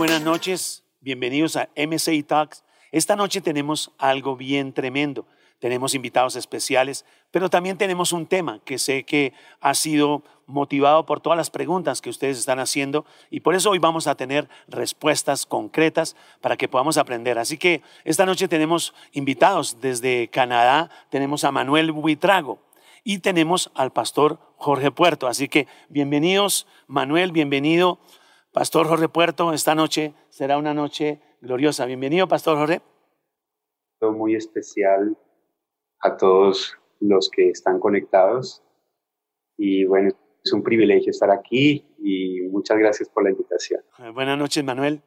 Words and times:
buenas 0.00 0.22
noches. 0.22 0.82
Bienvenidos 1.02 1.56
a 1.56 1.68
MCI 1.76 2.22
Talks. 2.22 2.64
Esta 2.90 3.16
noche 3.16 3.42
tenemos 3.42 3.92
algo 3.98 4.34
bien 4.34 4.72
tremendo. 4.72 5.26
Tenemos 5.58 5.94
invitados 5.94 6.36
especiales, 6.36 7.04
pero 7.30 7.50
también 7.50 7.76
tenemos 7.76 8.14
un 8.14 8.24
tema 8.24 8.60
que 8.64 8.78
sé 8.78 9.04
que 9.04 9.34
ha 9.60 9.74
sido 9.74 10.22
motivado 10.46 11.04
por 11.04 11.20
todas 11.20 11.36
las 11.36 11.50
preguntas 11.50 12.00
que 12.00 12.08
ustedes 12.08 12.38
están 12.38 12.60
haciendo 12.60 13.04
y 13.28 13.40
por 13.40 13.54
eso 13.54 13.68
hoy 13.68 13.78
vamos 13.78 14.06
a 14.06 14.14
tener 14.14 14.48
respuestas 14.68 15.44
concretas 15.44 16.16
para 16.40 16.56
que 16.56 16.66
podamos 16.66 16.96
aprender. 16.96 17.38
Así 17.38 17.58
que 17.58 17.82
esta 18.04 18.24
noche 18.24 18.48
tenemos 18.48 18.94
invitados 19.12 19.82
desde 19.82 20.28
Canadá, 20.28 20.88
tenemos 21.10 21.44
a 21.44 21.52
Manuel 21.52 21.92
Buitrago 21.92 22.58
y 23.04 23.18
tenemos 23.18 23.70
al 23.74 23.92
pastor 23.92 24.38
Jorge 24.56 24.90
Puerto. 24.90 25.26
Así 25.26 25.46
que 25.46 25.66
bienvenidos, 25.90 26.66
Manuel, 26.86 27.32
bienvenido, 27.32 27.98
pastor 28.52 28.86
Jorge 28.86 29.08
Puerto. 29.08 29.52
Esta 29.52 29.74
noche 29.74 30.14
será 30.28 30.58
una 30.58 30.74
noche 30.74 31.20
gloriosa. 31.40 31.86
Bienvenido, 31.86 32.28
pastor 32.28 32.56
Jorge. 32.58 32.80
Muy 34.00 34.34
especial 34.34 35.16
a 36.00 36.16
todos 36.16 36.76
los 37.00 37.30
que 37.30 37.50
están 37.50 37.78
conectados. 37.78 38.62
Y 39.56 39.84
bueno, 39.84 40.10
es 40.42 40.52
un 40.52 40.62
privilegio 40.62 41.10
estar 41.10 41.30
aquí 41.30 41.86
y 41.98 42.40
muchas 42.50 42.78
gracias 42.78 43.08
por 43.08 43.24
la 43.24 43.30
invitación. 43.30 43.82
Eh, 43.98 44.10
buenas 44.10 44.38
noches, 44.38 44.64
Manuel. 44.64 45.02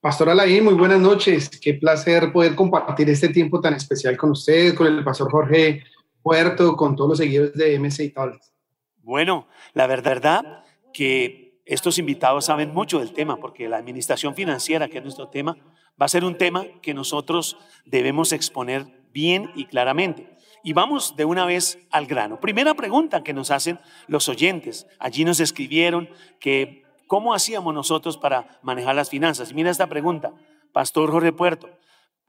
Pastor 0.00 0.28
Alain, 0.28 0.64
muy 0.64 0.74
buenas 0.74 1.00
noches. 1.00 1.48
Qué 1.48 1.74
placer 1.74 2.32
poder 2.32 2.54
compartir 2.54 3.08
este 3.08 3.28
tiempo 3.28 3.60
tan 3.60 3.74
especial 3.74 4.16
con 4.16 4.32
usted, 4.32 4.74
con 4.74 4.86
el 4.86 5.02
pastor 5.02 5.30
Jorge 5.30 5.82
Puerto, 6.22 6.76
con 6.76 6.96
todos 6.96 7.10
los 7.10 7.18
seguidores 7.18 7.54
de 7.54 7.78
MC 7.78 8.00
y 8.00 8.10
Talks. 8.10 8.52
Bueno, 8.98 9.46
la 9.72 9.86
verdad 9.86 10.64
que 10.92 11.43
estos 11.64 11.98
invitados 11.98 12.44
saben 12.44 12.74
mucho 12.74 12.98
del 12.98 13.12
tema, 13.12 13.36
porque 13.36 13.68
la 13.68 13.78
administración 13.78 14.34
financiera, 14.34 14.88
que 14.88 14.98
es 14.98 15.04
nuestro 15.04 15.28
tema, 15.28 15.56
va 16.00 16.06
a 16.06 16.08
ser 16.08 16.24
un 16.24 16.36
tema 16.36 16.66
que 16.82 16.92
nosotros 16.92 17.56
debemos 17.86 18.32
exponer 18.32 18.86
bien 19.12 19.50
y 19.54 19.64
claramente. 19.66 20.28
Y 20.62 20.72
vamos 20.72 21.16
de 21.16 21.24
una 21.24 21.46
vez 21.46 21.78
al 21.90 22.06
grano. 22.06 22.40
Primera 22.40 22.74
pregunta 22.74 23.22
que 23.22 23.32
nos 23.32 23.50
hacen 23.50 23.78
los 24.08 24.28
oyentes. 24.28 24.86
Allí 24.98 25.24
nos 25.24 25.40
escribieron 25.40 26.08
que 26.40 26.82
cómo 27.06 27.34
hacíamos 27.34 27.74
nosotros 27.74 28.18
para 28.18 28.58
manejar 28.62 28.94
las 28.94 29.10
finanzas. 29.10 29.52
Mira 29.52 29.70
esta 29.70 29.86
pregunta, 29.86 30.32
Pastor 30.72 31.10
Jorge 31.10 31.32
Puerto. 31.32 31.68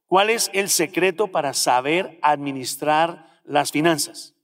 ¿Cuál 0.06 0.30
es 0.30 0.50
el 0.54 0.70
secreto 0.70 1.28
para 1.28 1.54
saber 1.54 2.20
administrar 2.22 3.42
las 3.44 3.72
finanzas? 3.72 4.36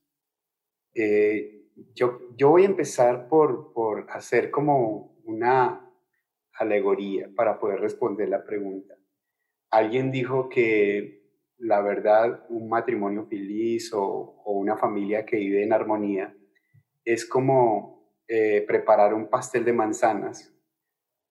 Eh, 0.95 1.69
yo, 1.93 2.19
yo 2.37 2.49
voy 2.49 2.63
a 2.63 2.67
empezar 2.67 3.27
por, 3.27 3.73
por 3.73 3.80
hacer 4.13 4.51
como 4.51 5.21
una 5.25 5.89
alegoría 6.53 7.29
para 7.35 7.59
poder 7.59 7.79
responder 7.79 8.29
la 8.29 8.43
pregunta. 8.43 8.95
Alguien 9.69 10.11
dijo 10.11 10.49
que 10.49 11.21
la 11.61 11.81
verdad, 11.81 12.43
un 12.49 12.69
matrimonio 12.69 13.25
feliz 13.27 13.91
o, 13.93 14.41
una 14.45 14.75
familia 14.77 15.25
que 15.25 15.37
vive 15.37 15.63
en 15.63 15.73
armonía 15.73 16.35
es 17.05 17.25
como 17.25 18.19
eh, 18.27 18.63
preparar 18.67 19.13
un 19.13 19.29
pastel 19.29 19.63
de 19.63 19.73
manzanas, 19.73 20.53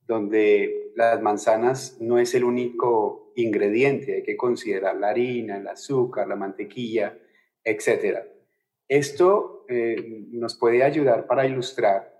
donde 0.06 0.92
las 0.94 1.20
manzanas 1.20 1.98
no 2.00 2.18
es 2.18 2.34
el 2.34 2.44
único 2.44 3.32
ingrediente, 3.36 4.16
hay 4.16 4.22
que 4.22 4.36
considerar 4.36 4.96
la 4.96 5.10
harina, 5.10 5.58
el 5.58 5.68
azúcar, 5.68 6.26
la 6.28 6.36
mantequilla, 6.36 7.18
etc. 7.62 8.20
Esto 8.88 9.64
eh, 9.68 10.26
nos 10.30 10.56
puede 10.56 10.82
ayudar 10.82 11.26
para 11.26 11.46
ilustrar 11.46 12.19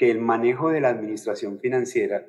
que 0.00 0.10
el 0.10 0.18
manejo 0.18 0.70
de 0.70 0.80
la 0.80 0.88
administración 0.88 1.60
financiera 1.60 2.26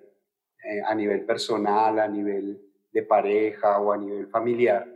eh, 0.61 0.81
a 0.85 0.93
nivel 0.93 1.25
personal, 1.25 1.99
a 1.99 2.07
nivel 2.09 2.61
de 2.91 3.01
pareja 3.01 3.79
o 3.79 3.93
a 3.93 3.97
nivel 3.97 4.27
familiar, 4.27 4.93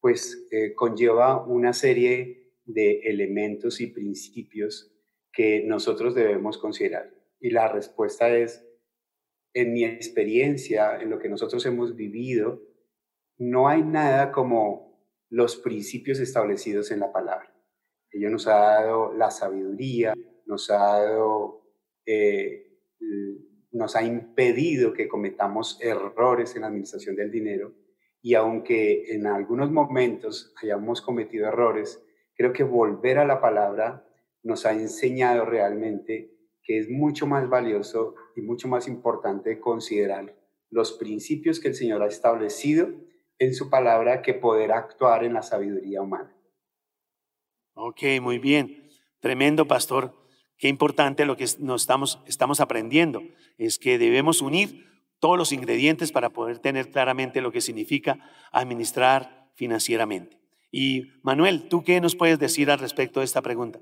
pues 0.00 0.48
eh, 0.50 0.72
conlleva 0.74 1.44
una 1.44 1.74
serie 1.74 2.54
de 2.64 3.00
elementos 3.00 3.78
y 3.82 3.88
principios 3.88 4.90
que 5.34 5.64
nosotros 5.66 6.14
debemos 6.14 6.56
considerar. 6.56 7.12
Y 7.40 7.50
la 7.50 7.68
respuesta 7.68 8.34
es, 8.34 8.66
en 9.52 9.74
mi 9.74 9.84
experiencia, 9.84 10.98
en 11.02 11.10
lo 11.10 11.18
que 11.18 11.28
nosotros 11.28 11.66
hemos 11.66 11.94
vivido, 11.94 12.62
no 13.36 13.68
hay 13.68 13.82
nada 13.82 14.32
como 14.32 14.98
los 15.28 15.56
principios 15.56 16.20
establecidos 16.20 16.90
en 16.90 17.00
la 17.00 17.12
palabra. 17.12 17.54
Ella 18.10 18.30
nos 18.30 18.46
ha 18.46 18.56
dado 18.56 19.12
la 19.12 19.30
sabiduría, 19.30 20.14
nos 20.46 20.70
ha 20.70 21.00
dado 21.00 21.63
eh, 22.06 22.80
nos 23.72 23.96
ha 23.96 24.02
impedido 24.04 24.92
que 24.92 25.08
cometamos 25.08 25.78
errores 25.80 26.54
en 26.54 26.62
la 26.62 26.68
administración 26.68 27.16
del 27.16 27.30
dinero 27.30 27.74
y 28.22 28.34
aunque 28.34 29.12
en 29.14 29.26
algunos 29.26 29.70
momentos 29.70 30.54
hayamos 30.62 31.02
cometido 31.02 31.46
errores, 31.46 32.02
creo 32.34 32.52
que 32.52 32.62
volver 32.62 33.18
a 33.18 33.26
la 33.26 33.40
palabra 33.40 34.08
nos 34.42 34.64
ha 34.64 34.72
enseñado 34.72 35.44
realmente 35.44 36.30
que 36.62 36.78
es 36.78 36.88
mucho 36.88 37.26
más 37.26 37.48
valioso 37.48 38.14
y 38.34 38.40
mucho 38.40 38.68
más 38.68 38.88
importante 38.88 39.60
considerar 39.60 40.34
los 40.70 40.92
principios 40.92 41.60
que 41.60 41.68
el 41.68 41.74
Señor 41.74 42.02
ha 42.02 42.06
establecido 42.06 42.88
en 43.38 43.54
su 43.54 43.68
palabra 43.68 44.22
que 44.22 44.34
poder 44.34 44.72
actuar 44.72 45.24
en 45.24 45.34
la 45.34 45.42
sabiduría 45.42 46.00
humana. 46.00 46.34
Ok, 47.74 48.02
muy 48.22 48.38
bien. 48.38 48.88
Tremendo, 49.20 49.66
pastor. 49.66 50.23
Qué 50.58 50.68
importante 50.68 51.24
lo 51.24 51.36
que 51.36 51.46
nos 51.58 51.82
estamos, 51.82 52.20
estamos 52.26 52.60
aprendiendo 52.60 53.22
es 53.58 53.78
que 53.78 53.98
debemos 53.98 54.40
unir 54.40 54.86
todos 55.18 55.38
los 55.38 55.52
ingredientes 55.52 56.12
para 56.12 56.30
poder 56.30 56.58
tener 56.58 56.90
claramente 56.90 57.40
lo 57.40 57.50
que 57.52 57.60
significa 57.60 58.18
administrar 58.52 59.48
financieramente. 59.54 60.38
Y 60.70 61.04
Manuel, 61.22 61.68
¿tú 61.68 61.82
qué 61.82 62.00
nos 62.00 62.16
puedes 62.16 62.38
decir 62.38 62.70
al 62.70 62.78
respecto 62.78 63.20
de 63.20 63.26
esta 63.26 63.42
pregunta? 63.42 63.80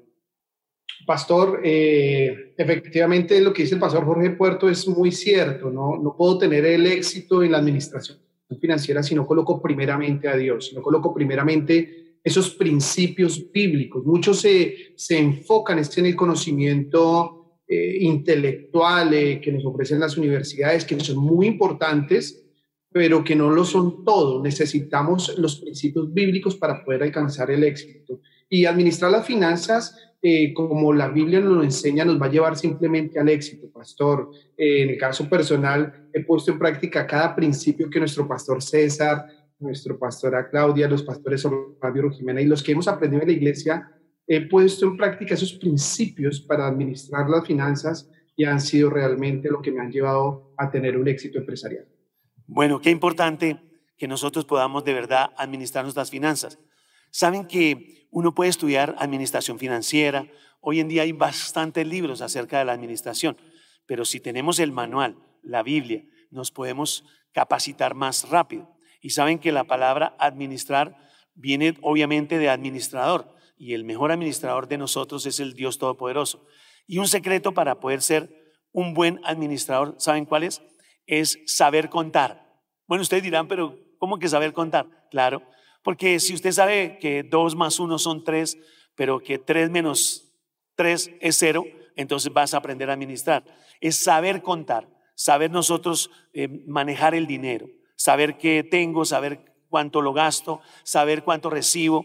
Pastor, 1.07 1.61
eh, 1.65 2.55
efectivamente 2.57 3.41
lo 3.41 3.53
que 3.53 3.63
dice 3.63 3.75
el 3.75 3.81
pastor 3.81 4.05
Jorge 4.05 4.31
Puerto 4.31 4.69
es 4.69 4.87
muy 4.87 5.11
cierto, 5.11 5.71
¿no? 5.71 5.97
No 5.97 6.15
puedo 6.17 6.39
tener 6.39 6.65
el 6.65 6.87
éxito 6.87 7.43
en 7.43 7.53
la 7.53 7.59
administración 7.59 8.19
financiera 8.61 9.03
si 9.03 9.15
no 9.15 9.27
coloco 9.27 9.61
primeramente 9.63 10.29
a 10.29 10.37
Dios, 10.37 10.69
si 10.69 10.75
no 10.75 10.83
coloco 10.83 11.15
primeramente 11.15 12.02
esos 12.23 12.51
principios 12.51 13.51
bíblicos. 13.53 14.05
Muchos 14.05 14.41
se, 14.41 14.93
se 14.95 15.19
enfocan 15.19 15.79
en 15.79 16.07
el 16.07 16.17
conocimiento 16.17 17.43
eh, 17.67 17.99
intelectuales 18.01 19.41
que 19.41 19.51
nos 19.51 19.65
ofrecen 19.65 19.99
las 19.99 20.19
universidades, 20.19 20.85
que 20.85 21.01
son 21.01 21.17
muy 21.17 21.47
importantes, 21.47 22.45
pero 22.93 23.25
que 23.25 23.35
no 23.35 23.51
lo 23.51 23.65
son 23.65 24.05
todo. 24.05 24.43
Necesitamos 24.43 25.39
los 25.39 25.61
principios 25.61 26.13
bíblicos 26.13 26.57
para 26.57 26.85
poder 26.85 27.03
alcanzar 27.03 27.51
el 27.51 27.65
éxito. 27.65 28.21
Y 28.49 28.67
administrar 28.67 29.11
las 29.11 29.27
finanzas, 29.27 29.97
eh, 30.21 30.53
como 30.53 30.93
la 30.93 31.09
Biblia 31.09 31.41
nos 31.41 31.57
lo 31.57 31.63
enseña, 31.63 32.05
nos 32.05 32.21
va 32.21 32.27
a 32.27 32.31
llevar 32.31 32.57
simplemente 32.59 33.19
al 33.19 33.31
éxito, 33.31 33.71
pastor. 33.71 34.31
Eh, 34.57 34.83
en 34.83 34.91
el 34.91 34.99
caso 34.99 35.29
personal, 35.29 36.09
he 36.13 36.23
puesto 36.23 36.53
en 36.53 36.59
práctica 36.59 37.07
cada 37.07 37.35
principio 37.35 37.89
que 37.89 38.01
nuestro 38.01 38.29
pastor 38.29 38.63
César, 38.63 39.25
nuestro 39.63 39.99
pastora 39.99 40.49
Claudia, 40.51 40.89
los 40.89 41.03
pastores 41.03 41.47
Fabio 41.81 42.11
Jimena 42.11 42.41
y 42.41 42.47
los 42.47 42.63
que 42.63 42.73
hemos 42.73 42.89
aprendido 42.89 43.23
en 43.23 43.29
la 43.29 43.35
iglesia 43.35 43.91
he 44.27 44.49
puesto 44.49 44.87
en 44.87 44.97
práctica 44.97 45.35
esos 45.35 45.53
principios 45.55 46.41
para 46.41 46.67
administrar 46.67 47.29
las 47.29 47.47
finanzas 47.47 48.09
y 48.37 48.45
han 48.45 48.61
sido 48.61 48.91
realmente 48.91 49.49
lo 49.51 49.61
que 49.61 49.71
me 49.71 49.81
han 49.81 49.91
llevado 49.91 50.55
a 50.57 50.71
tener 50.71 50.97
un 50.97 51.09
éxito 51.09 51.39
empresarial. 51.39 51.87
Bueno, 52.47 52.81
qué 52.81 52.91
importante 52.91 53.59
que 53.97 54.09
nosotros 54.09 54.45
podamos 54.45 54.85
de 54.85 54.95
verdad 54.95 55.31
administrar 55.37 55.85
nuestras 55.85 56.11
finanzas. 56.11 56.59
Saben 57.11 57.47
que 57.47 58.09
uno 58.11 58.35
puede 58.35 58.51
estudiar 58.51 58.95
administración 58.99 59.59
financiera. 59.59 60.27
Hoy 60.61 60.81
en 60.81 60.89
día 60.89 61.03
hay 61.03 61.13
bastantes 61.13 61.87
libros 61.87 62.21
acerca 62.21 62.59
de 62.59 62.65
la 62.65 62.73
administración, 62.73 63.37
pero 63.87 64.05
si 64.05 64.21
tenemos 64.21 64.59
el 64.59 64.73
manual, 64.73 65.17
la 65.43 65.63
Biblia, 65.63 66.05
nos 66.31 66.51
podemos 66.51 67.05
capacitar 67.33 67.95
más 67.95 68.29
rápido. 68.29 68.75
Y 69.03 69.11
saben 69.11 69.39
que 69.39 69.53
la 69.53 69.65
palabra 69.65 70.17
administrar 70.19 70.97
viene 71.35 71.77
obviamente 71.83 72.39
de 72.39 72.49
administrador 72.49 73.37
y 73.59 73.75
el 73.75 73.85
mejor 73.85 74.13
administrador 74.13 74.69
de 74.69 74.79
nosotros 74.79 75.27
es 75.27 75.39
el 75.41 75.53
Dios 75.55 75.77
Todopoderoso. 75.79 76.47
Y 76.87 76.99
un 76.99 77.09
secreto 77.09 77.53
para 77.53 77.81
poder 77.81 78.01
ser 78.01 78.55
un 78.73 78.95
buen 78.95 79.21
administrador, 79.25 79.95
¿saben 79.99 80.25
cuál 80.25 80.45
es? 80.45 80.63
Es 81.07 81.39
saber 81.47 81.89
contar. 81.89 82.47
Bueno, 82.87 83.03
ustedes 83.03 83.23
dirán, 83.23 83.49
pero 83.49 83.79
¿cómo 83.99 84.19
que 84.19 84.29
saber 84.29 84.53
contar? 84.53 84.87
Claro, 85.11 85.43
porque 85.83 86.19
si 86.21 86.35
usted 86.35 86.53
sabe 86.53 86.99
que 87.01 87.23
2 87.23 87.55
más 87.57 87.79
1 87.79 87.99
son 87.99 88.25
3, 88.25 88.57
pero 88.95 89.21
que 89.21 89.39
3 89.39 89.71
menos 89.71 90.33
3 90.77 91.11
es 91.21 91.37
0, 91.39 91.65
entonces 91.97 92.33
vas 92.33 92.55
a 92.55 92.59
aprender 92.59 92.89
a 92.91 92.95
administrar. 92.95 93.45
Es 93.81 93.97
saber 93.97 94.43
contar, 94.43 94.89
saber 95.15 95.51
nosotros 95.51 96.11
eh, 96.33 96.49
manejar 96.67 97.15
el 97.15 97.27
dinero, 97.27 97.69
saber 98.03 98.39
qué 98.39 98.63
tengo, 98.63 99.05
saber 99.05 99.55
cuánto 99.69 100.03
lo 100.03 100.13
gasto, 100.13 100.61
saber 100.83 101.23
cuánto 101.23 101.51
recibo 101.51 102.05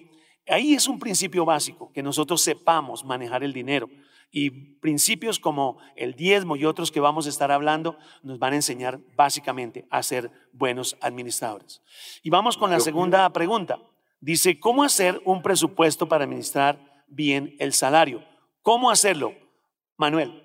Ahí 0.50 0.74
es 0.74 0.88
un 0.88 0.98
principio 0.98 1.44
básico, 1.46 1.92
que 1.92 2.02
nosotros 2.02 2.42
sepamos 2.42 3.04
manejar 3.04 3.44
el 3.44 3.54
dinero. 3.54 3.90
Y 4.32 4.50
principios 4.80 5.40
como 5.40 5.78
el 5.96 6.14
diezmo 6.14 6.56
y 6.56 6.66
otros 6.66 6.92
que 6.92 7.00
vamos 7.00 7.26
a 7.26 7.30
estar 7.30 7.52
hablando 7.52 7.98
nos 8.24 8.40
van 8.40 8.54
a 8.54 8.58
enseñar 8.58 9.00
básicamente 9.16 9.86
a 9.90 10.04
ser 10.04 10.32
buenos 10.52 10.98
administradores. 11.02 11.82
Y 12.24 12.30
vamos 12.30 12.58
con 12.58 12.70
la 12.70 12.80
segunda 12.80 13.30
pregunta. 13.32 13.80
Dice, 14.20 14.60
¿cómo 14.60 14.84
hacer 14.84 15.22
un 15.26 15.42
presupuesto 15.42 16.08
para 16.08 16.24
administrar 16.24 16.80
bien 17.08 17.56
el 17.60 17.74
salario? 17.74 18.24
¿Cómo 18.62 18.90
hacerlo? 18.90 19.34
Manuel. 19.98 20.44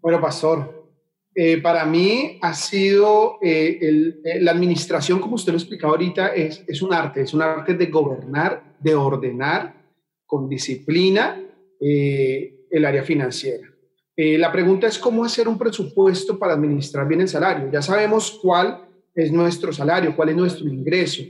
Bueno, 0.00 0.20
pastor, 0.20 0.83
eh, 1.36 1.60
para 1.60 1.84
mí 1.84 2.38
ha 2.42 2.54
sido 2.54 3.38
eh, 3.42 3.78
eh, 4.24 4.40
la 4.40 4.52
administración, 4.52 5.18
como 5.18 5.34
usted 5.34 5.52
lo 5.52 5.58
explicaba 5.58 5.94
ahorita, 5.94 6.28
es, 6.28 6.62
es 6.68 6.80
un 6.80 6.94
arte, 6.94 7.22
es 7.22 7.34
un 7.34 7.42
arte 7.42 7.74
de 7.74 7.86
gobernar, 7.86 8.76
de 8.78 8.94
ordenar 8.94 9.74
con 10.24 10.48
disciplina 10.48 11.40
el 11.80 12.84
área 12.86 13.02
financiera. 13.02 13.68
la 14.16 14.50
pregunta 14.50 14.86
es 14.86 14.98
cómo 14.98 15.22
hacer 15.22 15.48
un 15.48 15.58
presupuesto 15.58 16.38
para 16.38 16.54
administrar 16.54 17.06
bien 17.06 17.20
el 17.20 17.28
salario. 17.28 17.70
Ya 17.70 17.82
sabemos 17.82 18.38
cuál 18.40 18.88
es 19.14 19.30
nuestro 19.30 19.70
salario, 19.70 20.16
cuál 20.16 20.30
es 20.30 20.36
nuestro 20.36 20.66
ingreso. 20.66 21.22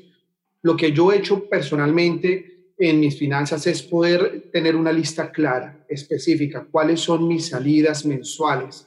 Lo 0.63 0.77
que 0.77 0.93
yo 0.93 1.11
he 1.11 1.17
hecho 1.17 1.49
personalmente 1.49 2.73
en 2.79 3.01
mis 3.01 3.19
finanzas 3.19 3.67
es 3.67 3.83
poder 3.83 4.51
tener 4.53 4.77
una 4.77 4.93
lista 4.93 5.33
clara, 5.33 5.85
específica, 5.89 6.67
cuáles 6.71 7.01
son 7.01 7.27
mis 7.27 7.49
salidas 7.49 8.05
mensuales. 8.05 8.87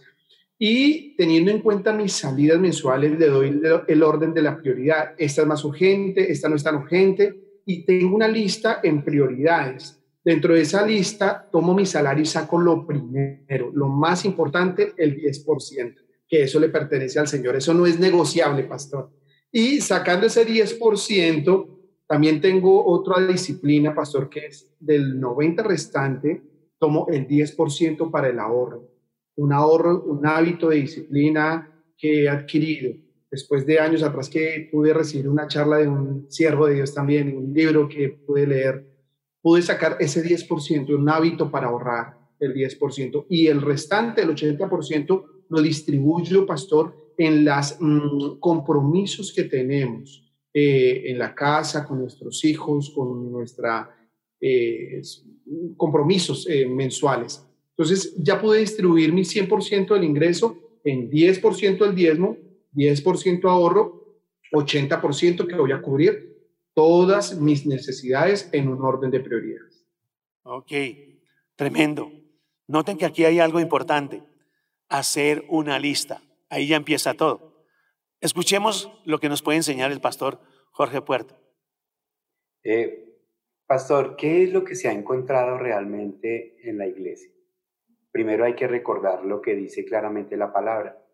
Y 0.59 1.15
teniendo 1.15 1.51
en 1.51 1.61
cuenta 1.61 1.93
mis 1.93 2.13
salidas 2.13 2.59
mensuales, 2.59 3.17
le 3.17 3.27
doy 3.27 3.61
el 3.87 4.03
orden 4.03 4.33
de 4.33 4.41
la 4.41 4.57
prioridad. 4.57 5.13
Esta 5.17 5.41
es 5.41 5.47
más 5.47 5.63
urgente, 5.63 6.31
esta 6.31 6.49
no 6.49 6.55
es 6.55 6.63
tan 6.63 6.75
urgente. 6.75 7.61
Y 7.65 7.85
tengo 7.85 8.15
una 8.15 8.27
lista 8.27 8.79
en 8.83 9.03
prioridades. 9.03 9.99
Dentro 10.23 10.55
de 10.55 10.61
esa 10.61 10.85
lista, 10.85 11.47
tomo 11.51 11.73
mi 11.73 11.85
salario 11.85 12.23
y 12.23 12.25
saco 12.25 12.59
lo 12.59 12.85
primero, 12.85 13.71
lo 13.73 13.87
más 13.87 14.25
importante, 14.25 14.93
el 14.97 15.15
10% 15.15 16.07
que 16.27 16.43
eso 16.43 16.59
le 16.59 16.69
pertenece 16.69 17.19
al 17.19 17.27
Señor. 17.27 17.55
Eso 17.55 17.73
no 17.73 17.85
es 17.85 17.99
negociable, 17.99 18.63
pastor. 18.63 19.11
Y 19.51 19.79
sacando 19.81 20.27
ese 20.27 20.45
10%, 20.45 21.67
también 22.05 22.41
tengo 22.41 22.85
otra 22.85 23.25
disciplina, 23.25 23.95
pastor, 23.95 24.29
que 24.29 24.47
es 24.47 24.75
del 24.79 25.19
90 25.19 25.63
restante, 25.63 26.41
tomo 26.77 27.07
el 27.09 27.27
10% 27.27 28.11
para 28.11 28.29
el 28.29 28.39
ahorro. 28.39 28.89
Un 29.37 29.53
ahorro, 29.53 30.03
un 30.03 30.25
hábito 30.25 30.69
de 30.69 30.77
disciplina 30.77 31.71
que 31.97 32.23
he 32.23 32.29
adquirido 32.29 32.93
después 33.29 33.65
de 33.65 33.79
años 33.79 34.03
atrás 34.03 34.29
que 34.29 34.69
pude 34.71 34.93
recibir 34.93 35.27
una 35.27 35.47
charla 35.47 35.77
de 35.77 35.87
un 35.87 36.29
siervo 36.29 36.67
de 36.67 36.75
Dios 36.75 36.93
también, 36.93 37.35
un 37.35 37.53
libro 37.53 37.87
que 37.87 38.09
pude 38.09 38.47
leer, 38.47 38.85
pude 39.41 39.61
sacar 39.61 39.97
ese 39.99 40.23
10%, 40.23 40.95
un 40.95 41.09
hábito 41.09 41.51
para 41.51 41.67
ahorrar 41.67 42.17
el 42.39 42.53
10%, 42.53 43.25
y 43.29 43.47
el 43.47 43.61
restante, 43.61 44.21
el 44.21 44.29
80%, 44.29 45.23
lo 45.49 45.61
distribuyo, 45.61 46.45
pastor, 46.45 47.13
en 47.17 47.45
los 47.45 47.77
mm, 47.79 48.39
compromisos 48.39 49.33
que 49.33 49.43
tenemos 49.43 50.23
eh, 50.53 51.03
en 51.11 51.17
la 51.17 51.33
casa, 51.33 51.85
con 51.85 51.99
nuestros 51.99 52.43
hijos, 52.45 52.91
con 52.91 53.31
nuestra 53.31 53.89
eh, 54.39 55.01
compromisos 55.75 56.47
eh, 56.49 56.67
mensuales. 56.67 57.46
Entonces, 57.77 58.15
ya 58.17 58.41
pude 58.41 58.59
distribuir 58.59 59.13
mi 59.13 59.21
100% 59.21 59.93
del 59.93 60.03
ingreso 60.03 60.57
en 60.83 61.11
10% 61.11 61.77
del 61.77 61.95
diezmo, 61.95 62.37
10% 62.73 63.49
ahorro, 63.49 64.17
80% 64.51 65.47
que 65.47 65.55
voy 65.55 65.71
a 65.71 65.81
cubrir 65.81 66.37
todas 66.73 67.39
mis 67.39 67.65
necesidades 67.67 68.49
en 68.51 68.69
un 68.69 68.81
orden 68.81 69.11
de 69.11 69.19
prioridades. 69.19 69.85
Ok, 70.43 70.71
tremendo. 71.55 72.11
Noten 72.67 72.97
que 72.97 73.05
aquí 73.05 73.25
hay 73.25 73.39
algo 73.39 73.59
importante 73.59 74.23
hacer 74.89 75.45
una 75.49 75.77
lista. 75.77 76.23
Ahí 76.49 76.67
ya 76.67 76.77
empieza 76.77 77.13
todo. 77.13 77.65
Escuchemos 78.21 78.91
lo 79.05 79.19
que 79.19 79.29
nos 79.29 79.43
puede 79.43 79.57
enseñar 79.57 79.91
el 79.91 80.01
pastor 80.01 80.39
Jorge 80.71 81.01
Puerto. 81.01 81.35
Eh, 82.63 83.21
pastor, 83.67 84.15
¿qué 84.15 84.43
es 84.43 84.51
lo 84.51 84.63
que 84.63 84.75
se 84.75 84.87
ha 84.87 84.93
encontrado 84.93 85.57
realmente 85.57 86.57
en 86.67 86.77
la 86.77 86.87
iglesia? 86.87 87.31
Primero 88.17 88.45
hay 88.45 88.55
que 88.55 88.67
recordar 88.67 89.23
lo 89.23 89.41
que 89.41 89.53
dice 89.53 89.85
claramente 89.85 90.37
la 90.37 90.51
palabra. 90.51 91.05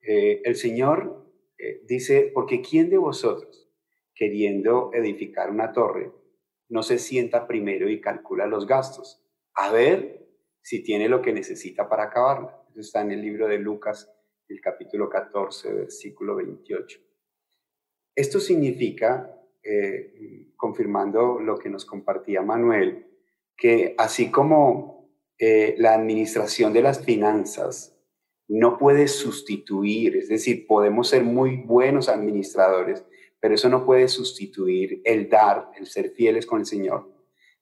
Eh, 0.00 0.40
el 0.42 0.56
Señor 0.56 1.30
eh, 1.58 1.82
dice, 1.84 2.30
porque 2.32 2.62
¿quién 2.62 2.88
de 2.88 2.96
vosotros, 2.96 3.70
queriendo 4.14 4.90
edificar 4.94 5.50
una 5.50 5.70
torre, 5.72 6.10
no 6.70 6.82
se 6.82 6.98
sienta 6.98 7.46
primero 7.46 7.90
y 7.90 8.00
calcula 8.00 8.46
los 8.46 8.66
gastos? 8.66 9.22
A 9.52 9.70
ver 9.70 10.26
si 10.62 10.82
tiene 10.82 11.10
lo 11.10 11.20
que 11.20 11.34
necesita 11.34 11.90
para 11.90 12.04
acabarla 12.04 12.56
está 12.74 13.02
en 13.02 13.10
el 13.10 13.20
libro 13.20 13.46
de 13.48 13.58
Lucas, 13.58 14.10
el 14.48 14.60
capítulo 14.62 15.10
14, 15.10 15.72
versículo 15.74 16.36
28. 16.36 16.98
Esto 18.14 18.40
significa, 18.40 19.38
eh, 19.62 20.52
confirmando 20.56 21.38
lo 21.38 21.58
que 21.58 21.68
nos 21.68 21.84
compartía 21.84 22.40
Manuel, 22.40 23.06
que 23.56 23.94
así 23.98 24.30
como 24.30 24.99
eh, 25.42 25.74
la 25.78 25.94
administración 25.94 26.74
de 26.74 26.82
las 26.82 27.02
finanzas 27.02 27.96
no 28.46 28.76
puede 28.76 29.08
sustituir, 29.08 30.16
es 30.16 30.28
decir, 30.28 30.66
podemos 30.66 31.08
ser 31.08 31.24
muy 31.24 31.56
buenos 31.56 32.10
administradores, 32.10 33.06
pero 33.40 33.54
eso 33.54 33.70
no 33.70 33.86
puede 33.86 34.06
sustituir 34.08 35.00
el 35.02 35.30
dar, 35.30 35.70
el 35.78 35.86
ser 35.86 36.10
fieles 36.10 36.44
con 36.44 36.60
el 36.60 36.66
Señor. 36.66 37.10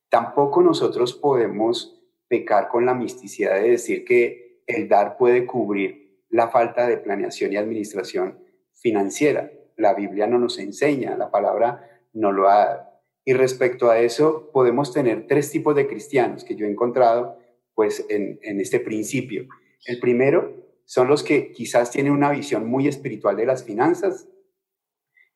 Tampoco 0.09 0.61
nosotros 0.61 1.15
podemos 1.15 2.03
pecar 2.27 2.69
con 2.69 2.85
la 2.85 2.95
misticidad 2.95 3.55
de 3.61 3.71
decir 3.71 4.05
que 4.05 4.63
el 4.67 4.89
dar 4.89 5.17
puede 5.17 5.47
cubrir 5.47 6.25
la 6.31 6.49
falta 6.49 6.89
de 6.89 6.97
planeación 6.97 7.53
y 7.53 7.59
administración 7.59 8.41
financiera. 8.73 9.53
La 9.77 9.95
Biblia 9.95 10.27
no 10.27 10.41
nos 10.41 10.59
enseña, 10.59 11.17
la 11.17 11.31
palabra 11.31 11.89
no 12.13 12.33
lo 12.33 12.49
ha 12.49 12.91
Y 13.25 13.35
respecto 13.35 13.89
a 13.89 14.01
eso, 14.01 14.51
podemos 14.53 14.93
tener 14.93 15.29
tres 15.29 15.53
tipos 15.53 15.77
de 15.77 15.87
cristianos 15.87 16.43
que 16.43 16.57
yo 16.57 16.67
he 16.67 16.71
encontrado 16.71 17.39
pues 17.79 18.05
en, 18.09 18.41
este 18.61 18.81
principio. 18.81 19.47
El 19.87 20.01
primero 20.01 20.53
son 20.85 21.07
los 21.07 21.23
que 21.23 21.53
quizás 21.53 21.93
tienen 21.93 22.11
una 22.11 22.33
visión 22.33 22.67
muy 22.67 22.89
espiritual 22.89 23.37
de 23.37 23.47
las 23.47 23.63
finanzas 23.63 24.29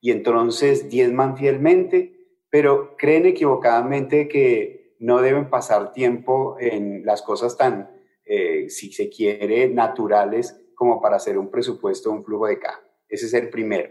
y 0.00 0.10
entonces 0.10 0.90
diezman 0.90 1.36
fielmente, 1.36 2.16
pero 2.50 2.96
creen 2.96 3.26
equivocadamente 3.26 4.26
que 4.26 4.96
no 4.98 5.22
deben 5.22 5.50
pasar 5.50 5.92
tiempo 5.92 6.56
en 6.58 7.06
las 7.06 7.22
cosas 7.22 7.56
tan 7.56 7.92
eh, 8.24 8.68
si 8.68 8.92
se 8.92 9.08
quiere, 9.08 9.68
naturales 9.68 10.60
como 10.74 11.00
para 11.00 11.18
hacer 11.18 11.38
un 11.38 11.48
presupuesto, 11.48 12.10
un 12.10 12.24
flujo 12.24 12.48
de 12.48 12.58
caja. 12.58 12.82
Ese 13.08 13.26
es 13.26 13.34
el 13.34 13.50
primero. 13.50 13.88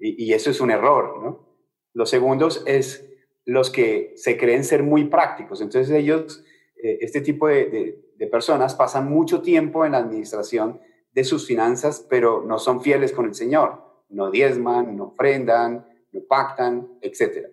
Y, 0.00 0.32
eso 0.32 0.50
es 0.50 0.60
un 0.60 0.72
error, 0.72 1.22
¿no? 1.22 1.56
Los 1.94 2.10
segundos 2.10 2.64
es 2.66 3.08
los 3.44 3.70
que 3.70 4.12
se 4.16 4.36
creen 4.36 4.64
ser 4.64 4.82
muy 4.82 5.04
prácticos. 5.04 5.60
Entonces 5.60 5.94
ellos, 5.94 6.44
eh, 6.86 6.98
este 7.00 7.20
tipo 7.20 7.48
de, 7.48 8.04
de 8.16 8.26
personas 8.26 8.74
pasan 8.74 9.10
mucho 9.10 9.42
tiempo 9.42 9.84
en 9.84 9.92
la 9.92 9.98
administración 9.98 10.80
de 11.12 11.24
sus 11.24 11.46
finanzas, 11.46 12.06
pero 12.08 12.42
no 12.46 12.58
son 12.58 12.82
fieles 12.82 13.12
con 13.12 13.26
el 13.26 13.34
Señor. 13.34 13.82
No 14.08 14.30
diezman, 14.30 14.96
no 14.96 15.06
ofrendan, 15.06 15.86
no 16.12 16.20
pactan, 16.28 16.98
etc. 17.00 17.48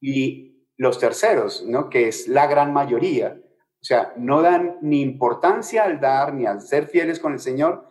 Y 0.00 0.66
los 0.76 0.98
terceros, 0.98 1.64
¿no? 1.66 1.88
que 1.88 2.08
es 2.08 2.26
la 2.28 2.46
gran 2.46 2.72
mayoría, 2.72 3.38
o 3.38 3.84
sea, 3.84 4.12
no 4.16 4.42
dan 4.42 4.78
ni 4.80 5.00
importancia 5.00 5.84
al 5.84 6.00
dar 6.00 6.34
ni 6.34 6.46
al 6.46 6.60
ser 6.60 6.86
fieles 6.86 7.18
con 7.20 7.32
el 7.32 7.40
Señor, 7.40 7.86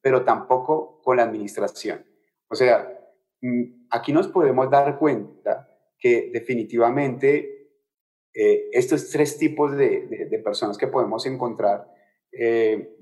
pero 0.00 0.24
tampoco 0.24 1.00
con 1.02 1.16
la 1.16 1.22
administración. 1.22 2.04
O 2.48 2.54
sea, 2.54 2.86
mm, 3.40 3.86
aquí 3.90 4.12
nos 4.12 4.28
podemos 4.28 4.70
dar 4.70 4.98
cuenta 4.98 5.68
que 5.98 6.30
definitivamente 6.32 7.55
eh, 8.38 8.68
estos 8.72 9.08
tres 9.08 9.38
tipos 9.38 9.74
de, 9.74 10.28
personas 10.44 10.76
que 10.76 10.86
podemos 10.86 11.24
encontrar 11.24 11.90
eh, 12.30 12.94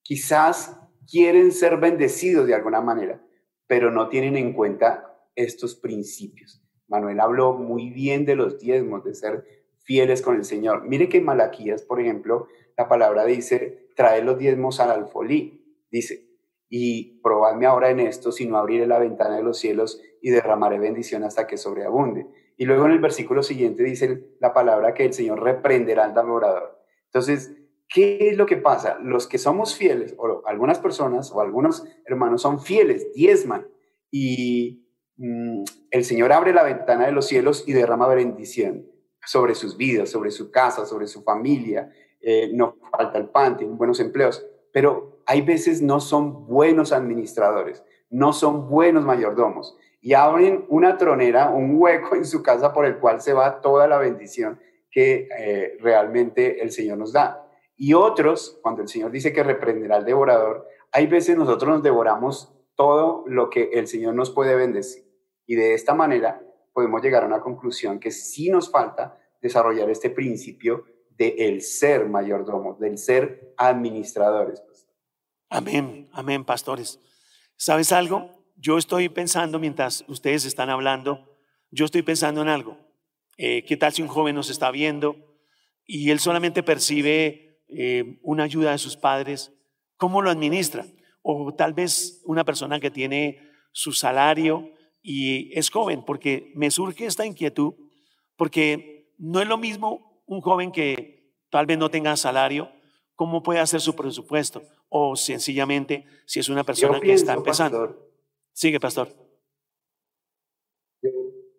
quizás 0.00 0.80
quieren 1.06 1.52
ser 1.52 1.76
bendecidos 1.76 2.46
de 2.46 2.54
alguna 2.54 2.80
manera, 2.80 3.22
pero 3.66 3.90
no 3.90 4.08
tienen 4.08 4.38
en 4.38 4.54
cuenta 4.54 5.20
estos 5.34 5.74
principios. 5.76 6.64
Manuel 6.86 7.20
habló 7.20 7.52
muy 7.52 7.90
bien 7.90 8.24
de 8.24 8.36
los 8.36 8.58
diezmos, 8.58 9.04
de 9.04 9.14
ser 9.14 9.44
fieles 9.80 10.22
con 10.22 10.36
el 10.36 10.44
Señor. 10.44 10.88
Mire 10.88 11.10
que 11.10 11.18
en 11.18 11.26
Malaquías, 11.26 11.82
por 11.82 12.00
ejemplo, 12.00 12.48
la 12.78 12.88
palabra 12.88 13.26
dice, 13.26 13.88
trae 13.96 14.22
los 14.22 14.38
diezmos 14.38 14.80
al 14.80 14.90
alfolí, 14.90 15.76
dice, 15.90 16.26
y 16.70 17.20
probadme 17.20 17.66
ahora 17.66 17.90
en 17.90 18.00
esto, 18.00 18.32
si 18.32 18.46
no 18.46 18.56
abriré 18.56 18.86
la 18.86 18.98
ventana 18.98 19.36
de 19.36 19.42
los 19.42 19.58
cielos 19.58 20.00
y 20.22 20.30
derramaré 20.30 20.78
bendición 20.78 21.22
hasta 21.22 21.46
que 21.46 21.58
sobreabunde. 21.58 22.26
Y 22.58 22.66
luego 22.66 22.86
en 22.86 22.92
el 22.92 22.98
versículo 22.98 23.44
siguiente 23.44 23.84
dice 23.84 24.34
la 24.40 24.52
palabra 24.52 24.92
que 24.92 25.04
el 25.04 25.12
Señor 25.12 25.42
reprenderá 25.42 26.04
al 26.04 26.12
devorador. 26.12 26.82
Entonces, 27.06 27.56
¿qué 27.88 28.30
es 28.30 28.36
lo 28.36 28.46
que 28.46 28.56
pasa? 28.56 28.98
Los 29.00 29.28
que 29.28 29.38
somos 29.38 29.76
fieles, 29.76 30.16
o 30.18 30.42
algunas 30.44 30.80
personas 30.80 31.30
o 31.30 31.40
algunos 31.40 31.84
hermanos 32.04 32.42
son 32.42 32.60
fieles, 32.60 33.12
diezman, 33.14 33.68
y 34.10 34.84
mm, 35.18 35.62
el 35.92 36.04
Señor 36.04 36.32
abre 36.32 36.52
la 36.52 36.64
ventana 36.64 37.06
de 37.06 37.12
los 37.12 37.28
cielos 37.28 37.62
y 37.64 37.72
derrama 37.72 38.08
bendición 38.08 38.90
sobre 39.24 39.54
sus 39.54 39.76
vidas, 39.76 40.10
sobre 40.10 40.32
su 40.32 40.50
casa, 40.50 40.84
sobre 40.84 41.06
su 41.06 41.22
familia, 41.22 41.92
eh, 42.20 42.50
no 42.52 42.76
falta 42.90 43.18
el 43.18 43.28
pan, 43.28 43.56
tienen 43.56 43.78
buenos 43.78 44.00
empleos, 44.00 44.44
pero 44.72 45.22
hay 45.26 45.42
veces 45.42 45.80
no 45.80 46.00
son 46.00 46.46
buenos 46.48 46.90
administradores, 46.90 47.84
no 48.10 48.32
son 48.32 48.68
buenos 48.68 49.04
mayordomos 49.04 49.76
y 50.00 50.14
abren 50.14 50.64
una 50.68 50.96
tronera, 50.96 51.50
un 51.50 51.76
hueco 51.76 52.14
en 52.14 52.24
su 52.24 52.42
casa 52.42 52.72
por 52.72 52.86
el 52.86 52.98
cual 52.98 53.20
se 53.20 53.32
va 53.32 53.60
toda 53.60 53.86
la 53.88 53.98
bendición 53.98 54.60
que 54.90 55.28
eh, 55.38 55.76
realmente 55.80 56.62
el 56.62 56.70
Señor 56.70 56.98
nos 56.98 57.12
da. 57.12 57.44
Y 57.76 57.94
otros, 57.94 58.58
cuando 58.62 58.82
el 58.82 58.88
Señor 58.88 59.10
dice 59.10 59.32
que 59.32 59.42
reprenderá 59.42 59.96
al 59.96 60.04
devorador, 60.04 60.66
hay 60.92 61.06
veces 61.06 61.36
nosotros 61.36 61.70
nos 61.70 61.82
devoramos 61.82 62.52
todo 62.74 63.24
lo 63.26 63.50
que 63.50 63.70
el 63.74 63.86
Señor 63.86 64.14
nos 64.14 64.30
puede 64.30 64.54
bendecir. 64.54 65.04
Y 65.46 65.56
de 65.56 65.74
esta 65.74 65.94
manera 65.94 66.42
podemos 66.72 67.02
llegar 67.02 67.24
a 67.24 67.26
una 67.26 67.40
conclusión 67.40 67.98
que 67.98 68.10
sí 68.10 68.50
nos 68.50 68.70
falta 68.70 69.18
desarrollar 69.40 69.90
este 69.90 70.10
principio 70.10 70.84
de 71.10 71.34
el 71.38 71.62
ser 71.62 72.08
mayordomo, 72.08 72.74
del 72.74 72.98
ser 72.98 73.52
administradores. 73.56 74.62
Amén, 75.50 76.08
amén, 76.12 76.44
pastores. 76.44 77.00
¿Sabes 77.56 77.90
algo? 77.92 78.37
Yo 78.60 78.76
estoy 78.76 79.08
pensando, 79.08 79.60
mientras 79.60 80.04
ustedes 80.08 80.44
están 80.44 80.68
hablando, 80.68 81.38
yo 81.70 81.84
estoy 81.84 82.02
pensando 82.02 82.42
en 82.42 82.48
algo. 82.48 82.76
Eh, 83.36 83.64
¿Qué 83.64 83.76
tal 83.76 83.92
si 83.92 84.02
un 84.02 84.08
joven 84.08 84.34
nos 84.34 84.50
está 84.50 84.72
viendo 84.72 85.14
y 85.86 86.10
él 86.10 86.18
solamente 86.18 86.64
percibe 86.64 87.62
eh, 87.68 88.18
una 88.22 88.42
ayuda 88.42 88.72
de 88.72 88.78
sus 88.78 88.96
padres? 88.96 89.52
¿Cómo 89.96 90.22
lo 90.22 90.30
administra? 90.30 90.84
O 91.22 91.54
tal 91.54 91.72
vez 91.72 92.20
una 92.24 92.44
persona 92.44 92.80
que 92.80 92.90
tiene 92.90 93.38
su 93.70 93.92
salario 93.92 94.72
y 95.02 95.56
es 95.56 95.70
joven, 95.70 96.04
porque 96.04 96.50
me 96.56 96.72
surge 96.72 97.06
esta 97.06 97.24
inquietud, 97.24 97.74
porque 98.34 99.14
no 99.18 99.40
es 99.40 99.46
lo 99.46 99.56
mismo 99.56 100.24
un 100.26 100.40
joven 100.40 100.72
que 100.72 101.32
tal 101.48 101.66
vez 101.66 101.78
no 101.78 101.92
tenga 101.92 102.16
salario, 102.16 102.72
cómo 103.14 103.44
puede 103.44 103.60
hacer 103.60 103.80
su 103.80 103.94
presupuesto, 103.94 104.64
o 104.88 105.14
sencillamente 105.14 106.06
si 106.26 106.40
es 106.40 106.48
una 106.48 106.64
persona 106.64 106.98
que 106.98 107.12
está 107.12 107.34
empezando. 107.34 108.07
Sigue, 108.58 108.80
pastor. 108.80 109.06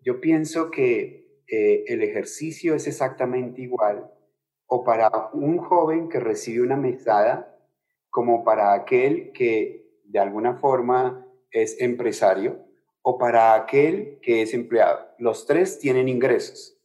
Yo, 0.03 0.19
pienso 0.19 0.69
que 0.69 1.43
eh, 1.47 1.85
el 1.87 2.03
ejercicio 2.03 2.75
es 2.75 2.87
exactamente 2.87 3.61
igual, 3.61 4.11
o 4.65 4.83
para 4.83 5.29
un 5.31 5.59
joven 5.59 6.09
que 6.09 6.19
recibe 6.19 6.61
una 6.61 6.75
mesada, 6.75 7.57
como 8.09 8.43
para 8.43 8.73
aquel 8.73 9.31
que 9.31 10.01
de 10.03 10.19
alguna 10.19 10.57
forma 10.57 11.25
es 11.51 11.79
empresario 11.79 12.65
o 13.01 13.17
para 13.17 13.53
aquel 13.53 14.19
que 14.21 14.41
es 14.41 14.53
empleado. 14.53 14.99
Los 15.19 15.45
tres 15.45 15.79
tienen 15.79 16.09
ingresos, 16.09 16.81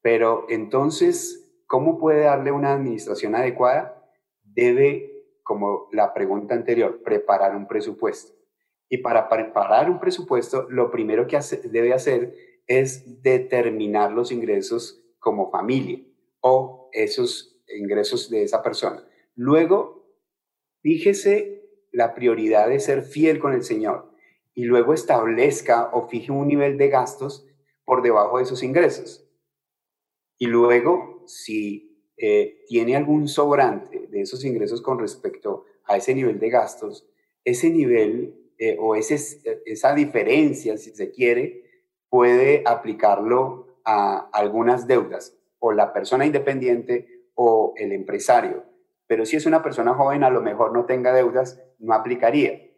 pero 0.00 0.46
entonces, 0.48 1.60
¿cómo 1.66 1.98
puede 1.98 2.20
darle 2.20 2.52
una 2.52 2.72
administración 2.72 3.34
adecuada? 3.34 4.00
Debe, 4.44 5.26
como 5.42 5.88
la 5.90 6.14
pregunta 6.14 6.54
anterior, 6.54 7.02
preparar 7.02 7.56
un 7.56 7.66
presupuesto. 7.66 8.43
Y 8.88 8.98
para 8.98 9.28
preparar 9.28 9.90
un 9.90 9.98
presupuesto, 9.98 10.68
lo 10.70 10.90
primero 10.90 11.26
que 11.26 11.38
debe 11.70 11.92
hacer 11.92 12.34
es 12.66 13.22
determinar 13.22 14.12
los 14.12 14.32
ingresos 14.32 15.02
como 15.18 15.50
familia 15.50 16.00
o 16.40 16.90
esos 16.92 17.62
ingresos 17.76 18.30
de 18.30 18.42
esa 18.42 18.62
persona. 18.62 19.06
Luego, 19.34 20.06
fíjese 20.82 21.62
la 21.92 22.14
prioridad 22.14 22.68
de 22.68 22.80
ser 22.80 23.02
fiel 23.02 23.38
con 23.38 23.52
el 23.52 23.62
Señor 23.62 24.10
y 24.54 24.64
luego 24.64 24.94
establezca 24.94 25.90
o 25.92 26.08
fije 26.08 26.30
un 26.30 26.46
nivel 26.46 26.78
de 26.78 26.88
gastos 26.88 27.46
por 27.84 28.02
debajo 28.02 28.38
de 28.38 28.44
esos 28.44 28.62
ingresos. 28.62 29.28
Y 30.38 30.46
luego, 30.46 31.22
si 31.26 32.12
eh, 32.16 32.64
tiene 32.68 32.96
algún 32.96 33.28
sobrante 33.28 34.06
de 34.08 34.20
esos 34.20 34.44
ingresos 34.44 34.82
con 34.82 34.98
respecto 34.98 35.64
a 35.84 35.96
ese 35.96 36.14
nivel 36.14 36.38
de 36.38 36.50
gastos, 36.50 37.08
ese 37.44 37.70
nivel 37.70 38.43
eh, 38.58 38.76
o 38.80 38.94
ese, 38.94 39.40
esa 39.66 39.94
diferencia, 39.94 40.76
si 40.76 40.90
se 40.90 41.10
quiere, 41.10 41.64
puede 42.08 42.62
aplicarlo 42.66 43.78
a 43.84 44.28
algunas 44.32 44.86
deudas, 44.86 45.36
o 45.58 45.72
la 45.72 45.92
persona 45.92 46.26
independiente 46.26 47.24
o 47.34 47.74
el 47.76 47.92
empresario. 47.92 48.64
Pero 49.06 49.26
si 49.26 49.36
es 49.36 49.46
una 49.46 49.62
persona 49.62 49.94
joven, 49.94 50.24
a 50.24 50.30
lo 50.30 50.40
mejor 50.40 50.72
no 50.72 50.86
tenga 50.86 51.12
deudas, 51.12 51.62
no 51.78 51.94
aplicaría. 51.94 52.70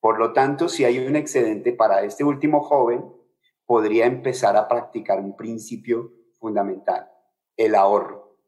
Por 0.00 0.18
lo 0.18 0.32
tanto, 0.32 0.68
si 0.68 0.84
hay 0.84 0.98
un 0.98 1.16
excedente 1.16 1.72
para 1.72 2.02
este 2.02 2.24
último 2.24 2.62
joven, 2.62 3.04
podría 3.66 4.06
empezar 4.06 4.56
a 4.56 4.66
practicar 4.66 5.20
un 5.20 5.36
principio 5.36 6.12
fundamental, 6.38 7.10
el 7.56 7.74
ahorro. 7.74 8.38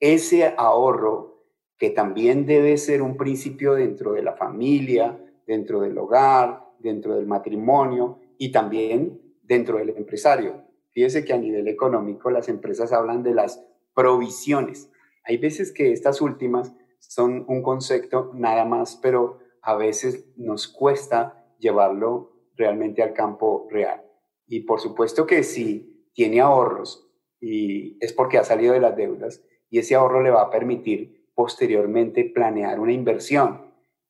Ese 0.00 0.54
ahorro 0.58 1.44
que 1.78 1.90
también 1.90 2.46
debe 2.46 2.76
ser 2.76 3.02
un 3.02 3.16
principio 3.16 3.74
dentro 3.74 4.12
de 4.12 4.22
la 4.22 4.34
familia, 4.34 5.18
dentro 5.46 5.80
del 5.80 5.96
hogar, 5.98 6.64
dentro 6.78 7.16
del 7.16 7.26
matrimonio 7.26 8.18
y 8.38 8.52
también 8.52 9.20
dentro 9.42 9.78
del 9.78 9.90
empresario. 9.90 10.64
Fíjese 10.92 11.24
que 11.24 11.32
a 11.32 11.38
nivel 11.38 11.68
económico 11.68 12.30
las 12.30 12.48
empresas 12.48 12.92
hablan 12.92 13.22
de 13.22 13.34
las 13.34 13.64
provisiones. 13.94 14.90
Hay 15.24 15.36
veces 15.38 15.72
que 15.72 15.92
estas 15.92 16.20
últimas 16.20 16.74
son 16.98 17.44
un 17.48 17.62
concepto 17.62 18.30
nada 18.34 18.64
más, 18.64 18.96
pero 18.96 19.38
a 19.62 19.74
veces 19.76 20.26
nos 20.36 20.68
cuesta 20.68 21.44
llevarlo 21.58 22.32
realmente 22.56 23.02
al 23.02 23.12
campo 23.12 23.66
real. 23.70 24.02
Y 24.46 24.60
por 24.60 24.80
supuesto 24.80 25.26
que 25.26 25.42
si 25.42 26.08
tiene 26.14 26.40
ahorros 26.40 27.08
y 27.40 27.98
es 28.00 28.12
porque 28.12 28.38
ha 28.38 28.44
salido 28.44 28.72
de 28.72 28.80
las 28.80 28.96
deudas 28.96 29.42
y 29.68 29.78
ese 29.78 29.94
ahorro 29.94 30.22
le 30.22 30.30
va 30.30 30.42
a 30.42 30.50
permitir 30.50 31.26
posteriormente 31.34 32.24
planear 32.24 32.80
una 32.80 32.92
inversión. 32.92 33.65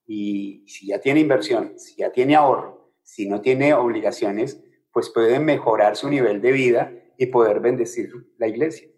Y 0.07 0.65
si 0.69 0.87
ya 0.87 1.01
tiene 1.01 1.21
inversión, 1.21 1.79
si 1.79 1.97
ya 1.97 2.13
tiene 2.13 2.37
ahorro, 2.37 2.93
si 3.03 3.29
no 3.29 3.41
tiene 3.41 3.75
obligaciones, 3.75 4.63
pues 4.93 5.11
puede 5.11 5.41
mejorar 5.41 5.97
su 5.97 6.09
nivel 6.09 6.41
de 6.41 6.53
vida 6.53 6.93
y 7.19 7.27
poder 7.27 7.61
bendecir 7.61 8.11
la 8.39 8.49
iglesia. 8.49 8.89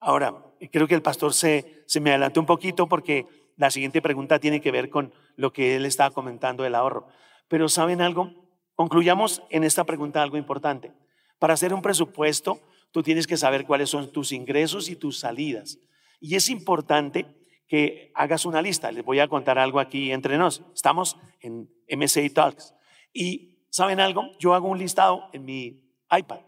Ahora, 0.00 0.44
creo 0.70 0.86
que 0.86 0.94
el 0.94 1.02
pastor 1.02 1.34
se, 1.34 1.84
se 1.86 2.00
me 2.00 2.10
adelantó 2.10 2.40
un 2.40 2.46
poquito 2.46 2.86
porque 2.86 3.26
la 3.56 3.70
siguiente 3.70 4.02
pregunta 4.02 4.38
tiene 4.38 4.60
que 4.60 4.70
ver 4.70 4.90
con 4.90 5.12
lo 5.36 5.52
que 5.52 5.76
él 5.76 5.86
estaba 5.86 6.10
comentando 6.14 6.62
del 6.62 6.74
ahorro. 6.74 7.08
Pero 7.48 7.68
¿saben 7.68 8.00
algo? 8.00 8.30
Concluyamos 8.74 9.42
en 9.50 9.64
esta 9.64 9.84
pregunta 9.84 10.22
algo 10.22 10.36
importante. 10.36 10.92
Para 11.38 11.54
hacer 11.54 11.72
un 11.72 11.82
presupuesto, 11.82 12.60
tú 12.90 13.02
tienes 13.02 13.26
que 13.26 13.36
saber 13.36 13.64
cuáles 13.66 13.90
son 13.90 14.10
tus 14.12 14.32
ingresos 14.32 14.88
y 14.88 14.96
tus 14.96 15.18
salidas. 15.18 15.78
Y 16.20 16.36
es 16.36 16.48
importante 16.48 17.26
que 17.66 18.12
hagas 18.14 18.44
una 18.46 18.62
lista. 18.62 18.92
Les 18.92 19.04
voy 19.04 19.20
a 19.20 19.28
contar 19.28 19.58
algo 19.58 19.80
aquí 19.80 20.12
entre 20.12 20.38
nos. 20.38 20.62
Estamos 20.74 21.16
en 21.40 21.68
MSA 21.88 22.22
Talks. 22.32 22.74
Y 23.12 23.58
¿saben 23.70 24.00
algo? 24.00 24.30
Yo 24.38 24.54
hago 24.54 24.68
un 24.68 24.78
listado 24.78 25.28
en 25.32 25.44
mi 25.44 25.82
iPad. 26.10 26.40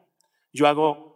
Yo 0.53 0.67
hago 0.67 1.07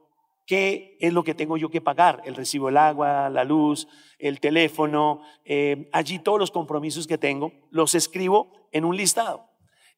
qué 0.47 0.97
es 1.01 1.13
lo 1.13 1.23
que 1.23 1.35
tengo 1.35 1.57
yo 1.57 1.71
que 1.71 1.81
pagar, 1.81 2.23
el 2.25 2.35
recibo 2.35 2.67
del 2.67 2.79
agua, 2.79 3.31
la 3.31 3.45
luz, 3.45 3.87
el 4.19 4.41
teléfono, 4.41 5.23
eh, 5.45 5.89
allí 5.93 6.19
todos 6.19 6.41
los 6.41 6.51
compromisos 6.51 7.07
que 7.07 7.19
tengo, 7.19 7.53
los 7.71 7.95
escribo 7.95 8.53
en 8.73 8.85
un 8.85 8.97
listado. 8.97 9.49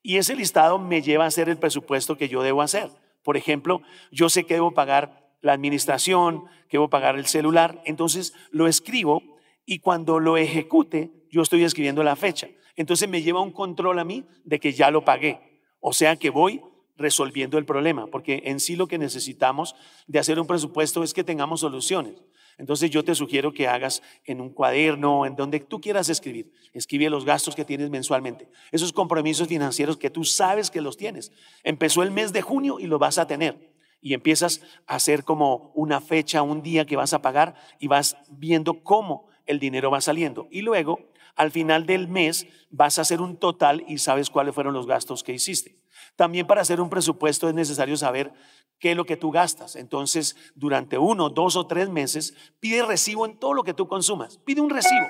Y 0.03 0.19
ese 0.19 0.37
listado 0.37 0.79
me 0.79 1.01
lleva 1.01 1.25
a 1.25 1.29
hacer 1.29 1.49
el 1.49 1.57
presupuesto 1.57 2.19
que 2.19 2.29
yo 2.29 2.43
debo 2.43 2.61
hacer. 2.61 2.91
Por 3.23 3.39
ejemplo, 3.39 3.81
yo 4.11 4.29
sé 4.29 4.45
que 4.45 4.53
debo 4.53 4.73
pagar 4.73 5.31
la 5.41 5.55
administración, 5.55 6.45
que 6.69 6.77
debo 6.77 6.91
pagar 6.91 7.17
el 7.17 7.27
celular, 7.27 7.81
entonces 7.87 8.35
lo 8.51 8.67
escribo 8.67 9.23
y 9.65 9.79
cuando 9.79 10.21
lo 10.21 10.37
ejecute, 10.37 11.11
yo 11.31 11.43
estoy 11.43 11.65
escribiendo 11.65 12.03
la 12.03 12.17
fecha. 12.17 12.49
Entonces 12.77 13.09
me 13.09 13.23
lleva 13.23 13.41
un 13.41 13.53
control 13.53 13.99
a 13.99 14.05
mí 14.05 14.25
de 14.45 14.59
que 14.59 14.73
ya 14.73 14.91
lo 14.91 15.05
pagué. 15.05 15.63
O 15.81 15.93
sea 15.93 16.17
que 16.17 16.31
voy 16.31 16.63
resolviendo 16.97 17.59
el 17.59 17.65
problema, 17.65 18.07
porque 18.07 18.43
en 18.45 18.61
sí 18.61 18.77
lo 18.77 18.87
que 18.87 18.99
necesitamos 18.99 19.75
de 20.07 20.19
hacer 20.19 20.39
un 20.39 20.47
presupuesto 20.47 21.03
es 21.03 21.15
que 21.15 21.25
tengamos 21.25 21.61
soluciones. 21.61 22.23
Entonces 22.59 22.91
yo 22.91 23.03
te 23.03 23.15
sugiero 23.15 23.53
que 23.53 23.67
hagas 23.67 24.03
en 24.25 24.41
un 24.41 24.51
cuaderno, 24.51 25.27
en 25.27 25.35
donde 25.35 25.61
tú 25.61 25.81
quieras 25.81 26.09
escribir, 26.09 26.53
escribe 26.73 27.09
los 27.09 27.25
gastos 27.25 27.57
que 27.57 27.65
tienes 27.65 27.91
mensualmente, 27.91 28.49
esos 28.71 28.93
compromisos 28.93 29.49
financieros 29.49 29.97
que 29.97 30.11
tú 30.11 30.25
sabes 30.25 30.71
que 30.71 30.81
los 30.81 30.97
tienes. 30.97 31.33
Empezó 31.65 32.03
el 32.03 32.11
mes 32.11 32.33
de 32.33 32.43
junio 32.43 32.79
y 32.79 32.87
lo 32.87 32.99
vas 32.99 33.19
a 33.19 33.27
tener. 33.27 33.73
Y 34.05 34.15
empiezas 34.15 34.61
a 34.87 34.97
hacer 34.97 35.23
como 35.23 35.73
una 35.75 36.01
fecha, 36.01 36.43
un 36.43 36.61
día 36.61 36.85
que 36.85 36.97
vas 36.97 37.15
a 37.15 37.23
pagar 37.23 37.55
y 37.79 37.87
vas 37.87 38.17
viendo 38.31 38.83
cómo 38.83 39.29
el 39.47 39.59
dinero 39.59 39.91
va 39.91 40.01
saliendo. 40.01 40.49
Y 40.51 40.63
luego, 40.63 41.01
al 41.37 41.51
final 41.51 41.87
del 41.87 42.09
mes, 42.09 42.47
vas 42.71 42.99
a 42.99 43.03
hacer 43.03 43.21
un 43.21 43.37
total 43.37 43.85
y 43.89 43.99
sabes 43.99 44.31
cuáles 44.31 44.55
fueron 44.55 44.75
los 44.75 44.87
gastos 44.87 45.23
que 45.23 45.33
hiciste. 45.33 45.77
También 46.17 46.47
para 46.47 46.61
hacer 46.61 46.81
un 46.81 46.91
presupuesto 46.91 47.49
es 47.49 47.55
necesario 47.55 47.97
saber 47.97 48.33
qué 48.79 48.93
es 48.93 48.97
lo 48.97 49.05
que 49.05 49.17
tú 49.17 49.31
gastas. 49.31 49.77
Entonces, 49.77 50.37
durante 50.55 50.99
uno, 50.99 51.31
dos 51.31 51.57
o 51.57 51.67
tres 51.67 51.89
meses, 51.89 52.35
pide 52.61 52.85
recibo 52.85 53.27
en 53.27 53.39
todo 53.39 53.55
lo 53.55 53.65
que 53.65 53.75
tú 53.75 53.89
consumas. 53.89 54.39
Pide 54.39 54.61
un 54.61 54.71
recibo. 54.71 55.07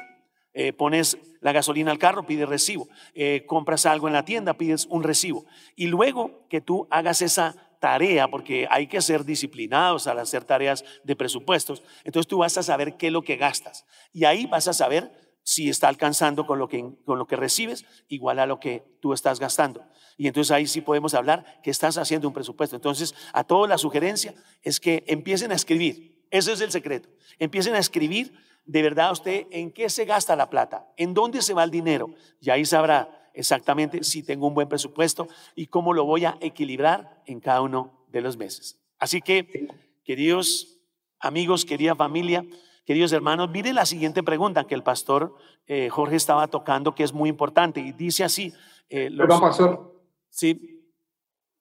Eh, 0.55 0.75
pones 0.75 1.17
la 1.41 1.53
gasolina 1.53 1.91
al 1.91 1.99
carro, 1.99 2.27
pide 2.27 2.45
recibo. 2.45 2.89
Eh, 3.15 3.45
compras 3.47 3.87
algo 3.87 4.07
en 4.07 4.13
la 4.13 4.25
tienda, 4.25 4.55
pides 4.55 4.87
un 4.91 5.03
recibo. 5.03 5.47
Y 5.77 5.87
luego 5.87 6.47
que 6.49 6.61
tú 6.61 6.87
hagas 6.91 7.23
esa 7.23 7.72
tarea, 7.83 8.29
porque 8.29 8.69
hay 8.71 8.87
que 8.87 9.03
ser 9.03 9.25
disciplinados 9.25 10.07
al 10.07 10.21
hacer 10.21 10.45
tareas 10.45 10.85
de 11.03 11.17
presupuestos. 11.17 11.83
Entonces 12.05 12.29
tú 12.29 12.39
vas 12.39 12.57
a 12.57 12.63
saber 12.63 12.97
qué 12.97 13.09
es 13.09 13.13
lo 13.13 13.23
que 13.23 13.35
gastas. 13.35 13.85
Y 14.13 14.25
ahí 14.25 14.47
vas 14.47 14.69
a 14.69 14.73
saber 14.73 15.11
si 15.43 15.69
está 15.69 15.89
alcanzando 15.89 16.47
con 16.47 16.61
lo 16.61 16.69
que, 16.69 16.85
con 17.05 17.19
lo 17.19 17.27
que 17.27 17.35
recibes 17.35 17.85
igual 18.07 18.39
a 18.39 18.47
lo 18.47 18.61
que 18.61 18.85
tú 19.01 19.13
estás 19.13 19.41
gastando. 19.41 19.85
Y 20.17 20.29
entonces 20.29 20.53
ahí 20.53 20.69
sí 20.69 20.81
podemos 20.81 21.13
hablar 21.15 21.61
que 21.65 21.73
estás 21.73 21.99
haciendo 21.99 22.29
un 22.29 22.35
presupuesto. 22.35 22.77
Entonces, 22.77 23.17
a 23.33 23.43
todos 23.43 23.69
la 23.69 23.79
sugerencia 23.79 24.33
es 24.63 24.79
que 24.79 25.03
empiecen 25.09 25.51
a 25.51 25.57
escribir. 25.57 26.25
Ese 26.31 26.53
es 26.53 26.61
el 26.61 26.71
secreto. 26.71 27.09
Empiecen 27.41 27.75
a 27.75 27.81
escribir 27.81 28.33
de 28.65 28.83
verdad 28.83 29.11
usted 29.11 29.47
en 29.51 29.73
qué 29.73 29.91
se 29.91 30.05
gasta 30.05 30.37
la 30.37 30.51
plata, 30.51 30.87
en 30.97 31.15
dónde 31.15 31.43
se 31.43 31.53
va 31.53 31.65
el 31.65 31.73
dinero. 31.73 32.15
Y 32.41 32.51
ahí 32.51 32.65
sabrá 32.65 33.22
exactamente 33.35 34.05
si 34.05 34.23
tengo 34.23 34.47
un 34.47 34.55
buen 34.55 34.69
presupuesto 34.69 35.29
y 35.55 35.67
cómo 35.67 35.93
lo 35.93 36.05
voy 36.05 36.25
a 36.25 36.37
equilibrar 36.41 37.23
en 37.27 37.41
cada 37.41 37.61
uno 37.61 38.07
de 38.09 38.21
los 38.21 38.37
meses. 38.37 38.79
Así 38.99 39.21
que, 39.21 39.69
queridos 40.05 40.81
amigos, 41.19 41.65
querida 41.65 41.95
familia, 41.95 42.45
queridos 42.85 43.13
hermanos, 43.13 43.51
mire 43.51 43.73
la 43.73 43.87
siguiente 43.87 44.23
pregunta 44.23 44.65
que 44.65 44.75
el 44.75 44.83
pastor 44.83 45.35
eh, 45.67 45.89
Jorge 45.89 46.17
estaba 46.17 46.49
tocando, 46.49 46.95
que 46.95 47.05
es 47.05 47.13
muy 47.13 47.29
importante, 47.29 47.81
y 47.81 47.93
dice 47.93 48.25
así. 48.25 48.53
Eh, 48.89 49.11
Perdón, 49.17 49.41
pastor. 49.41 50.03
Sí. 50.29 50.83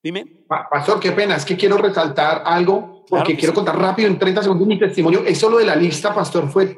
Dime. 0.03 0.45
Pastor, 0.47 0.99
qué 0.99 1.11
pena, 1.11 1.35
es 1.35 1.45
que 1.45 1.55
quiero 1.55 1.77
resaltar 1.77 2.41
algo, 2.43 3.05
porque 3.07 3.37
quiero 3.37 3.53
contar 3.53 3.77
rápido 3.77 4.07
en 4.07 4.17
30 4.17 4.43
segundos 4.43 4.67
mi 4.67 4.79
testimonio. 4.79 5.23
Eso 5.25 5.49
lo 5.49 5.59
de 5.59 5.65
la 5.65 5.75
lista, 5.75 6.13
pastor, 6.13 6.49
fue, 6.49 6.75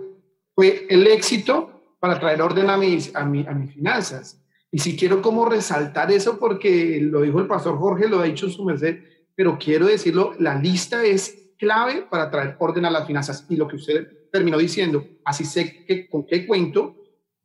fue 0.54 0.86
el 0.90 1.08
éxito 1.08 1.96
para 2.00 2.20
traer 2.20 2.42
orden 2.42 2.70
a 2.70 2.76
mis, 2.76 3.16
a, 3.16 3.24
mi, 3.24 3.48
a 3.48 3.52
mis 3.52 3.74
finanzas. 3.74 4.43
Y 4.74 4.80
si 4.80 4.98
quiero 4.98 5.22
como 5.22 5.46
resaltar 5.46 6.12
eso, 6.12 6.40
porque 6.40 7.00
lo 7.00 7.22
dijo 7.22 7.40
el 7.40 7.46
pastor 7.46 7.78
Jorge, 7.78 8.10
lo 8.10 8.20
ha 8.20 8.24
dicho 8.24 8.50
su 8.50 8.66
merced, 8.66 9.04
pero 9.36 9.60
quiero 9.60 9.86
decirlo, 9.86 10.34
la 10.40 10.56
lista 10.56 11.04
es 11.06 11.54
clave 11.60 12.08
para 12.10 12.32
traer 12.32 12.56
orden 12.58 12.84
a 12.86 12.90
las 12.90 13.06
finanzas. 13.06 13.46
Y 13.52 13.56
lo 13.56 13.68
que 13.68 13.76
usted 13.76 14.08
terminó 14.32 14.58
diciendo, 14.58 15.06
así 15.26 15.46
sé 15.46 15.86
que, 15.86 16.10
con 16.10 16.26
qué 16.26 16.48
cuento, 16.48 16.96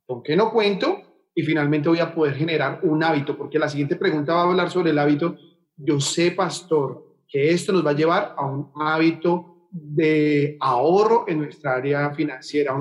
con 0.07 0.23
qué 0.23 0.37
no 0.37 0.51
cuento, 0.51 1.03
y 1.35 1.43
finalmente 1.43 1.91
voy 1.91 1.99
a 1.99 2.15
poder 2.15 2.35
generar 2.35 2.81
un 2.83 3.05
hábito, 3.05 3.37
porque 3.37 3.59
la 3.59 3.69
siguiente 3.69 3.97
pregunta 3.97 4.33
va 4.33 4.41
a 4.41 4.49
hablar 4.49 4.71
sobre 4.71 4.93
el 4.93 4.99
hábito. 4.99 5.37
Yo 5.77 6.01
sé, 6.01 6.31
pastor, 6.31 7.15
que 7.29 7.51
esto 7.51 7.75
nos 7.75 7.85
va 7.85 7.91
a 7.91 7.95
llevar 7.95 8.35
a 8.39 8.47
un 8.47 8.73
hábito 8.75 9.69
de 9.71 10.57
ahorro 10.61 11.27
en 11.29 11.41
nuestra 11.41 11.75
área 11.75 12.11
financiera, 12.15 12.73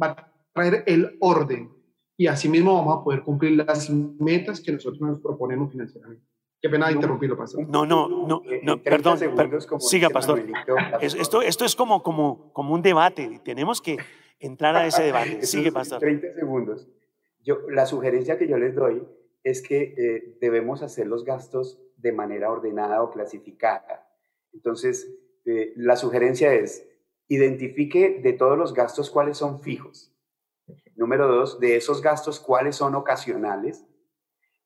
va 0.00 0.06
a 0.06 0.32
traer 0.54 0.84
el 0.86 1.16
orden 1.18 1.81
y 2.16 2.26
asimismo 2.26 2.74
vamos 2.74 3.00
a 3.00 3.04
poder 3.04 3.22
cumplir 3.22 3.52
las 3.52 3.90
metas 3.90 4.60
que 4.60 4.72
nosotros 4.72 5.00
nos 5.00 5.20
proponemos 5.20 5.72
financieramente. 5.72 6.26
Qué 6.60 6.68
pena 6.68 6.86
de 6.86 6.92
interrumpirlo, 6.92 7.36
pastor. 7.36 7.66
No, 7.68 7.84
no, 7.84 8.08
no, 8.08 8.42
no 8.62 8.82
perdón. 8.82 9.18
siga, 9.80 10.10
pastor. 10.10 10.44
esto, 11.00 11.42
esto 11.42 11.64
es 11.64 11.74
como, 11.74 12.04
como, 12.04 12.52
como 12.52 12.74
un 12.74 12.82
debate. 12.82 13.40
Tenemos 13.44 13.80
que 13.80 13.96
entrar 14.38 14.76
a 14.76 14.86
ese 14.86 15.02
debate. 15.02 15.44
Sigue, 15.44 15.72
pastor. 15.72 15.98
30 15.98 16.34
segundos. 16.34 16.88
Yo, 17.42 17.68
la 17.68 17.86
sugerencia 17.86 18.38
que 18.38 18.46
yo 18.46 18.58
les 18.58 18.76
doy 18.76 19.02
es 19.42 19.60
que 19.60 19.94
eh, 19.98 20.38
debemos 20.40 20.82
hacer 20.82 21.08
los 21.08 21.24
gastos 21.24 21.80
de 21.96 22.12
manera 22.12 22.52
ordenada 22.52 23.02
o 23.02 23.10
clasificada. 23.10 24.08
Entonces, 24.52 25.12
eh, 25.44 25.72
la 25.74 25.96
sugerencia 25.96 26.54
es, 26.54 26.86
identifique 27.26 28.20
de 28.22 28.34
todos 28.34 28.56
los 28.56 28.72
gastos 28.72 29.10
cuáles 29.10 29.38
son 29.38 29.60
fijos 29.60 30.11
Número 30.96 31.26
dos, 31.26 31.58
de 31.60 31.76
esos 31.76 32.02
gastos, 32.02 32.40
cuáles 32.40 32.76
son 32.76 32.94
ocasionales. 32.94 33.84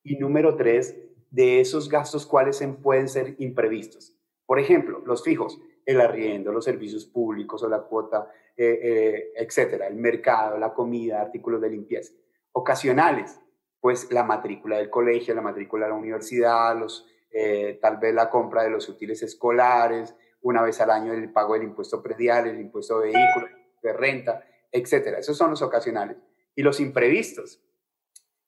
Y 0.02 0.16
número 0.16 0.56
tres, 0.56 0.96
de 1.30 1.60
esos 1.60 1.88
gastos, 1.88 2.26
cuáles 2.26 2.62
pueden 2.82 3.08
ser 3.08 3.34
imprevistos. 3.38 4.14
Por 4.46 4.58
ejemplo, 4.58 5.02
los 5.04 5.22
fijos, 5.22 5.60
el 5.84 6.00
arriendo, 6.00 6.52
los 6.52 6.64
servicios 6.64 7.04
públicos 7.04 7.62
o 7.62 7.68
la 7.68 7.80
cuota, 7.80 8.30
eh, 8.56 8.78
eh, 8.82 9.32
etcétera, 9.36 9.86
el 9.86 9.96
mercado, 9.96 10.58
la 10.58 10.72
comida, 10.72 11.20
artículos 11.20 11.60
de 11.60 11.70
limpieza. 11.70 12.12
Ocasionales, 12.52 13.40
pues 13.80 14.10
la 14.10 14.24
matrícula 14.24 14.78
del 14.78 14.90
colegio, 14.90 15.34
la 15.34 15.42
matrícula 15.42 15.86
de 15.86 15.92
la 15.92 15.98
universidad, 15.98 16.76
los, 16.78 17.06
eh, 17.30 17.78
tal 17.80 17.98
vez 17.98 18.14
la 18.14 18.30
compra 18.30 18.62
de 18.62 18.70
los 18.70 18.88
útiles 18.88 19.22
escolares, 19.22 20.16
una 20.40 20.62
vez 20.62 20.80
al 20.80 20.90
año 20.90 21.12
el 21.12 21.32
pago 21.32 21.54
del 21.54 21.64
impuesto 21.64 22.02
predial, 22.02 22.46
el 22.46 22.60
impuesto 22.60 23.00
de 23.00 23.12
vehículo, 23.12 23.48
de 23.82 23.92
renta, 23.92 24.44
etcétera. 24.76 25.18
Esos 25.18 25.36
son 25.36 25.50
los 25.50 25.62
ocasionales. 25.62 26.16
Y 26.54 26.62
los 26.62 26.80
imprevistos, 26.80 27.62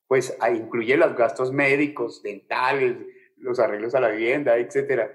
pues 0.07 0.37
incluye 0.55 0.97
los 0.97 1.17
gastos 1.17 1.53
médicos, 1.53 2.23
dentales, 2.23 2.97
los 3.37 3.59
arreglos 3.59 3.95
a 3.95 4.01
la 4.01 4.09
vivienda, 4.11 4.57
etcétera. 4.57 5.13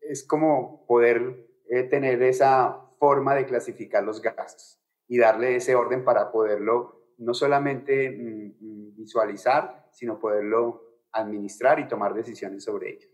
Es 0.00 0.24
como 0.24 0.86
poder 0.86 1.46
eh, 1.68 1.82
tener 1.84 2.22
esa 2.22 2.80
forma 2.98 3.34
de 3.34 3.46
clasificar 3.46 4.04
los 4.04 4.22
gastos 4.22 4.80
y 5.06 5.18
darle 5.18 5.56
ese 5.56 5.74
orden 5.74 6.04
para 6.04 6.32
poderlo 6.32 7.04
no 7.18 7.34
solamente 7.34 8.10
mm, 8.10 8.54
mm, 8.60 8.96
visualizar, 8.96 9.88
sino 9.92 10.18
poderlo 10.18 10.82
administrar 11.12 11.78
y 11.78 11.86
tomar 11.86 12.14
decisiones 12.14 12.64
sobre 12.64 12.94
ello. 12.94 13.08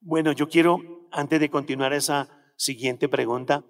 Bueno, 0.00 0.32
yo 0.32 0.48
quiero, 0.48 1.08
antes 1.12 1.40
de 1.40 1.50
continuar 1.50 1.92
esa 1.92 2.28
siguiente 2.56 3.08
pregunta, 3.08 3.64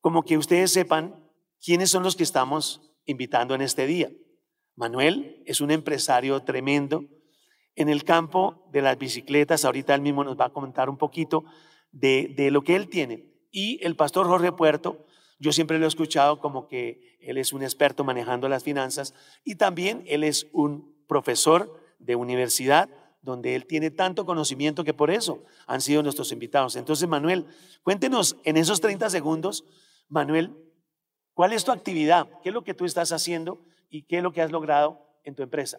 como 0.00 0.22
que 0.22 0.36
ustedes 0.36 0.72
sepan 0.72 1.27
¿Quiénes 1.64 1.90
son 1.90 2.02
los 2.02 2.16
que 2.16 2.22
estamos 2.22 2.80
invitando 3.04 3.54
en 3.54 3.62
este 3.62 3.86
día? 3.86 4.10
Manuel 4.76 5.42
es 5.44 5.60
un 5.60 5.70
empresario 5.70 6.40
tremendo. 6.44 7.04
En 7.74 7.88
el 7.88 8.04
campo 8.04 8.68
de 8.72 8.82
las 8.82 8.98
bicicletas, 8.98 9.64
ahorita 9.64 9.94
él 9.94 10.00
mismo 10.00 10.24
nos 10.24 10.38
va 10.38 10.46
a 10.46 10.52
comentar 10.52 10.88
un 10.88 10.96
poquito 10.96 11.44
de, 11.90 12.32
de 12.36 12.50
lo 12.50 12.62
que 12.62 12.76
él 12.76 12.88
tiene. 12.88 13.26
Y 13.50 13.84
el 13.84 13.96
pastor 13.96 14.26
Jorge 14.26 14.52
Puerto, 14.52 15.04
yo 15.38 15.52
siempre 15.52 15.78
lo 15.78 15.84
he 15.84 15.88
escuchado 15.88 16.40
como 16.40 16.68
que 16.68 17.16
él 17.20 17.38
es 17.38 17.52
un 17.52 17.62
experto 17.62 18.04
manejando 18.04 18.48
las 18.48 18.64
finanzas 18.64 19.14
y 19.44 19.56
también 19.56 20.04
él 20.06 20.24
es 20.24 20.46
un 20.52 20.96
profesor 21.06 21.80
de 21.98 22.16
universidad 22.16 22.88
donde 23.22 23.54
él 23.54 23.66
tiene 23.66 23.90
tanto 23.90 24.24
conocimiento 24.24 24.84
que 24.84 24.94
por 24.94 25.10
eso 25.10 25.42
han 25.66 25.80
sido 25.80 26.02
nuestros 26.02 26.32
invitados. 26.32 26.76
Entonces, 26.76 27.08
Manuel, 27.08 27.46
cuéntenos 27.82 28.36
en 28.44 28.56
esos 28.56 28.80
30 28.80 29.10
segundos, 29.10 29.64
Manuel, 30.08 30.52
¿Cuál 31.38 31.52
es 31.52 31.64
tu 31.64 31.70
actividad? 31.70 32.26
¿Qué 32.42 32.48
es 32.48 32.52
lo 32.52 32.64
que 32.64 32.74
tú 32.74 32.84
estás 32.84 33.12
haciendo 33.12 33.60
y 33.88 34.02
qué 34.02 34.16
es 34.16 34.24
lo 34.24 34.32
que 34.32 34.42
has 34.42 34.50
logrado 34.50 34.98
en 35.22 35.36
tu 35.36 35.44
empresa? 35.44 35.78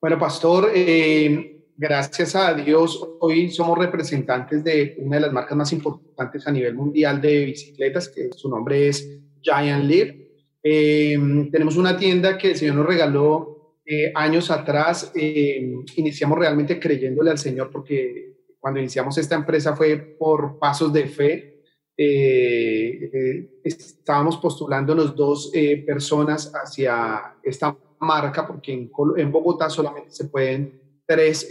Bueno, 0.00 0.20
pastor, 0.20 0.70
eh, 0.72 1.64
gracias 1.76 2.36
a 2.36 2.54
Dios, 2.54 3.04
hoy 3.18 3.50
somos 3.50 3.76
representantes 3.76 4.62
de 4.62 4.98
una 4.98 5.16
de 5.16 5.22
las 5.22 5.32
marcas 5.32 5.58
más 5.58 5.72
importantes 5.72 6.46
a 6.46 6.52
nivel 6.52 6.74
mundial 6.74 7.20
de 7.20 7.46
bicicletas, 7.46 8.08
que 8.08 8.30
su 8.34 8.48
nombre 8.48 8.86
es 8.86 9.18
Giant 9.42 9.82
Leap. 9.82 10.16
Eh, 10.62 11.18
tenemos 11.50 11.76
una 11.76 11.96
tienda 11.96 12.38
que 12.38 12.52
el 12.52 12.56
Señor 12.56 12.76
nos 12.76 12.86
regaló 12.86 13.80
eh, 13.84 14.12
años 14.14 14.52
atrás. 14.52 15.10
iniciamos 15.16 16.38
realmente 16.38 16.78
creyéndole 16.78 17.32
al 17.32 17.38
Señor 17.38 17.68
porque 17.72 18.36
cuando 18.60 18.78
iniciamos 18.78 19.18
esta 19.18 19.34
empresa 19.34 19.74
fue 19.74 19.96
por 19.96 20.60
pasos 20.60 20.92
de 20.92 21.06
fe 21.08 21.55
eh, 21.98 23.10
eh, 23.10 23.60
estábamos 23.64 24.36
postulándonos 24.36 25.16
dos 25.16 25.50
eh, 25.54 25.82
personas 25.86 26.52
hacia 26.54 27.36
esta 27.42 27.74
marca, 28.00 28.46
porque 28.46 28.74
en, 28.74 28.90
en, 29.16 29.32
Bogotá 29.32 29.70
solamente 29.70 30.10
se 30.10 30.26
pueden 30.26 30.78
tres 31.06 31.48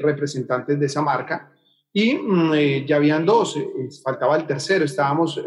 representantes 0.00 0.78
de 0.78 0.86
esa 0.86 1.02
marca, 1.02 1.52
y 1.92 2.14
mm, 2.14 2.86
ya 2.86 2.96
habían 2.96 3.26
dos, 3.26 3.58
faltaba 4.04 4.36
el 4.36 4.46
tercero, 4.46 4.84
estábamos 4.84 5.42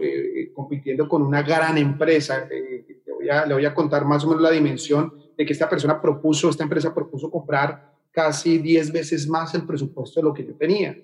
compitiendo 0.54 1.08
con 1.08 1.22
una 1.22 1.44
gran 1.44 1.78
empresa, 1.78 2.48
le 2.50 3.14
voy, 3.14 3.30
a, 3.30 3.46
le 3.46 3.54
voy 3.54 3.66
a 3.66 3.74
contar 3.74 4.04
más 4.04 4.26
o 4.26 4.28
menos 4.28 4.42
la 4.42 4.52
dimensión 4.52 5.14
de 5.38 5.46
que 5.46 5.54
esta 5.54 5.70
persona 5.70 6.02
propuso, 6.02 6.50
esta 6.50 6.64
empresa 6.64 6.94
propuso 6.94 7.32
comprar 7.32 7.94
casi 8.12 8.58
10 8.58 8.92
veces 8.92 9.28
más 9.30 9.54
el 9.54 9.66
presupuesto 9.66 10.20
de 10.20 10.24
lo 10.26 10.34
que 10.34 10.46
yo 10.46 10.56
tenía. 10.56 10.98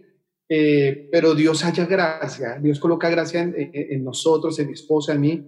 Eh, 0.50 1.10
pero 1.12 1.36
Dios 1.36 1.64
haya 1.66 1.86
gracia, 1.86 2.58
Dios 2.62 2.80
coloca 2.80 3.10
gracia 3.10 3.42
en, 3.42 4.04
nosotros, 4.04 4.58
en 4.60 4.68
mi 4.68 4.74
esposa, 4.74 5.14
en 5.14 5.22
mí, 5.22 5.46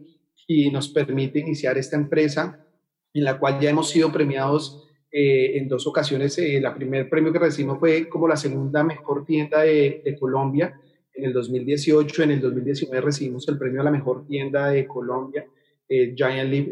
y 0.47 0.69
nos 0.71 0.89
permite 0.89 1.39
iniciar 1.39 1.77
esta 1.77 1.95
empresa 1.95 2.65
en 3.13 3.23
la 3.23 3.39
cual 3.39 3.59
ya 3.59 3.69
hemos 3.69 3.89
sido 3.89 4.11
premiados 4.11 4.87
eh, 5.11 5.57
en 5.57 5.67
dos 5.69 5.87
ocasiones. 5.87 6.37
Eh, 6.37 6.57
el 6.57 6.73
primer 6.73 7.09
premio 7.09 7.31
que 7.31 7.39
recibimos 7.39 7.79
fue 7.79 8.09
como 8.09 8.27
la 8.27 8.35
segunda 8.35 8.83
mejor 8.83 9.25
tienda 9.25 9.61
de, 9.61 10.17
Colombia 10.19 10.79
en 11.13 11.25
el 11.25 11.33
2018, 11.33 12.23
en 12.23 12.31
el 12.31 12.41
2019 12.41 13.01
recibimos 13.01 13.47
el 13.47 13.57
premio 13.57 13.81
a 13.81 13.85
la 13.85 13.91
mejor 13.91 14.25
tienda 14.27 14.69
de 14.69 14.85
Colombia, 14.85 15.45
Giant 15.87 16.49
Leap, 16.49 16.67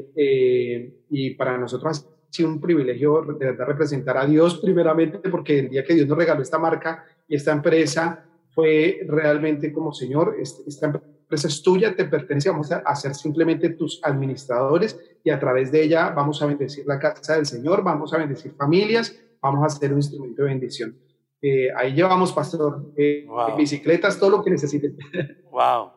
y 1.10 1.32
para 1.32 1.58
nosotros 1.58 2.00
ha 2.00 2.34
sido 2.34 2.50
un 2.50 2.62
privilegio 2.62 3.24
de 3.24 3.46
verdad 3.46 3.66
representar 3.66 4.18
a 4.18 4.26
Dios 4.26 4.60
primeramente, 4.60 5.18
porque 5.30 5.60
el 5.60 5.70
día 5.70 5.84
que 5.84 5.96
Dios 5.96 6.08
nos 6.08 6.18
regaló 6.18 6.42
esta 6.42 6.60
marca, 6.60 7.04
y 7.28 7.36
esta 7.36 7.52
empresa 7.52 8.26
fue 8.50 9.00
realmente 9.08 9.72
como, 9.72 9.94
Señor, 9.94 10.36
esta 10.40 10.88
empresa 10.88 11.48
es 11.48 11.62
tuya, 11.62 11.96
te 11.96 12.06
pertenece, 12.06 12.50
vamos 12.50 12.72
a 12.72 12.96
ser 12.96 13.14
simplemente 13.14 13.70
tus 13.70 14.00
administradores 14.04 15.00
y 15.24 15.30
a 15.30 15.40
través 15.40 15.72
de 15.72 15.84
ella 15.84 16.10
vamos 16.10 16.42
a 16.42 16.46
bendecir 16.46 16.86
la 16.88 17.00
casa 17.00 17.36
del 17.36 17.46
Señor, 17.46 17.84
vamos 17.84 18.14
a 18.14 18.18
bendecir 18.18 18.54
familias, 18.54 19.16
vamos 19.42 19.66
a 19.66 19.70
ser 19.70 19.92
un 19.92 20.00
instrumento 20.00 20.42
de 20.42 20.48
bendición. 20.48 20.98
Eh, 21.42 21.68
ahí 21.76 21.94
llevamos, 21.94 22.34
pastor, 22.34 22.92
eh, 22.98 23.28
bicicletas, 23.56 24.20
todo 24.20 24.30
lo 24.32 24.44
que 24.44 24.52
necesiten. 24.52 24.98
Wow. 25.52 25.92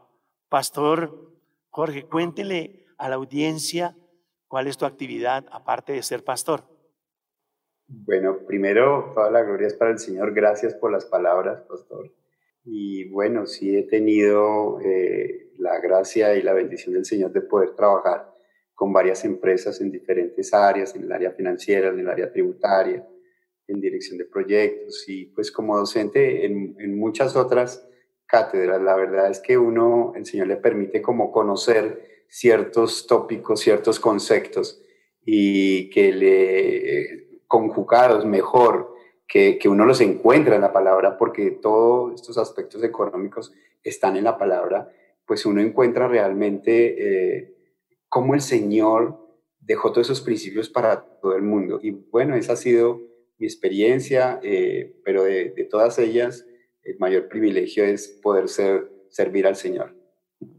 Pastor 0.48 1.30
Jorge, 1.68 2.06
cuéntele 2.06 2.86
a 2.98 3.08
la 3.08 3.16
audiencia 3.16 3.94
cuál 4.48 4.66
es 4.66 4.76
tu 4.76 4.86
actividad 4.86 5.44
aparte 5.52 5.92
de 5.92 6.02
ser 6.02 6.24
pastor. 6.24 6.64
Bueno, 7.92 8.38
primero, 8.46 9.10
toda 9.14 9.32
la 9.32 9.42
gloria 9.42 9.66
es 9.66 9.74
para 9.74 9.90
el 9.90 9.98
Señor. 9.98 10.32
Gracias 10.32 10.74
por 10.74 10.92
las 10.92 11.06
palabras, 11.06 11.62
pastor. 11.62 12.12
Y 12.64 13.08
bueno, 13.08 13.46
sí 13.46 13.76
he 13.76 13.82
tenido 13.82 14.78
eh, 14.80 15.50
la 15.58 15.80
gracia 15.80 16.36
y 16.36 16.42
la 16.42 16.52
bendición 16.52 16.94
del 16.94 17.04
Señor 17.04 17.32
de 17.32 17.40
poder 17.40 17.74
trabajar 17.74 18.32
con 18.76 18.92
varias 18.92 19.24
empresas 19.24 19.80
en 19.80 19.90
diferentes 19.90 20.54
áreas, 20.54 20.94
en 20.94 21.02
el 21.02 21.10
área 21.10 21.32
financiera, 21.32 21.88
en 21.88 21.98
el 21.98 22.08
área 22.08 22.30
tributaria, 22.30 23.04
en 23.66 23.80
dirección 23.80 24.18
de 24.18 24.24
proyectos 24.24 25.04
y 25.08 25.26
pues 25.26 25.50
como 25.50 25.76
docente 25.76 26.46
en, 26.46 26.76
en 26.78 26.96
muchas 26.96 27.34
otras 27.34 27.88
cátedras. 28.24 28.80
La 28.80 28.94
verdad 28.94 29.32
es 29.32 29.40
que 29.40 29.58
uno, 29.58 30.12
el 30.14 30.26
Señor 30.26 30.46
le 30.46 30.56
permite 30.56 31.02
como 31.02 31.32
conocer 31.32 32.24
ciertos 32.28 33.08
tópicos, 33.08 33.60
ciertos 33.60 33.98
conceptos 33.98 34.80
y 35.24 35.90
que 35.90 36.12
le 36.12 37.29
conjugados 37.50 38.24
mejor, 38.24 38.94
que, 39.26 39.58
que, 39.58 39.68
uno 39.68 39.84
los 39.84 40.00
encuentra 40.00 40.54
en 40.54 40.60
la 40.60 40.72
palabra, 40.72 41.18
porque 41.18 41.50
todos 41.50 42.14
estos 42.14 42.38
aspectos 42.38 42.84
económicos 42.84 43.52
están 43.82 44.16
en 44.16 44.22
la 44.22 44.38
palabra, 44.38 44.88
pues 45.26 45.44
uno 45.44 45.60
encuentra 45.60 46.06
realmente 46.06 47.38
eh, 47.40 47.56
cómo 48.08 48.34
el 48.34 48.40
Señor 48.40 49.18
dejó 49.58 49.90
todos 49.90 50.06
esos 50.06 50.20
principios 50.20 50.68
para 50.68 51.02
todo 51.20 51.34
el 51.34 51.42
mundo. 51.42 51.80
Y 51.82 51.90
bueno, 51.90 52.36
esa 52.36 52.52
ha 52.52 52.56
sido 52.56 53.00
mi 53.36 53.46
experiencia, 53.46 54.38
eh, 54.44 55.00
pero 55.04 55.24
de, 55.24 55.50
todas 55.68 55.98
ellas, 55.98 56.46
el 56.84 56.98
mayor 57.00 57.28
privilegio 57.28 57.84
es 57.84 58.06
poder 58.22 58.48
ser, 58.48 58.92
servir 59.08 59.48
al 59.48 59.56
Señor. 59.56 59.96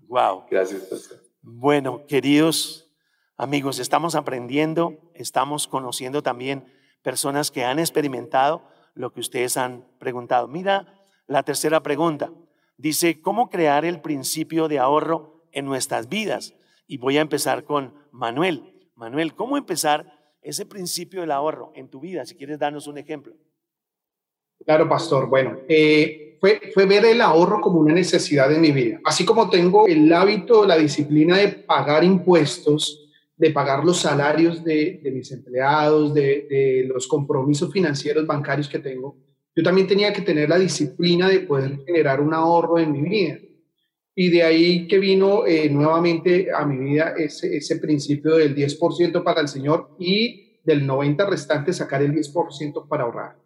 Wow. 0.10 0.44
Gracias, 0.52 0.82
pastor. 0.82 1.20
Bueno, 1.42 2.06
queridos 2.06 2.94
amigos, 3.38 3.80
estamos 3.80 4.16
aprendiendo, 4.16 5.00
estamos 5.16 5.70
conociendo 5.70 6.22
también 6.22 6.66
personas 7.02 7.52
que 7.52 7.64
han 7.64 7.80
experimentado 7.80 8.64
lo 8.94 9.12
que 9.12 9.20
ustedes 9.20 9.58
han 9.58 9.86
preguntado. 10.00 10.48
Mira 10.48 10.94
la 11.28 11.44
tercera 11.44 11.82
pregunta. 11.82 12.32
Dice, 12.78 13.22
¿cómo 13.22 13.50
crear 13.50 13.86
el 13.86 14.02
principio 14.02 14.68
de 14.68 14.80
ahorro 14.80 15.46
en 15.52 15.66
nuestras 15.66 16.10
vidas? 16.10 16.54
Y 16.88 16.98
voy 16.98 17.18
a 17.18 17.22
empezar 17.22 17.64
con 17.64 17.94
Manuel. 18.12 18.90
Manuel, 18.96 19.34
¿cómo 19.36 19.58
empezar 19.58 20.06
ese 20.42 20.66
principio 20.66 21.22
del 21.22 21.32
ahorro 21.32 21.72
en 21.76 21.90
tu 21.90 22.00
vida? 22.00 22.26
Si 22.26 22.36
quieres 22.36 22.60
darnos 22.60 22.88
un 22.88 22.98
ejemplo. 22.98 23.34
Claro, 24.66 24.88
pastor. 24.90 25.28
Bueno, 25.30 25.60
eh, 25.68 26.38
fue, 26.40 26.72
fue 26.74 26.86
ver 26.86 27.06
el 27.06 27.22
ahorro 27.22 27.62
como 27.62 27.80
una 27.80 27.94
necesidad 27.94 28.52
en 28.52 28.62
mi 28.62 28.72
vida. 28.72 29.00
Así 29.06 29.26
como 29.26 29.50
tengo 29.50 29.88
el 29.88 30.12
hábito, 30.12 30.66
la 30.66 30.78
disciplina 30.78 31.38
de 31.38 31.48
pagar 31.50 32.04
impuestos, 32.04 33.01
de 33.42 33.50
pagar 33.50 33.84
los 33.84 33.98
salarios 33.98 34.64
de, 34.64 35.02
mis 35.12 35.32
empleados, 35.32 36.14
de, 36.14 36.86
los 36.88 37.08
compromisos 37.08 37.74
financieros 37.74 38.28
bancarios 38.28 38.70
que 38.70 38.78
tengo, 38.78 39.18
yo 39.56 39.64
también 39.64 39.88
tenía 39.88 40.14
que 40.14 40.22
tener 40.22 40.48
la 40.48 40.60
disciplina 40.60 41.28
de 41.28 41.40
poder 41.40 41.80
generar 41.84 42.22
un 42.22 42.36
ahorro 42.36 42.78
en 42.78 42.92
mi 42.92 43.02
vida. 43.02 43.40
Y 44.14 44.30
de 44.30 44.44
ahí 44.44 44.88
que 44.88 45.00
vino 45.00 45.48
eh, 45.48 45.72
nuevamente 45.72 46.50
a 46.56 46.68
mi 46.68 46.92
vida 46.92 47.16
ese, 47.18 47.58
ese 47.58 47.78
principio 47.78 48.36
del 48.36 48.56
10% 48.56 49.24
para 49.24 49.42
el 49.42 49.48
Señor 49.48 49.96
y 49.98 50.60
del 50.64 50.88
90% 50.88 51.28
restante 51.28 51.74
sacar 51.74 52.04
el 52.04 52.14
10% 52.14 52.88
para 52.88 53.06
ahorrar. 53.06 53.38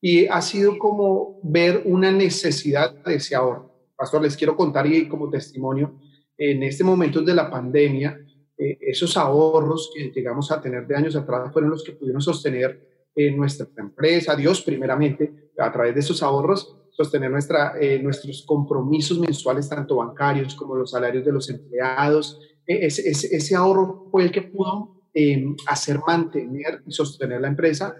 Y 0.00 0.26
ha 0.26 0.42
sido 0.42 0.78
como 0.78 1.38
ver 1.44 1.82
una 1.84 2.10
necesidad 2.10 2.92
de 3.04 3.14
ese 3.14 3.36
ahorro. 3.36 3.72
Pastor, 3.96 4.20
les 4.20 4.36
quiero 4.36 4.56
contar 4.56 4.84
y 4.88 5.06
como 5.06 5.30
testimonio, 5.30 5.96
en 6.36 6.64
este 6.64 6.82
momento 6.82 7.22
de 7.22 7.34
la 7.34 7.48
pandemia, 7.48 8.18
eh, 8.56 8.78
esos 8.80 9.16
ahorros 9.16 9.90
que 9.94 10.12
llegamos 10.14 10.52
a 10.52 10.60
tener 10.60 10.86
de 10.86 10.96
años 10.96 11.16
atrás 11.16 11.52
fueron 11.52 11.70
los 11.70 11.82
que 11.82 11.92
pudieron 11.92 12.22
sostener 12.22 12.94
eh, 13.16 13.30
nuestra 13.30 13.66
empresa, 13.76 14.34
Dios 14.34 14.62
primeramente, 14.62 15.50
a 15.58 15.70
través 15.70 15.94
de 15.94 16.00
esos 16.00 16.22
ahorros, 16.22 16.76
sostener 16.90 17.30
nuestra, 17.30 17.74
eh, 17.80 18.00
nuestros 18.00 18.44
compromisos 18.46 19.18
mensuales, 19.18 19.68
tanto 19.68 19.96
bancarios 19.96 20.54
como 20.54 20.74
los 20.76 20.90
salarios 20.90 21.24
de 21.24 21.32
los 21.32 21.48
empleados. 21.50 22.40
E, 22.66 22.86
ese, 22.86 23.08
ese, 23.08 23.34
ese, 23.36 23.54
ahorro 23.54 24.08
fue 24.10 24.24
el 24.24 24.32
que 24.32 24.42
pudo 24.42 25.02
em, 25.12 25.54
hacer 25.66 26.00
mantener 26.06 26.82
y 26.86 26.92
sostener 26.92 27.40
la 27.40 27.48
empresa, 27.48 27.96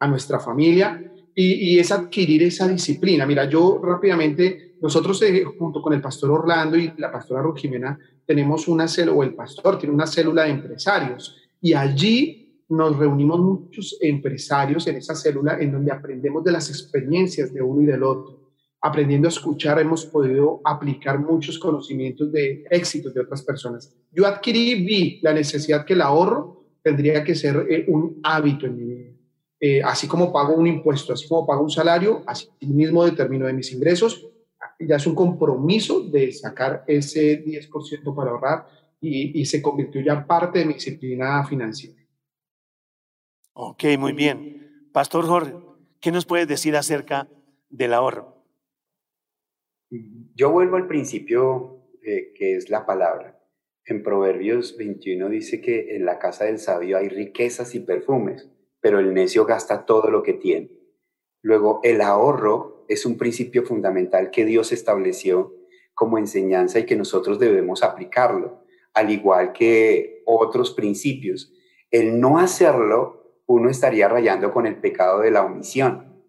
a 0.00 0.06
nuestra 0.06 0.38
familia, 0.38 1.12
y, 1.34 1.74
y 1.74 1.78
es 1.78 1.90
adquirir 1.90 2.42
esa 2.42 2.68
disciplina. 2.68 3.26
Mira, 3.26 3.48
yo 3.48 3.80
rápidamente, 3.82 4.67
nosotros 4.80 5.22
junto 5.58 5.82
con 5.82 5.92
el 5.92 6.00
pastor 6.00 6.30
Orlando 6.30 6.76
y 6.76 6.92
la 6.98 7.10
pastora 7.10 7.42
Rujimena, 7.42 7.98
tenemos 8.26 8.68
una 8.68 8.86
célula, 8.86 9.18
o 9.18 9.22
el 9.22 9.34
pastor 9.34 9.78
tiene 9.78 9.94
una 9.94 10.06
célula 10.06 10.44
de 10.44 10.50
empresarios, 10.50 11.36
y 11.60 11.72
allí 11.72 12.64
nos 12.68 12.96
reunimos 12.96 13.40
muchos 13.40 13.96
empresarios 14.00 14.86
en 14.86 14.96
esa 14.96 15.14
célula 15.14 15.58
en 15.58 15.72
donde 15.72 15.90
aprendemos 15.90 16.44
de 16.44 16.52
las 16.52 16.68
experiencias 16.68 17.52
de 17.52 17.62
uno 17.62 17.82
y 17.82 17.86
del 17.86 18.02
otro. 18.02 18.50
Aprendiendo 18.80 19.26
a 19.26 19.30
escuchar 19.30 19.80
hemos 19.80 20.04
podido 20.06 20.60
aplicar 20.64 21.18
muchos 21.18 21.58
conocimientos 21.58 22.30
de 22.30 22.64
éxitos 22.70 23.14
de 23.14 23.22
otras 23.22 23.42
personas. 23.42 23.92
Yo 24.12 24.26
adquirí, 24.26 24.84
vi 24.84 25.18
la 25.22 25.32
necesidad 25.32 25.84
que 25.84 25.94
el 25.94 26.02
ahorro 26.02 26.66
tendría 26.82 27.24
que 27.24 27.34
ser 27.34 27.66
eh, 27.68 27.86
un 27.88 28.20
hábito 28.22 28.66
en 28.66 28.76
mi 28.76 28.84
vida. 28.84 29.10
Eh, 29.60 29.82
así 29.82 30.06
como 30.06 30.32
pago 30.32 30.54
un 30.54 30.66
impuesto, 30.66 31.12
así 31.12 31.26
como 31.26 31.44
pago 31.44 31.64
un 31.64 31.70
salario, 31.70 32.22
así 32.26 32.46
mismo 32.60 33.04
determino 33.04 33.46
de 33.46 33.54
mis 33.54 33.72
ingresos, 33.72 34.28
ya 34.78 34.96
es 34.96 35.06
un 35.06 35.14
compromiso 35.14 36.00
de 36.00 36.32
sacar 36.32 36.84
ese 36.86 37.44
10% 37.44 38.14
para 38.14 38.30
ahorrar 38.30 38.66
y, 39.00 39.44
se 39.46 39.62
convirtió 39.62 40.00
ya 40.00 40.26
parte 40.26 40.60
de 40.60 40.66
mi 40.66 40.74
disciplina 40.74 41.44
financiera. 41.46 41.96
Ok, 43.52 43.84
muy 43.98 44.12
bien. 44.12 44.88
Pastor 44.92 45.24
Jorge, 45.24 45.54
¿qué 46.00 46.10
nos 46.10 46.26
puedes 46.26 46.48
decir 46.48 46.76
acerca 46.76 47.28
del 47.68 47.94
ahorro? 47.94 48.44
Yo 50.34 50.50
vuelvo 50.50 50.76
al 50.76 50.86
principio 50.86 51.78
eh, 52.02 52.32
que 52.34 52.56
es 52.56 52.70
la 52.70 52.86
palabra. 52.86 53.40
En 53.84 54.02
Proverbios 54.02 54.76
21 54.76 55.28
dice 55.28 55.60
que 55.60 55.96
en 55.96 56.04
la 56.04 56.18
casa 56.18 56.44
del 56.44 56.58
sabio 56.58 56.98
hay 56.98 57.08
riquezas 57.08 57.74
y 57.74 57.80
perfumes, 57.80 58.48
pero 58.80 58.98
el 58.98 59.14
necio 59.14 59.46
gasta 59.46 59.86
todo 59.86 60.10
lo 60.10 60.22
que 60.22 60.34
tiene. 60.34 60.70
Luego, 61.42 61.80
el 61.82 62.00
ahorro 62.00 62.77
es 62.88 63.06
un 63.06 63.16
principio 63.16 63.64
fundamental 63.64 64.30
que 64.30 64.44
Dios 64.44 64.72
estableció 64.72 65.54
como 65.94 66.18
enseñanza 66.18 66.78
y 66.78 66.86
que 66.86 66.96
nosotros 66.96 67.38
debemos 67.38 67.82
aplicarlo, 67.82 68.64
al 68.94 69.10
igual 69.10 69.52
que 69.52 70.22
otros 70.26 70.72
principios. 70.72 71.52
El 71.90 72.20
no 72.20 72.38
hacerlo, 72.38 73.40
uno 73.46 73.70
estaría 73.70 74.08
rayando 74.08 74.52
con 74.52 74.66
el 74.66 74.76
pecado 74.76 75.20
de 75.20 75.30
la 75.30 75.44
omisión, 75.44 76.24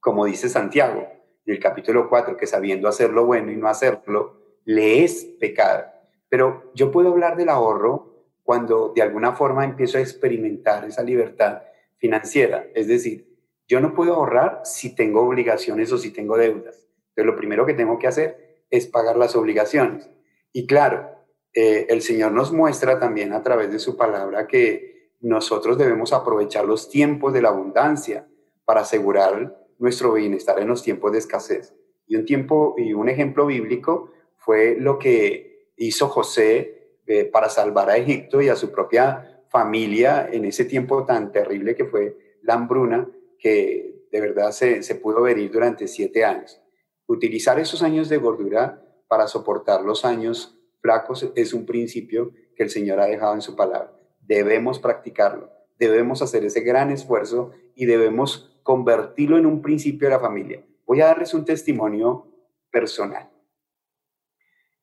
como 0.00 0.24
dice 0.26 0.48
Santiago 0.48 1.06
en 1.46 1.54
el 1.54 1.60
capítulo 1.60 2.08
4, 2.08 2.36
que 2.36 2.46
sabiendo 2.46 2.88
hacer 2.88 3.10
lo 3.10 3.26
bueno 3.26 3.52
y 3.52 3.56
no 3.56 3.68
hacerlo, 3.68 4.40
le 4.64 5.04
es 5.04 5.24
pecado. 5.38 5.84
Pero 6.28 6.72
yo 6.74 6.90
puedo 6.90 7.10
hablar 7.10 7.36
del 7.36 7.50
ahorro 7.50 8.14
cuando 8.42 8.92
de 8.94 9.02
alguna 9.02 9.32
forma 9.32 9.64
empiezo 9.64 9.98
a 9.98 10.00
experimentar 10.00 10.84
esa 10.84 11.02
libertad 11.02 11.62
financiera, 11.96 12.66
es 12.74 12.88
decir, 12.88 13.33
yo 13.68 13.80
no 13.80 13.94
puedo 13.94 14.14
ahorrar 14.14 14.60
si 14.64 14.94
tengo 14.94 15.22
obligaciones 15.22 15.90
o 15.92 15.98
si 15.98 16.10
tengo 16.10 16.36
deudas. 16.36 16.86
Entonces, 17.08 17.26
lo 17.26 17.36
primero 17.36 17.64
que 17.66 17.74
tengo 17.74 17.98
que 17.98 18.06
hacer 18.06 18.64
es 18.70 18.86
pagar 18.86 19.16
las 19.16 19.36
obligaciones. 19.36 20.10
Y 20.52 20.66
claro, 20.66 21.08
eh, 21.52 21.86
el 21.88 22.02
Señor 22.02 22.32
nos 22.32 22.52
muestra 22.52 22.98
también 22.98 23.32
a 23.32 23.42
través 23.42 23.70
de 23.70 23.78
su 23.78 23.96
palabra 23.96 24.46
que 24.46 25.12
nosotros 25.20 25.78
debemos 25.78 26.12
aprovechar 26.12 26.64
los 26.64 26.90
tiempos 26.90 27.32
de 27.32 27.42
la 27.42 27.48
abundancia 27.48 28.26
para 28.64 28.82
asegurar 28.82 29.56
nuestro 29.78 30.12
bienestar 30.12 30.58
en 30.58 30.68
los 30.68 30.82
tiempos 30.82 31.12
de 31.12 31.18
escasez. 31.18 31.74
Y 32.06 32.16
un 32.16 32.24
tiempo 32.26 32.74
y 32.76 32.92
un 32.92 33.08
ejemplo 33.08 33.46
bíblico 33.46 34.10
fue 34.36 34.76
lo 34.78 34.98
que 34.98 35.70
hizo 35.76 36.08
José 36.08 36.98
eh, 37.06 37.24
para 37.24 37.48
salvar 37.48 37.88
a 37.90 37.96
Egipto 37.96 38.42
y 38.42 38.48
a 38.48 38.56
su 38.56 38.70
propia 38.70 39.42
familia 39.48 40.28
en 40.30 40.44
ese 40.44 40.64
tiempo 40.64 41.04
tan 41.04 41.32
terrible 41.32 41.74
que 41.74 41.84
fue 41.84 42.38
la 42.42 42.54
hambruna 42.54 43.08
que 43.44 44.08
de 44.10 44.20
verdad 44.22 44.52
se, 44.52 44.94
pudo 44.94 45.20
venir 45.20 45.50
durante 45.52 45.86
siete 45.86 46.24
años. 46.24 46.62
Utilizar 47.06 47.60
esos 47.60 47.82
años 47.82 48.08
de 48.08 48.16
gordura 48.16 48.82
para 49.06 49.28
soportar 49.28 49.82
los 49.82 50.06
años 50.06 50.58
flacos 50.80 51.30
es 51.36 51.52
un 51.52 51.66
principio 51.66 52.32
que 52.56 52.62
el 52.62 52.70
Señor 52.70 53.00
ha 53.00 53.06
dejado 53.06 53.34
en 53.34 53.42
su 53.42 53.54
palabra. 53.54 53.92
Debemos 54.22 54.78
practicarlo, 54.78 55.50
debemos 55.78 56.22
hacer 56.22 56.42
ese 56.46 56.62
gran 56.62 56.90
esfuerzo 56.90 57.50
y 57.74 57.84
debemos 57.84 58.58
convertirlo 58.62 59.36
en 59.36 59.44
un 59.44 59.60
principio 59.60 60.08
de 60.08 60.14
la 60.14 60.20
familia. 60.20 60.64
Voy 60.86 61.02
a 61.02 61.06
darles 61.06 61.34
un 61.34 61.44
testimonio 61.44 62.26
personal. 62.70 63.30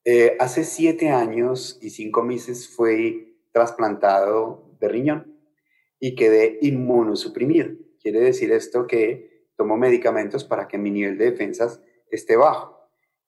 Eh, 0.06 0.38
hace 0.40 0.66
siete 0.66 1.10
años 1.10 1.80
y 1.82 1.90
cinco 1.90 2.22
meses 2.22 2.70
fui 2.70 3.40
trasplantado 3.52 4.76
de 4.80 4.88
riñón 4.88 5.36
y 6.00 6.14
quedé 6.14 6.60
inmunosuprimido. 6.62 7.72
Quiere 8.02 8.20
decir 8.20 8.52
esto 8.52 8.88
que 8.88 9.48
tomo 9.56 9.78
medicamentos 9.78 10.44
para 10.44 10.68
que 10.68 10.78
mi 10.78 10.90
nivel 10.92 11.18
de 11.18 11.32
defensas 11.32 11.82
esté 12.10 12.36
bajo. 12.36 12.82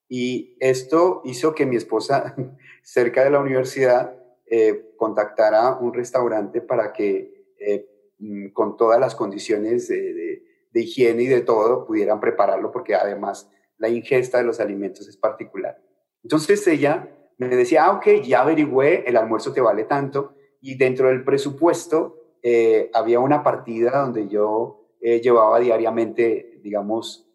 Y 0.08 0.58
esto 0.60 1.22
hizo 1.26 1.54
que 1.56 1.66
mi 1.66 1.76
esposa, 1.76 2.36
cerca 2.84 3.24
de 3.24 3.30
la 3.30 3.40
universidad, 3.40 4.18
eh, 4.46 4.94
contactara 4.98 5.78
un 5.78 5.94
restaurante 5.94 6.62
para 6.62 6.92
que, 6.94 7.54
eh, 7.60 7.88
mm, 8.20 8.48
con 8.50 8.78
todas 8.78 9.00
las 9.00 9.16
condiciones 9.16 9.88
de, 9.88 10.44
higiene 10.76 11.24
y 11.24 11.28
de 11.28 11.42
todo, 11.42 11.86
pudieran 11.86 12.20
prepararlo, 12.20 12.72
porque 12.72 12.96
además 12.96 13.50
la 13.78 13.90
ingesta 13.90 14.40
de 14.40 14.44
los 14.44 14.60
alimentos 14.60 15.08
es 15.08 15.18
particular. 15.18 15.80
Entonces 16.24 16.66
ella 16.68 17.16
me 17.38 17.48
decía, 17.48 17.86
ah, 17.86 17.92
ok, 17.92 18.24
ya 18.24 18.42
averigüé, 18.42 19.04
el 19.08 19.18
almuerzo 19.18 19.54
te 19.54 19.62
vale 19.62 19.84
tanto, 19.84 20.36
y 20.62 20.76
dentro 20.78 21.10
del 21.10 21.24
presupuesto 21.24 22.23
eh, 22.44 22.92
había 22.94 23.20
una 23.20 23.42
partida 23.42 24.02
donde 24.02 24.28
yo 24.28 24.80
llevaba 25.02 25.60
diariamente, 25.60 26.60
digamos, 26.64 27.30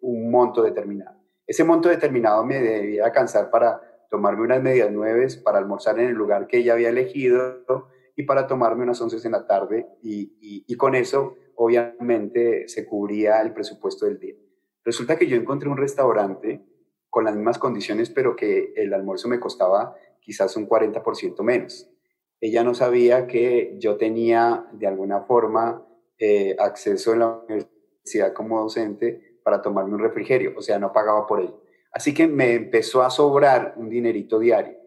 un 0.00 0.30
monto 0.30 0.62
determinado. 0.62 1.18
Ese 1.44 1.64
monto 1.64 1.88
determinado 1.88 2.44
me 2.44 2.60
debía 2.60 3.06
alcanzar 3.06 3.50
para 3.50 3.80
tomarme 4.10 4.42
unas 4.42 4.62
medias 4.62 4.90
nueves, 4.90 5.36
para 5.36 5.58
almorzar 5.58 5.98
en 5.98 6.08
el 6.08 6.14
lugar 6.14 6.46
que 6.46 6.58
ella 6.58 6.74
había 6.74 6.90
elegido 6.90 7.64
y 8.16 8.24
para 8.24 8.46
tomarme 8.46 8.82
unas 8.82 9.00
once 9.00 9.24
en 9.24 9.32
la 9.32 9.46
tarde 9.46 9.86
y, 10.02 10.76
con 10.76 10.94
eso 10.94 11.36
obviamente 11.54 12.68
se 12.68 12.86
cubría 12.86 13.40
el 13.40 13.52
presupuesto 13.52 14.06
del 14.06 14.18
día. 14.18 14.34
Resulta 14.84 15.16
que 15.16 15.26
yo 15.26 15.36
encontré 15.36 15.68
un 15.68 15.76
restaurante 15.76 16.64
con 17.10 17.24
las 17.24 17.34
mismas 17.34 17.58
condiciones, 17.58 18.10
pero 18.10 18.36
que 18.36 18.72
el 18.76 18.94
almuerzo 18.94 19.28
me 19.28 19.40
costaba 19.40 19.94
quizás 20.20 20.56
un 20.56 20.68
40% 20.68 21.42
menos. 21.42 21.90
Ella 22.40 22.62
no 22.62 22.74
sabía 22.74 23.26
que 23.26 23.74
yo 23.78 23.96
tenía 23.96 24.66
de 24.72 24.86
alguna 24.86 25.22
forma 25.22 25.86
eh, 26.18 26.56
acceso 26.58 27.12
en 27.12 27.18
la 27.20 27.42
universidad 27.48 28.32
como 28.32 28.60
docente 28.60 29.38
para 29.42 29.62
tomarme 29.62 29.94
un 29.94 30.00
refrigerio, 30.00 30.54
o 30.56 30.62
sea, 30.62 30.78
no 30.78 30.92
pagaba 30.92 31.26
por 31.26 31.40
ello. 31.40 31.62
Así 31.92 32.12
que 32.14 32.26
me 32.26 32.54
empezó 32.54 33.02
a 33.02 33.10
sobrar 33.10 33.74
un 33.76 33.88
dinerito 33.88 34.38
diario 34.38 34.78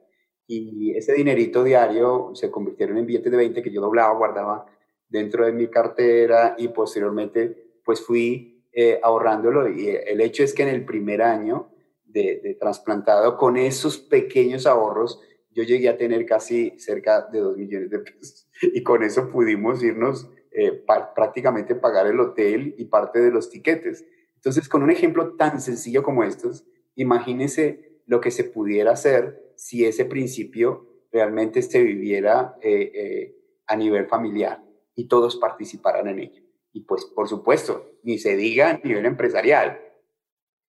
y 0.53 0.95
ese 0.97 1.13
dinerito 1.13 1.63
diario 1.63 2.31
se 2.33 2.51
convirtieron 2.51 2.97
en 2.97 3.05
billetes 3.05 3.31
de 3.31 3.37
20 3.37 3.61
que 3.63 3.71
yo 3.71 3.79
doblaba, 3.79 4.13
guardaba 4.17 4.65
dentro 5.07 5.45
de 5.45 5.53
mi 5.53 5.67
cartera 5.67 6.55
y 6.57 6.67
posteriormente 6.67 7.79
pues 7.85 8.05
fui 8.05 8.65
eh, 8.73 8.99
ahorrándolo 9.01 9.69
y 9.69 9.87
el 9.89 10.19
hecho 10.19 10.43
es 10.43 10.53
que 10.53 10.63
en 10.63 10.69
el 10.69 10.83
primer 10.83 11.21
año 11.21 11.69
de, 12.03 12.41
de 12.43 12.55
trasplantado 12.55 13.37
con 13.37 13.55
esos 13.55 13.97
pequeños 13.97 14.65
ahorros 14.65 15.21
yo 15.53 15.63
llegué 15.63 15.89
a 15.89 15.97
tener 15.97 16.25
casi 16.25 16.73
cerca 16.77 17.27
de 17.31 17.39
2 17.39 17.57
millones 17.57 17.89
de 17.89 17.99
pesos 17.99 18.47
y 18.61 18.83
con 18.83 19.03
eso 19.03 19.29
pudimos 19.29 19.83
irnos 19.83 20.29
eh, 20.51 20.83
prácticamente 21.15 21.75
pagar 21.75 22.07
el 22.07 22.19
hotel 22.19 22.75
y 22.77 22.85
parte 22.85 23.19
de 23.19 23.31
los 23.31 23.49
tiquetes. 23.49 24.05
Entonces, 24.35 24.67
con 24.67 24.83
un 24.83 24.91
ejemplo 24.91 25.35
tan 25.35 25.61
sencillo 25.61 26.03
como 26.03 26.23
estos, 26.23 26.65
imagínese 26.95 28.01
lo 28.05 28.19
que 28.19 28.31
se 28.31 28.43
pudiera 28.43 28.91
hacer 28.91 29.53
si 29.55 29.85
ese 29.85 30.05
principio 30.05 30.87
realmente 31.11 31.61
se 31.61 31.81
viviera 31.83 32.57
eh, 32.61 32.91
eh, 32.93 33.35
a 33.67 33.75
nivel 33.75 34.07
familiar 34.07 34.63
y 34.95 35.07
todos 35.07 35.37
participaran 35.37 36.07
en 36.07 36.19
ello. 36.19 36.41
Y 36.73 36.81
pues, 36.81 37.05
por 37.05 37.27
supuesto, 37.27 37.99
ni 38.03 38.17
se 38.17 38.35
diga 38.35 38.71
a 38.71 38.77
nivel 38.83 39.05
empresarial. 39.05 39.79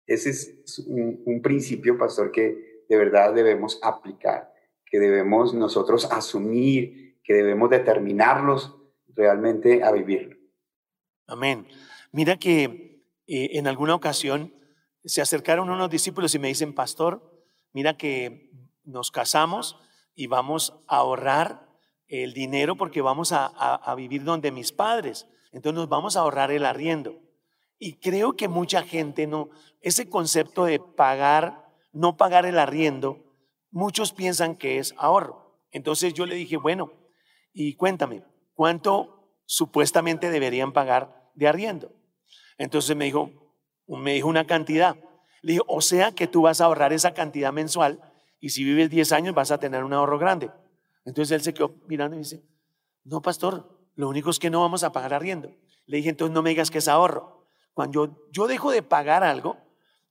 Ese 0.07 0.29
es 0.29 0.79
un, 0.87 1.23
un 1.25 1.41
principio, 1.41 1.97
pastor, 1.97 2.31
que 2.31 2.83
de 2.87 2.97
verdad 2.97 3.33
debemos 3.33 3.79
aplicar, 3.81 4.53
que 4.95 4.99
debemos 5.01 5.53
nosotros 5.53 6.05
asumir, 6.09 7.19
que 7.21 7.33
debemos 7.33 7.69
determinarlos 7.69 8.77
realmente 9.13 9.83
a 9.83 9.91
vivirlo. 9.91 10.37
Amén. 11.27 11.67
Mira 12.13 12.37
que 12.37 13.03
eh, 13.27 13.49
en 13.57 13.67
alguna 13.67 13.93
ocasión 13.93 14.53
se 15.03 15.21
acercaron 15.21 15.69
unos 15.69 15.89
discípulos 15.89 16.33
y 16.33 16.39
me 16.39 16.47
dicen, 16.47 16.73
pastor, 16.73 17.43
mira 17.73 17.97
que 17.97 18.51
nos 18.85 19.11
casamos 19.11 19.77
y 20.15 20.27
vamos 20.27 20.73
a 20.87 20.95
ahorrar 20.95 21.67
el 22.07 22.33
dinero 22.33 22.77
porque 22.77 23.01
vamos 23.01 23.33
a, 23.33 23.93
vivir 23.97 24.23
donde 24.23 24.49
mis 24.51 24.71
padres. 24.71 25.27
Entonces 25.51 25.75
nos 25.75 25.89
vamos 25.89 26.15
a 26.15 26.21
ahorrar 26.21 26.51
el 26.51 26.65
arriendo. 26.65 27.19
Y 27.79 27.95
creo 27.95 28.37
que 28.37 28.47
mucha 28.47 28.81
gente 28.81 29.27
no, 29.27 29.49
ese 29.81 30.09
concepto 30.09 30.63
de 30.63 30.79
pagar, 30.79 31.65
no 31.91 32.15
pagar 32.15 32.45
el 32.45 32.57
arriendo, 32.59 33.24
muchos 33.75 34.13
piensan 34.13 34.55
que 34.55 34.79
es 34.79 34.95
ahorro. 34.97 35.59
Entonces 35.69 36.13
yo 36.13 36.25
le 36.25 36.35
dije, 36.35 36.55
bueno, 36.55 36.93
y 37.51 37.75
cuéntame, 37.75 38.23
¿cuánto 38.53 39.35
supuestamente 39.45 40.31
deberían 40.31 40.71
pagar 40.71 41.29
de 41.35 41.49
arriendo? 41.49 41.91
Entonces 42.57 42.95
me 42.95 43.03
dijo, 43.03 43.31
me 43.85 44.13
dijo 44.13 44.29
una 44.29 44.47
cantidad. 44.47 44.95
Le 45.41 45.53
dije, 45.53 45.63
o 45.67 45.81
sea 45.81 46.13
que 46.13 46.25
tú 46.25 46.43
vas 46.43 46.61
a 46.61 46.65
ahorrar 46.65 46.93
esa 46.93 47.13
cantidad 47.13 47.51
mensual 47.51 47.99
y 48.39 48.49
si 48.49 48.63
vives 48.63 48.89
10 48.89 49.11
años 49.11 49.35
vas 49.35 49.51
a 49.51 49.59
tener 49.59 49.83
un 49.83 49.91
ahorro 49.91 50.17
grande. 50.17 50.51
Entonces 51.03 51.33
él 51.33 51.41
se 51.41 51.53
quedó 51.53 51.75
mirando 51.85 52.15
y 52.15 52.19
dice, 52.19 52.45
no, 53.03 53.21
pastor, 53.21 53.89
lo 53.95 54.07
único 54.07 54.29
es 54.29 54.39
que 54.39 54.49
no 54.49 54.61
vamos 54.61 54.85
a 54.85 54.93
pagar 54.93 55.13
arriendo. 55.13 55.51
Le 55.85 55.97
dije, 55.97 56.09
entonces 56.09 56.33
no 56.33 56.41
me 56.41 56.51
digas 56.51 56.71
que 56.71 56.77
es 56.77 56.87
ahorro. 56.87 57.45
Cuando 57.73 58.29
yo 58.31 58.47
dejo 58.47 58.71
de 58.71 58.83
pagar 58.83 59.25
algo, 59.25 59.57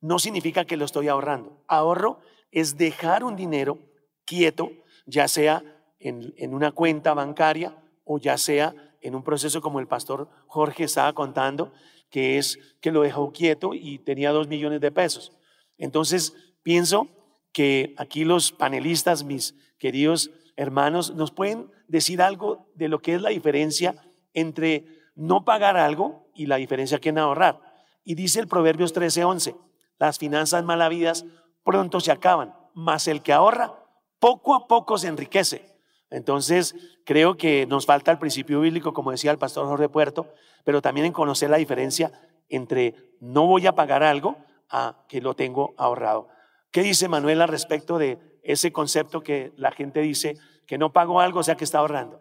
no 0.03 0.19
significa 0.19 0.67
que 0.67 0.77
lo 0.77 0.85
estoy 0.85 1.09
ahorrando. 1.09 1.65
Ahorro 1.67 2.21
es 2.55 2.77
dejar 2.79 3.25
un 3.25 3.37
dinero 3.37 3.79
quieto, 4.25 4.71
ya 5.07 5.29
sea 5.29 5.63
en, 5.99 6.33
en 6.39 6.55
una 6.55 6.73
cuenta 6.73 7.13
bancaria 7.13 7.77
o 8.05 8.19
ya 8.19 8.39
sea 8.39 8.75
en 9.01 9.15
un 9.15 9.23
proceso 9.23 9.61
como 9.61 9.81
el 9.81 9.87
pastor 9.87 10.31
Jorge 10.47 10.85
estaba 10.85 11.13
contando, 11.13 11.73
que 12.11 12.39
es 12.39 12.59
que 12.81 12.93
lo 12.93 13.03
dejó 13.03 13.33
quieto 13.33 13.75
y 13.75 13.99
tenía 13.99 14.31
dos 14.31 14.49
millones 14.49 14.81
de 14.81 14.93
pesos. 14.93 15.33
Entonces, 15.77 16.33
pienso 16.63 17.09
que 17.53 17.95
aquí 17.99 18.25
los 18.25 18.53
panelistas, 18.53 19.25
mis 19.25 19.55
queridos 19.79 20.31
hermanos, 20.57 21.15
nos 21.15 21.33
pueden 21.33 21.71
decir 21.89 22.23
algo 22.23 22.71
de 22.75 22.89
lo 22.89 23.01
que 23.01 23.15
es 23.15 23.21
la 23.21 23.31
diferencia 23.31 23.95
entre 24.33 24.87
no 25.15 25.45
pagar 25.45 25.77
algo 25.77 26.31
y 26.35 26.47
la 26.47 26.57
diferencia 26.57 27.01
que 27.01 27.11
en 27.11 27.19
ahorrar. 27.19 27.61
Y 28.05 28.15
dice 28.15 28.41
el 28.41 28.49
Proverbios 28.49 28.95
13:11, 28.95 29.57
las 29.99 30.19
finanzas 30.19 30.65
malavidas 30.65 31.25
pronto 31.65 32.01
se 32.01 32.13
acaban, 32.13 32.55
mas 32.75 33.09
el 33.09 33.23
que 33.23 33.33
ahorra 33.33 33.73
poco 34.21 34.55
a 34.55 34.69
poco 34.69 34.97
se 34.99 35.09
enriquece. 35.09 35.75
Entonces, 36.11 36.75
creo 37.05 37.37
que 37.37 37.67
nos 37.67 37.87
falta 37.87 38.13
el 38.13 38.19
principio 38.19 38.61
bíblico, 38.61 38.93
como 38.93 39.11
decía 39.11 39.33
el 39.33 39.39
pastor 39.39 39.67
Jorge 39.67 39.89
Puerto, 39.89 40.33
pero 40.65 40.81
también 40.81 41.07
en 41.07 41.13
conocer 41.13 41.51
la 41.51 41.57
diferencia 41.57 42.13
entre 42.49 42.95
no 43.21 43.47
voy 43.47 43.67
a 43.67 43.75
pagar 43.75 44.03
algo 44.03 44.37
a 44.71 45.05
que 45.09 45.21
lo 45.21 45.35
tengo 45.35 45.75
ahorrado. 45.77 46.29
¿Qué 46.71 46.83
dice 46.83 47.09
Manuel 47.09 47.41
al 47.41 47.49
respecto 47.49 47.99
de 47.99 48.19
ese 48.43 48.73
concepto 48.73 49.23
que 49.23 49.53
la 49.57 49.73
gente 49.73 50.01
dice 50.01 50.37
que 50.67 50.79
no 50.79 50.93
pago 50.93 51.21
algo, 51.21 51.41
o 51.41 51.43
sea 51.43 51.57
que 51.57 51.65
está 51.65 51.79
ahorrando? 51.79 52.21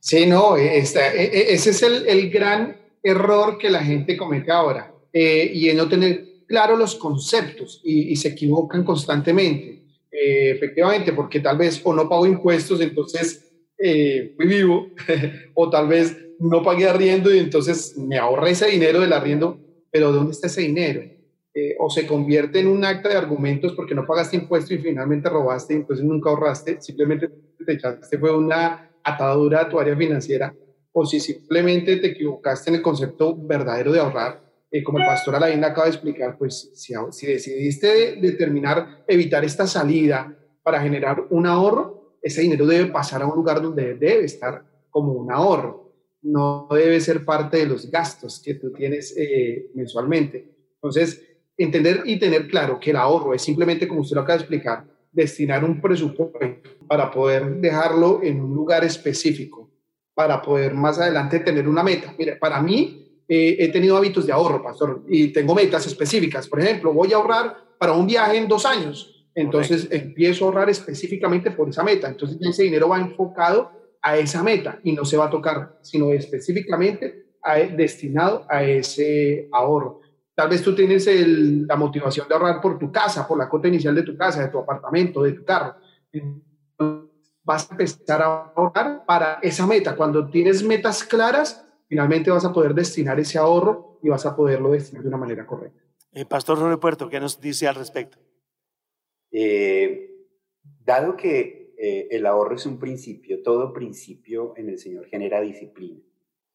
Sí, 0.00 0.26
no, 0.26 0.56
e, 0.56 0.78
e, 0.78 1.52
ese 1.52 1.70
es 1.70 1.82
el, 1.82 2.30
gran 2.30 2.76
error 3.02 3.58
que 3.58 3.70
la 3.70 3.82
gente 3.82 4.16
comete 4.16 4.52
ahora 4.52 4.92
eh, 5.12 5.50
y 5.52 5.70
en 5.70 5.76
no 5.76 5.88
tener 5.88 6.24
claro 6.48 6.76
los 6.76 6.96
conceptos 6.96 7.80
y 7.84 8.16
se 8.16 8.28
equivocan 8.28 8.82
constantemente. 8.82 9.78
Eh, 10.10 10.50
efectivamente, 10.50 11.12
porque 11.12 11.38
tal 11.40 11.58
vez 11.58 11.80
o 11.84 11.94
no 11.94 12.08
pago 12.08 12.26
impuestos, 12.26 12.80
entonces 12.80 13.52
eh, 13.78 14.34
fui 14.36 14.46
vivo, 14.46 14.88
o 15.54 15.70
tal 15.70 15.86
vez 15.86 16.16
no 16.40 16.62
pagué 16.62 16.88
arriendo 16.88 17.32
y 17.32 17.38
entonces 17.38 17.96
me 17.96 18.18
ahorré 18.18 18.50
ese 18.50 18.66
dinero 18.66 19.00
del 19.00 19.12
arriendo, 19.12 19.60
pero 19.90 20.10
¿dónde 20.10 20.32
está 20.32 20.46
ese 20.46 20.62
dinero? 20.62 21.02
Eh, 21.54 21.76
o 21.78 21.90
se 21.90 22.06
convierte 22.06 22.60
en 22.60 22.68
un 22.68 22.84
acta 22.84 23.10
de 23.10 23.16
argumentos 23.16 23.74
porque 23.74 23.94
no 23.94 24.06
pagaste 24.06 24.36
impuestos 24.36 24.72
y 24.72 24.78
finalmente 24.78 25.28
robaste, 25.28 25.74
entonces 25.74 26.04
nunca 26.04 26.30
ahorraste, 26.30 26.80
simplemente 26.80 27.28
te 27.64 27.72
echaste, 27.72 28.18
fue 28.18 28.36
una 28.36 28.90
atadura 29.04 29.62
a 29.62 29.68
tu 29.68 29.78
área 29.78 29.96
financiera, 29.96 30.54
o 30.92 31.06
si 31.06 31.20
simplemente 31.20 31.96
te 31.96 32.08
equivocaste 32.08 32.70
en 32.70 32.76
el 32.76 32.82
concepto 32.82 33.36
verdadero 33.36 33.92
de 33.92 34.00
ahorrar, 34.00 34.47
eh, 34.70 34.82
como 34.82 34.98
el 34.98 35.06
pastor 35.06 35.34
Alain 35.34 35.64
acaba 35.64 35.86
de 35.86 35.92
explicar, 35.92 36.36
pues 36.36 36.70
si, 36.74 36.94
si 37.10 37.26
decidiste 37.26 38.16
determinar 38.20 39.04
evitar 39.06 39.44
esta 39.44 39.66
salida 39.66 40.36
para 40.62 40.80
generar 40.80 41.26
un 41.30 41.46
ahorro, 41.46 42.18
ese 42.22 42.42
dinero 42.42 42.66
debe 42.66 42.90
pasar 42.90 43.22
a 43.22 43.26
un 43.26 43.34
lugar 43.36 43.62
donde 43.62 43.94
debe 43.94 44.24
estar 44.24 44.64
como 44.90 45.12
un 45.12 45.32
ahorro. 45.32 45.92
No 46.20 46.68
debe 46.70 47.00
ser 47.00 47.24
parte 47.24 47.58
de 47.58 47.66
los 47.66 47.90
gastos 47.90 48.42
que 48.44 48.54
tú 48.54 48.72
tienes 48.72 49.14
eh, 49.16 49.70
mensualmente. 49.74 50.50
Entonces, 50.74 51.22
entender 51.56 52.02
y 52.04 52.18
tener 52.18 52.48
claro 52.48 52.78
que 52.78 52.90
el 52.90 52.96
ahorro 52.96 53.34
es 53.34 53.42
simplemente, 53.42 53.88
como 53.88 54.00
usted 54.00 54.16
lo 54.16 54.22
acaba 54.22 54.36
de 54.36 54.42
explicar, 54.42 54.84
destinar 55.12 55.64
un 55.64 55.80
presupuesto 55.80 56.36
para 56.86 57.10
poder 57.10 57.56
dejarlo 57.56 58.20
en 58.22 58.40
un 58.40 58.54
lugar 58.54 58.84
específico, 58.84 59.70
para 60.14 60.42
poder 60.42 60.74
más 60.74 60.98
adelante 60.98 61.40
tener 61.40 61.68
una 61.68 61.82
meta. 61.82 62.14
Mire, 62.18 62.36
para 62.36 62.60
mí, 62.60 63.07
eh, 63.28 63.56
he 63.58 63.68
tenido 63.68 63.96
hábitos 63.96 64.26
de 64.26 64.32
ahorro, 64.32 64.62
pastor, 64.62 65.04
y 65.06 65.28
tengo 65.28 65.54
metas 65.54 65.86
específicas. 65.86 66.48
Por 66.48 66.60
ejemplo, 66.60 66.94
voy 66.94 67.12
a 67.12 67.16
ahorrar 67.16 67.56
para 67.78 67.92
un 67.92 68.06
viaje 68.06 68.38
en 68.38 68.48
dos 68.48 68.64
años. 68.64 69.26
Entonces 69.34 69.86
empiezo 69.90 70.44
a 70.44 70.48
ahorrar 70.48 70.70
específicamente 70.70 71.50
por 71.50 71.68
esa 71.68 71.84
meta. 71.84 72.08
Entonces 72.08 72.38
ese 72.40 72.64
dinero 72.64 72.88
va 72.88 72.98
enfocado 72.98 73.70
a 74.02 74.16
esa 74.16 74.42
meta 74.42 74.80
y 74.82 74.92
no 74.92 75.04
se 75.04 75.16
va 75.16 75.26
a 75.26 75.30
tocar, 75.30 75.78
sino 75.82 76.12
específicamente 76.12 77.26
destinado 77.76 78.46
a 78.48 78.64
ese 78.64 79.48
ahorro. 79.52 80.00
Tal 80.34 80.48
vez 80.48 80.62
tú 80.62 80.74
tienes 80.74 81.08
la 81.66 81.76
motivación 81.76 82.28
de 82.28 82.34
ahorrar 82.34 82.60
por 82.60 82.78
tu 82.78 82.90
casa, 82.90 83.26
por 83.26 83.38
la 83.38 83.48
cuota 83.48 83.68
inicial 83.68 83.94
de 83.94 84.02
tu 84.02 84.16
casa, 84.16 84.42
de 84.42 84.48
tu 84.48 84.58
apartamento, 84.58 85.22
de 85.22 85.32
tu 85.32 85.44
carro. 85.44 85.76
Vas 87.44 87.68
a 87.68 87.74
empezar 87.74 88.22
a 88.22 88.52
ahorrar 88.54 89.04
para 89.06 89.38
esa 89.42 89.66
meta. 89.66 89.96
Cuando 89.96 90.28
tienes 90.28 90.62
metas 90.62 91.04
claras, 91.04 91.67
finalmente 91.88 92.30
vas 92.30 92.44
a 92.44 92.52
poder 92.52 92.74
destinar 92.74 93.18
ese 93.18 93.38
ahorro 93.38 93.98
y 94.02 94.08
vas 94.08 94.26
a 94.26 94.36
poderlo 94.36 94.70
destinar 94.70 95.02
de 95.02 95.08
una 95.08 95.16
manera 95.16 95.46
correcta. 95.46 95.82
Eh, 96.12 96.24
Pastor 96.24 96.58
Jorge 96.58 96.76
Puerto, 96.76 97.08
¿qué 97.08 97.18
nos 97.18 97.40
dice 97.40 97.66
al 97.66 97.74
respecto? 97.74 98.18
Eh, 99.30 100.26
dado 100.84 101.16
que 101.16 101.74
eh, 101.78 102.08
el 102.10 102.26
ahorro 102.26 102.54
es 102.54 102.66
un 102.66 102.78
principio, 102.78 103.42
todo 103.42 103.72
principio 103.72 104.52
en 104.56 104.68
el 104.68 104.78
Señor 104.78 105.06
genera 105.06 105.40
disciplina. 105.40 106.00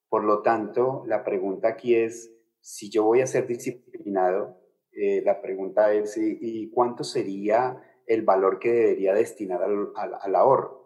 Por 0.10 0.24
lo 0.24 0.41
tanto, 0.41 1.04
la 1.08 1.24
pregunta 1.24 1.67
aquí 1.67 1.96
es, 1.96 2.32
si 2.62 2.89
yo 2.89 3.04
voy 3.04 3.22
a 3.22 3.28
ser 3.28 3.48
disciplinado, 3.48 4.60
la 4.96 5.41
pregunta 5.41 5.91
es, 5.91 6.15
¿y 6.17 6.69
cuánto 6.69 7.04
sería 7.04 7.82
el 8.06 8.22
valor 8.22 8.60
que 8.60 8.72
debería 8.72 9.15
destinar 9.15 9.63
al 9.63 10.36
ahorro? 10.36 10.83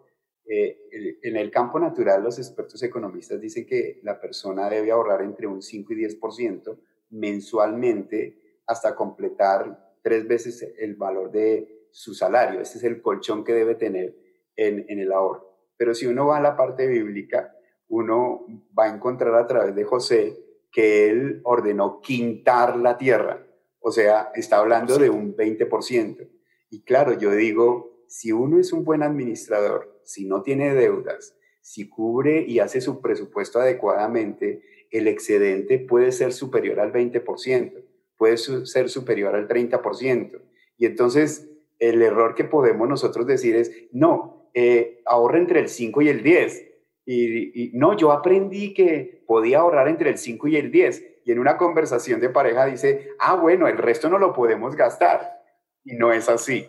Eh, 0.50 1.18
en 1.22 1.36
el 1.36 1.50
campo 1.50 1.78
natural, 1.78 2.22
los 2.22 2.38
expertos 2.38 2.82
economistas 2.82 3.38
dicen 3.38 3.66
que 3.66 4.00
la 4.02 4.18
persona 4.18 4.70
debe 4.70 4.90
ahorrar 4.90 5.20
entre 5.22 5.46
un 5.46 5.60
5 5.60 5.92
y 5.92 5.96
10% 5.96 6.78
mensualmente 7.10 8.60
hasta 8.66 8.94
completar 8.94 9.96
tres 10.02 10.26
veces 10.26 10.74
el 10.78 10.94
valor 10.94 11.30
de 11.30 11.88
su 11.90 12.14
salario. 12.14 12.60
Ese 12.60 12.78
es 12.78 12.84
el 12.84 13.02
colchón 13.02 13.44
que 13.44 13.52
debe 13.52 13.74
tener 13.74 14.16
en, 14.56 14.86
en 14.88 14.98
el 14.98 15.12
ahorro. 15.12 15.54
Pero 15.76 15.94
si 15.94 16.06
uno 16.06 16.26
va 16.26 16.38
a 16.38 16.42
la 16.42 16.56
parte 16.56 16.86
bíblica, 16.86 17.54
uno 17.88 18.46
va 18.78 18.84
a 18.84 18.94
encontrar 18.94 19.34
a 19.34 19.46
través 19.46 19.74
de 19.74 19.84
José 19.84 20.38
que 20.72 21.10
él 21.10 21.40
ordenó 21.44 22.00
quintar 22.00 22.76
la 22.76 22.96
tierra. 22.96 23.46
O 23.80 23.90
sea, 23.90 24.30
está 24.34 24.58
hablando 24.58 24.98
de 24.98 25.10
un 25.10 25.36
20%. 25.36 26.28
Y 26.70 26.82
claro, 26.82 27.14
yo 27.14 27.32
digo, 27.32 27.97
si 28.08 28.32
uno 28.32 28.58
es 28.58 28.72
un 28.72 28.84
buen 28.84 29.02
administrador, 29.02 30.00
si 30.04 30.26
no 30.26 30.42
tiene 30.42 30.74
deudas, 30.74 31.36
si 31.60 31.88
cubre 31.88 32.44
y 32.46 32.60
hace 32.60 32.80
su 32.80 33.00
presupuesto 33.00 33.60
adecuadamente, 33.60 34.62
el 34.90 35.06
excedente 35.06 35.78
puede 35.78 36.12
ser 36.12 36.32
superior 36.32 36.80
al 36.80 36.92
20%, 36.92 37.84
puede 38.16 38.36
ser 38.38 38.88
superior 38.88 39.34
al 39.34 39.46
30%. 39.46 40.40
Y 40.78 40.86
entonces 40.86 41.48
el 41.78 42.02
error 42.02 42.34
que 42.34 42.44
podemos 42.44 42.88
nosotros 42.88 43.26
decir 43.26 43.54
es, 43.54 43.70
no, 43.92 44.50
eh, 44.54 45.02
ahorra 45.04 45.38
entre 45.38 45.60
el 45.60 45.68
5 45.68 46.02
y 46.02 46.08
el 46.08 46.22
10. 46.22 46.64
Y, 47.04 47.62
y, 47.62 47.70
no, 47.74 47.96
yo 47.96 48.12
aprendí 48.12 48.74
que 48.74 49.22
podía 49.26 49.60
ahorrar 49.60 49.88
entre 49.88 50.10
el 50.10 50.18
5 50.18 50.48
y 50.48 50.56
el 50.56 50.70
10. 50.70 51.04
Y 51.24 51.32
en 51.32 51.38
una 51.38 51.58
conversación 51.58 52.20
de 52.20 52.30
pareja 52.30 52.66
dice, 52.66 53.10
ah, 53.18 53.36
bueno, 53.36 53.68
el 53.68 53.76
resto 53.76 54.08
no 54.08 54.18
lo 54.18 54.32
podemos 54.32 54.74
gastar. 54.74 55.42
Y 55.84 55.96
no 55.96 56.12
es 56.12 56.28
así, 56.28 56.66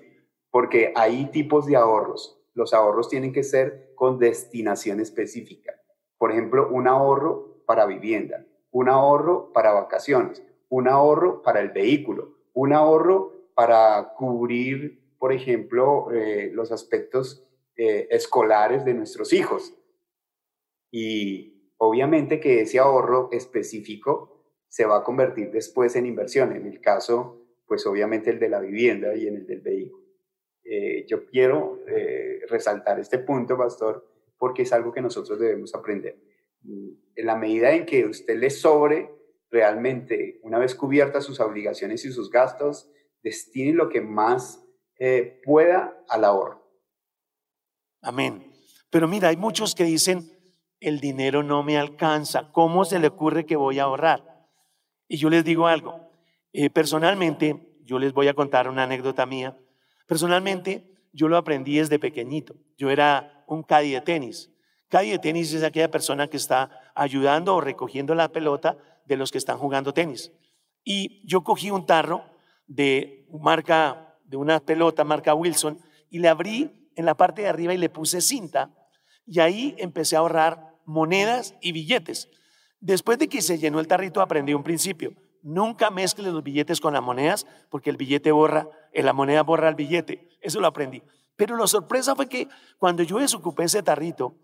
porque 0.51 0.93
hay 0.95 1.25
tipos 1.27 1.65
de 1.65 1.75
ahorros 1.75 2.39
los 2.59 2.73
ahorros 2.73 3.07
tienen 3.07 3.31
que 3.31 3.43
ser 3.43 3.93
con 3.95 4.19
destinación 4.19 4.99
específica. 4.99 5.81
Por 6.17 6.31
ejemplo, 6.31 6.67
un 6.69 6.88
ahorro 6.88 7.63
para 7.65 7.85
vivienda, 7.85 8.45
un 8.71 8.89
ahorro 8.89 9.53
para 9.53 9.71
vacaciones, 9.71 10.43
un 10.67 10.89
ahorro 10.89 11.41
para 11.41 11.62
el 11.62 11.69
vehículo, 11.69 12.35
un 12.53 12.73
ahorro 12.73 13.51
para 13.55 14.13
cubrir, 14.17 15.15
por 15.17 15.31
ejemplo, 15.31 16.12
eh, 16.12 16.51
los 16.53 16.73
aspectos 16.73 17.47
eh, 17.77 18.07
escolares 18.12 18.83
de 18.83 18.93
nuestros 18.93 19.31
hijos. 19.31 19.73
Y 20.91 21.71
obviamente 21.77 22.41
que 22.41 22.62
ese 22.62 22.79
ahorro 22.79 23.29
específico 23.31 24.43
se 24.67 24.85
va 24.85 24.97
a 24.97 25.03
convertir 25.03 25.49
después 25.51 25.95
en 25.95 26.05
inversión, 26.05 26.55
en 26.55 26.65
el 26.67 26.81
caso, 26.81 27.41
pues 27.65 27.85
obviamente 27.88 28.31
el 28.31 28.39
de 28.39 28.49
la 28.49 28.59
vivienda 28.59 29.15
y 29.15 29.27
en 29.27 29.38
el 29.38 29.47
del 29.47 29.62
vehículo. 29.62 29.98
Eh, 30.71 31.08
yo 31.08 31.25
quiero 31.25 31.79
eh, 31.88 32.41
resaltar 32.47 32.99
este 32.99 33.17
punto, 33.17 33.58
pastor, 33.58 34.08
porque 34.38 34.62
es 34.62 34.71
algo 34.71 34.93
que 34.93 35.01
nosotros 35.01 35.39
debemos 35.39 35.73
aprender. 35.73 36.21
En 36.63 37.25
la 37.25 37.36
medida 37.36 37.71
en 37.71 37.88
que 37.88 38.05
usted 38.05 38.38
le 38.38 38.51
sobre 38.51 39.10
realmente, 39.49 40.39
una 40.43 40.60
vez 40.60 40.75
cubiertas 40.75 41.25
sus 41.25 41.39
obligaciones 41.39 42.05
y 42.05 42.12
sus 42.12 42.29
gastos, 42.29 42.88
destine 43.23 43.73
lo 43.73 43.89
que 43.89 44.01
más 44.01 44.63
eh, 44.99 45.41
pueda 45.43 45.97
al 46.08 46.23
ahorro. 46.23 46.69
Amén. 48.03 48.51
Pero 48.91 49.08
mira, 49.08 49.29
hay 49.29 49.38
muchos 49.38 49.73
que 49.73 49.86
dicen, 49.86 50.21
el 50.79 50.99
dinero 50.99 51.41
no 51.41 51.63
me 51.63 51.79
alcanza, 51.79 52.51
¿cómo 52.51 52.86
se 52.86 52.99
le 52.99 53.08
ocurre 53.08 53.47
que 53.47 53.55
voy 53.55 53.79
a 53.79 53.84
ahorrar? 53.84 54.47
Y 55.08 55.17
yo 55.17 55.32
les 55.32 55.43
digo 55.43 55.65
algo, 55.65 56.12
personalmente, 56.75 57.55
yo 57.86 57.97
les 57.97 58.13
voy 58.13 58.27
a 58.27 58.36
contar 58.36 58.69
una 58.69 58.84
anécdota 58.84 59.25
mía. 59.25 59.58
Personalmente, 60.09 60.89
yo 61.13 61.27
lo 61.27 61.37
aprendí 61.37 61.77
desde 61.77 61.99
pequeñito. 61.99 62.55
Yo 62.79 62.89
era 62.89 63.45
un 63.47 63.61
caddy 63.61 63.91
de 63.91 64.01
tenis. 64.01 64.49
Caddy 64.87 65.11
de 65.11 65.19
tenis 65.19 65.53
es 65.53 65.63
aquella 65.63 65.91
persona 65.91 66.27
que 66.27 66.37
está 66.37 66.71
ayudando 66.95 67.55
o 67.55 67.61
recogiendo 67.61 68.15
la 68.15 68.31
pelota 68.31 68.75
de 69.05 69.17
los 69.17 69.31
que 69.31 69.37
están 69.37 69.59
jugando 69.59 69.93
tenis. 69.93 70.31
Y 70.83 71.21
yo 71.27 71.43
cogí 71.43 71.69
un 71.69 71.85
tarro 71.85 72.25
de 72.65 73.27
marca, 73.39 74.17
de 74.25 74.37
una 74.37 74.59
pelota 74.59 75.03
marca 75.03 75.35
Wilson, 75.35 75.79
y 76.09 76.17
le 76.17 76.27
abrí 76.27 76.89
en 76.95 77.05
la 77.05 77.15
parte 77.15 77.43
de 77.43 77.49
arriba 77.49 77.75
y 77.75 77.77
le 77.77 77.89
puse 77.89 78.19
cinta. 78.19 78.73
Y 79.27 79.39
ahí 79.41 79.75
empecé 79.77 80.15
a 80.15 80.19
ahorrar 80.19 80.73
monedas 80.85 81.53
y 81.61 81.71
billetes. 81.71 82.29
Después 82.79 83.19
de 83.19 83.27
que 83.27 83.43
se 83.43 83.59
llenó 83.59 83.79
el 83.79 83.87
tarrito, 83.87 84.21
aprendí 84.21 84.55
un 84.55 84.63
principio. 84.63 85.13
Nunca 85.43 85.91
mezcles 85.91 86.33
los 86.33 86.41
billetes 86.41 86.81
con 86.81 86.93
las 86.93 87.03
monedas 87.03 87.45
porque 87.69 87.91
el 87.91 87.97
billete 87.97 88.31
borra, 88.31 88.67
eh, 88.93 89.04
la 89.04 89.13
moneda 89.13 89.43
borra 89.43 89.69
el 89.69 89.75
billete. 89.75 90.30
Eso 90.41 90.60
lo 90.60 90.67
aprendí. 90.67 91.02
Pero 91.36 91.56
la 91.56 91.67
sorpresa 91.67 92.15
fue 92.15 92.28
que 92.28 92.47
cuando 92.78 93.04
yo 93.04 93.17
desocupé 93.19 93.63
ese 93.63 93.82
tarrito, 93.82 94.36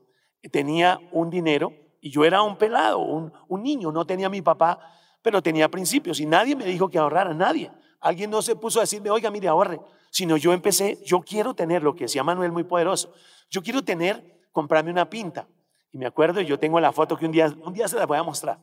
tenía 0.52 1.00
un 1.12 1.30
dinero 1.30 1.74
y 2.00 2.12
yo 2.12 2.24
era 2.24 2.42
un 2.42 2.58
pelado, 2.58 3.00
un, 3.00 3.34
un 3.48 3.64
niño, 3.64 3.92
no 3.92 4.06
tenía 4.06 4.30
mi 4.30 4.42
papá, 4.42 4.80
pero 5.22 5.42
tenía 5.42 5.70
principios 5.70 6.20
y 6.20 6.26
nadie 6.26 6.56
me 6.56 6.66
dijo 6.66 6.88
que 6.90 7.00
ahorrara, 7.00 7.34
nadie. 7.34 7.72
Alguien 8.00 8.30
no 8.30 8.42
se 8.42 8.56
puso 8.56 8.80
a 8.80 8.84
decirme, 8.84 9.10
oiga, 9.10 9.32
mire, 9.32 9.48
ahorre, 9.48 9.80
sino 10.12 10.38
yo 10.38 10.54
empecé, 10.54 11.00
yo 11.04 11.22
quiero 11.22 11.56
tener 11.56 11.82
lo 11.82 11.96
que 11.96 12.04
decía 12.04 12.24
Manuel 12.24 12.52
muy 12.52 12.64
poderoso, 12.64 13.12
yo 13.50 13.64
quiero 13.64 13.84
tener, 13.84 14.46
comprarme 14.52 14.92
una 14.92 15.10
pinta. 15.10 15.48
Y 15.92 15.98
me 15.98 16.06
acuerdo, 16.06 16.42
yo 16.42 16.60
tengo 16.60 16.80
la 16.80 16.92
foto 16.92 17.18
que 17.18 17.26
un 17.26 17.32
día, 17.32 17.52
un 17.64 17.74
día 17.74 17.88
se 17.88 17.96
la 17.96 18.06
voy 18.06 18.18
a 18.18 18.24
mostrar. 18.24 18.60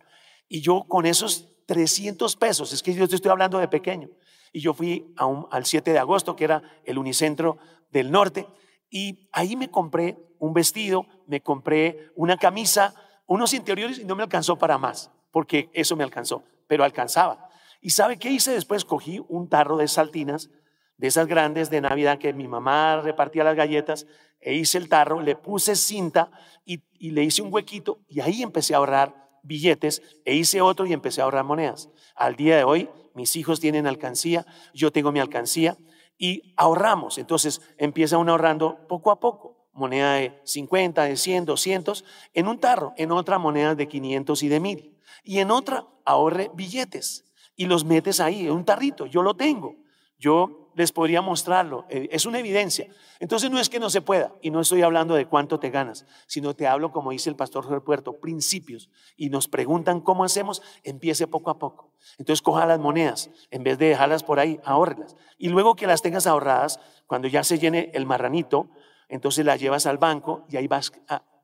Y 0.48 0.60
yo 0.60 0.84
con 0.86 1.04
esos 1.06 1.48
300 1.66 2.36
pesos, 2.36 2.72
es 2.72 2.82
que 2.82 2.94
yo 2.94 3.08
te 3.08 3.16
estoy 3.16 3.30
hablando 3.30 3.58
de 3.58 3.68
pequeño. 3.68 4.08
Y 4.52 4.60
yo 4.60 4.74
fui 4.74 5.12
a 5.16 5.26
al 5.50 5.64
7 5.64 5.92
de 5.92 5.98
agosto, 5.98 6.36
que 6.36 6.44
era 6.44 6.62
el 6.84 6.98
Unicentro 6.98 7.58
del 7.90 8.10
Norte, 8.10 8.46
y 8.90 9.28
ahí 9.32 9.56
me 9.56 9.70
compré 9.70 10.18
un 10.38 10.52
vestido, 10.52 11.06
me 11.26 11.40
compré 11.40 12.10
una 12.14 12.36
camisa, 12.36 12.94
unos 13.26 13.54
interiores 13.54 13.98
y 13.98 14.04
no 14.04 14.14
me 14.14 14.22
alcanzó 14.22 14.58
para 14.58 14.76
más, 14.76 15.10
porque 15.30 15.70
eso 15.72 15.96
me 15.96 16.04
alcanzó, 16.04 16.44
pero 16.66 16.84
alcanzaba. 16.84 17.48
¿Y 17.80 17.90
sabe 17.90 18.18
qué 18.18 18.30
hice 18.30 18.52
después? 18.52 18.84
Cogí 18.84 19.24
un 19.28 19.48
tarro 19.48 19.76
de 19.78 19.88
saltinas, 19.88 20.50
de 20.98 21.08
esas 21.08 21.26
grandes 21.26 21.70
de 21.70 21.80
Navidad 21.80 22.18
que 22.18 22.32
mi 22.32 22.48
mamá 22.48 23.00
repartía 23.00 23.44
las 23.44 23.56
galletas, 23.56 24.06
e 24.40 24.54
hice 24.54 24.76
el 24.78 24.88
tarro, 24.88 25.20
le 25.20 25.36
puse 25.36 25.74
cinta 25.76 26.30
y, 26.64 26.82
y 26.98 27.12
le 27.12 27.22
hice 27.22 27.42
un 27.42 27.52
huequito 27.52 28.00
y 28.08 28.20
ahí 28.20 28.42
empecé 28.42 28.74
a 28.74 28.78
ahorrar 28.78 29.21
billetes 29.42 30.02
e 30.24 30.34
hice 30.34 30.60
otro 30.60 30.86
y 30.86 30.92
empecé 30.92 31.20
a 31.20 31.24
ahorrar 31.24 31.44
monedas. 31.44 31.90
Al 32.14 32.36
día 32.36 32.56
de 32.56 32.64
hoy, 32.64 32.88
mis 33.14 33.36
hijos 33.36 33.60
tienen 33.60 33.86
alcancía, 33.86 34.46
yo 34.74 34.90
tengo 34.92 35.12
mi 35.12 35.20
alcancía 35.20 35.76
y 36.18 36.54
ahorramos. 36.56 37.18
Entonces 37.18 37.60
empieza 37.78 38.18
uno 38.18 38.32
ahorrando 38.32 38.86
poco 38.88 39.10
a 39.10 39.20
poco, 39.20 39.68
moneda 39.72 40.14
de 40.14 40.40
50, 40.44 41.04
de 41.04 41.16
100, 41.16 41.44
200, 41.44 42.04
en 42.34 42.48
un 42.48 42.58
tarro, 42.58 42.92
en 42.96 43.12
otra 43.12 43.38
moneda 43.38 43.74
de 43.74 43.88
500 43.88 44.42
y 44.42 44.48
de 44.48 44.60
1000. 44.60 44.98
Y 45.24 45.38
en 45.38 45.50
otra 45.50 45.86
ahorre 46.04 46.50
billetes 46.54 47.24
y 47.56 47.66
los 47.66 47.84
metes 47.84 48.20
ahí, 48.20 48.46
en 48.46 48.52
un 48.52 48.64
tarrito, 48.64 49.06
yo 49.06 49.22
lo 49.22 49.34
tengo. 49.34 49.76
Yo 50.18 50.61
les 50.74 50.92
podría 50.92 51.20
mostrarlo, 51.20 51.84
eh, 51.88 52.08
es 52.10 52.26
una 52.26 52.38
evidencia. 52.38 52.88
Entonces 53.20 53.50
no 53.50 53.58
es 53.58 53.68
que 53.68 53.78
no 53.78 53.90
se 53.90 54.00
pueda, 54.00 54.32
y 54.40 54.50
no 54.50 54.60
estoy 54.60 54.82
hablando 54.82 55.14
de 55.14 55.26
cuánto 55.26 55.58
te 55.60 55.70
ganas, 55.70 56.06
sino 56.26 56.54
te 56.54 56.66
hablo, 56.66 56.92
como 56.92 57.10
dice 57.10 57.30
el 57.30 57.36
pastor 57.36 57.64
Jorge 57.64 57.80
Puerto, 57.80 58.18
principios, 58.20 58.90
y 59.16 59.30
nos 59.30 59.48
preguntan 59.48 60.00
cómo 60.00 60.24
hacemos, 60.24 60.62
empiece 60.82 61.26
poco 61.26 61.50
a 61.50 61.58
poco. 61.58 61.92
Entonces 62.18 62.42
coja 62.42 62.66
las 62.66 62.80
monedas, 62.80 63.30
en 63.50 63.62
vez 63.62 63.78
de 63.78 63.88
dejarlas 63.88 64.22
por 64.22 64.40
ahí, 64.40 64.60
ahorrelas. 64.64 65.16
Y 65.38 65.48
luego 65.48 65.76
que 65.76 65.86
las 65.86 66.02
tengas 66.02 66.26
ahorradas, 66.26 66.80
cuando 67.06 67.28
ya 67.28 67.44
se 67.44 67.58
llene 67.58 67.90
el 67.94 68.06
marranito, 68.06 68.68
entonces 69.08 69.44
las 69.44 69.60
llevas 69.60 69.86
al 69.86 69.98
banco 69.98 70.46
y 70.48 70.56
ahí 70.56 70.66
vas 70.66 70.92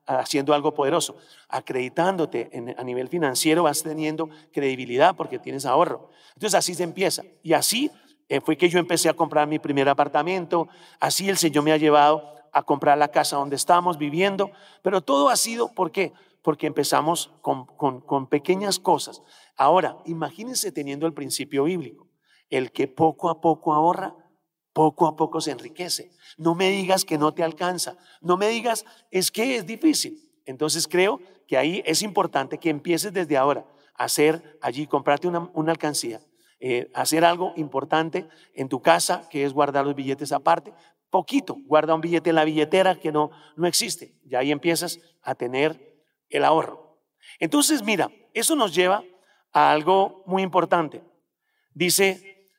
haciendo 0.05 0.53
algo 0.53 0.73
poderoso, 0.73 1.17
acreditándote 1.49 2.49
a 2.77 2.83
nivel 2.83 3.09
financiero, 3.09 3.63
vas 3.63 3.83
teniendo 3.83 4.29
credibilidad 4.51 5.15
porque 5.15 5.37
tienes 5.37 5.65
ahorro. 5.65 6.09
Entonces 6.33 6.57
así 6.57 6.73
se 6.73 6.83
empieza. 6.83 7.23
Y 7.43 7.53
así 7.53 7.91
fue 8.43 8.57
que 8.57 8.69
yo 8.69 8.79
empecé 8.79 9.09
a 9.09 9.13
comprar 9.13 9.47
mi 9.47 9.59
primer 9.59 9.89
apartamento, 9.89 10.67
así 10.99 11.29
el 11.29 11.37
Señor 11.37 11.63
me 11.63 11.71
ha 11.71 11.77
llevado 11.77 12.35
a 12.51 12.63
comprar 12.63 12.97
la 12.97 13.09
casa 13.09 13.37
donde 13.37 13.55
estamos 13.55 13.97
viviendo, 13.97 14.51
pero 14.81 15.01
todo 15.01 15.29
ha 15.29 15.35
sido, 15.35 15.73
¿por 15.73 15.91
qué? 15.91 16.13
Porque 16.41 16.67
empezamos 16.67 17.31
con, 17.41 17.65
con, 17.65 18.01
con 18.01 18.27
pequeñas 18.27 18.79
cosas. 18.79 19.21
Ahora, 19.55 19.97
imagínense 20.05 20.71
teniendo 20.71 21.05
el 21.05 21.13
principio 21.13 21.65
bíblico. 21.65 22.07
El 22.49 22.71
que 22.71 22.87
poco 22.87 23.29
a 23.29 23.41
poco 23.41 23.73
ahorra, 23.73 24.15
poco 24.73 25.07
a 25.07 25.15
poco 25.15 25.41
se 25.41 25.51
enriquece. 25.51 26.11
No 26.37 26.55
me 26.55 26.69
digas 26.69 27.05
que 27.05 27.17
no 27.17 27.33
te 27.33 27.43
alcanza. 27.43 27.97
No 28.21 28.37
me 28.37 28.47
digas, 28.47 28.85
es 29.11 29.31
que 29.31 29.57
es 29.57 29.65
difícil. 29.65 30.31
Entonces 30.45 30.87
creo 30.87 31.19
que 31.47 31.57
ahí 31.57 31.83
es 31.85 32.01
importante 32.01 32.57
que 32.57 32.69
empieces 32.69 33.13
desde 33.13 33.37
ahora 33.37 33.65
a 33.95 34.05
hacer 34.05 34.57
allí, 34.61 34.87
comprarte 34.87 35.27
una, 35.27 35.49
una 35.53 35.71
alcancía, 35.71 36.21
eh, 36.59 36.91
hacer 36.93 37.23
algo 37.23 37.53
importante 37.55 38.27
en 38.53 38.67
tu 38.67 38.81
casa, 38.81 39.27
que 39.29 39.45
es 39.45 39.53
guardar 39.53 39.85
los 39.85 39.95
billetes 39.95 40.31
aparte. 40.31 40.73
Poquito, 41.09 41.57
guarda 41.65 41.95
un 41.95 42.01
billete 42.01 42.31
en 42.31 42.35
la 42.35 42.43
billetera 42.43 42.99
que 42.99 43.11
no, 43.11 43.31
no 43.55 43.65
existe. 43.65 44.13
Y 44.25 44.35
ahí 44.35 44.51
empiezas 44.51 44.99
a 45.21 45.35
tener 45.35 46.03
el 46.29 46.43
ahorro. 46.43 46.99
Entonces, 47.39 47.83
mira, 47.83 48.11
eso 48.33 48.55
nos 48.55 48.75
lleva 48.75 49.03
a 49.53 49.71
algo 49.71 50.23
muy 50.25 50.43
importante. 50.43 51.01
Dice, 51.73 52.49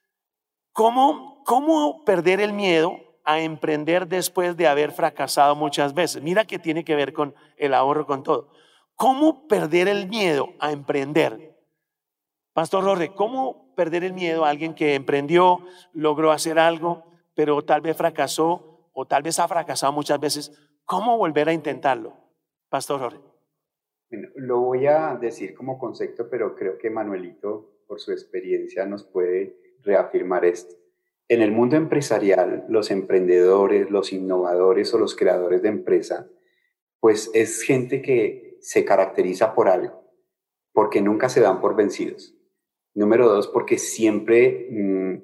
¿cómo, 0.73 1.43
cómo 1.45 2.05
perder 2.05 2.41
el 2.41 2.53
miedo 2.53 2.97
a 3.25 3.41
emprender 3.41 4.09
después 4.09 4.57
de 4.57 4.67
haber 4.67 4.93
fracasado 4.93 5.55
muchas 5.55 5.95
veces? 5.95 6.23
Mira 6.23 6.47
que 6.47 6.59
tiene 6.59 6.85
que 6.85 6.95
ver 6.95 7.13
con 7.13 7.35
el 7.57 7.75
ahorro, 7.75 8.07
con 8.07 8.23
todo. 8.23 8.51
¿Cómo 8.95 9.47
perder 9.47 9.89
el 9.89 10.09
miedo 10.09 10.55
a 10.59 10.73
emprender? 10.73 11.59
Pastor 12.53 12.85
Jorge, 12.85 13.15
¿cómo 13.15 13.70
perder 13.81 14.05
el 14.05 14.13
miedo 14.13 14.45
a 14.45 14.51
alguien 14.51 14.75
que 14.75 14.95
emprendió, 14.95 15.61
logró 15.95 16.33
hacer 16.33 16.59
algo, 16.59 17.03
pero 17.35 17.63
tal 17.63 17.81
vez 17.81 17.97
fracasó 17.97 18.91
o 18.93 19.07
tal 19.07 19.23
vez 19.23 19.39
ha 19.39 19.49
fracasado 19.49 19.91
muchas 19.91 20.21
veces? 20.21 20.53
¿Cómo 20.85 21.17
volver 21.17 21.49
a 21.49 21.55
intentarlo? 21.55 22.13
Pastor 22.69 23.01
Jorge. 23.01 23.21
Bueno, 24.11 24.29
lo 24.35 24.61
voy 24.61 24.87
a 24.87 25.17
decir 25.19 25.55
como 25.55 25.79
concepto, 25.79 26.29
pero 26.29 26.55
creo 26.55 26.77
que 26.77 26.91
Manuelito, 26.91 27.85
por 27.89 28.01
su 28.01 28.13
experiencia, 28.13 28.85
nos 28.85 29.03
puede 29.05 29.57
reafirmar 29.83 30.45
esto. 30.45 30.75
En 31.29 31.41
el 31.41 31.51
mundo 31.51 31.77
empresarial, 31.77 32.67
los 32.69 32.91
emprendedores, 32.91 33.91
los 33.91 34.13
innovadores 34.13 34.93
o 34.93 34.99
los 34.99 35.17
creadores 35.17 35.63
de 35.63 35.71
empresa, 35.71 36.29
pues 36.99 37.31
es 37.33 37.63
gente 37.63 38.03
que 38.03 38.59
se 38.61 38.85
caracteriza 38.85 39.55
por 39.55 39.69
algo, 39.71 40.05
porque 40.75 41.01
nunca 41.01 41.31
se 41.31 41.41
dan 41.41 41.63
por 41.63 41.77
vencidos. 41.77 42.37
Número 42.95 43.29
dos, 43.29 43.49
porque 43.49 43.79
siempre 43.79 44.69
mm, 44.71 45.15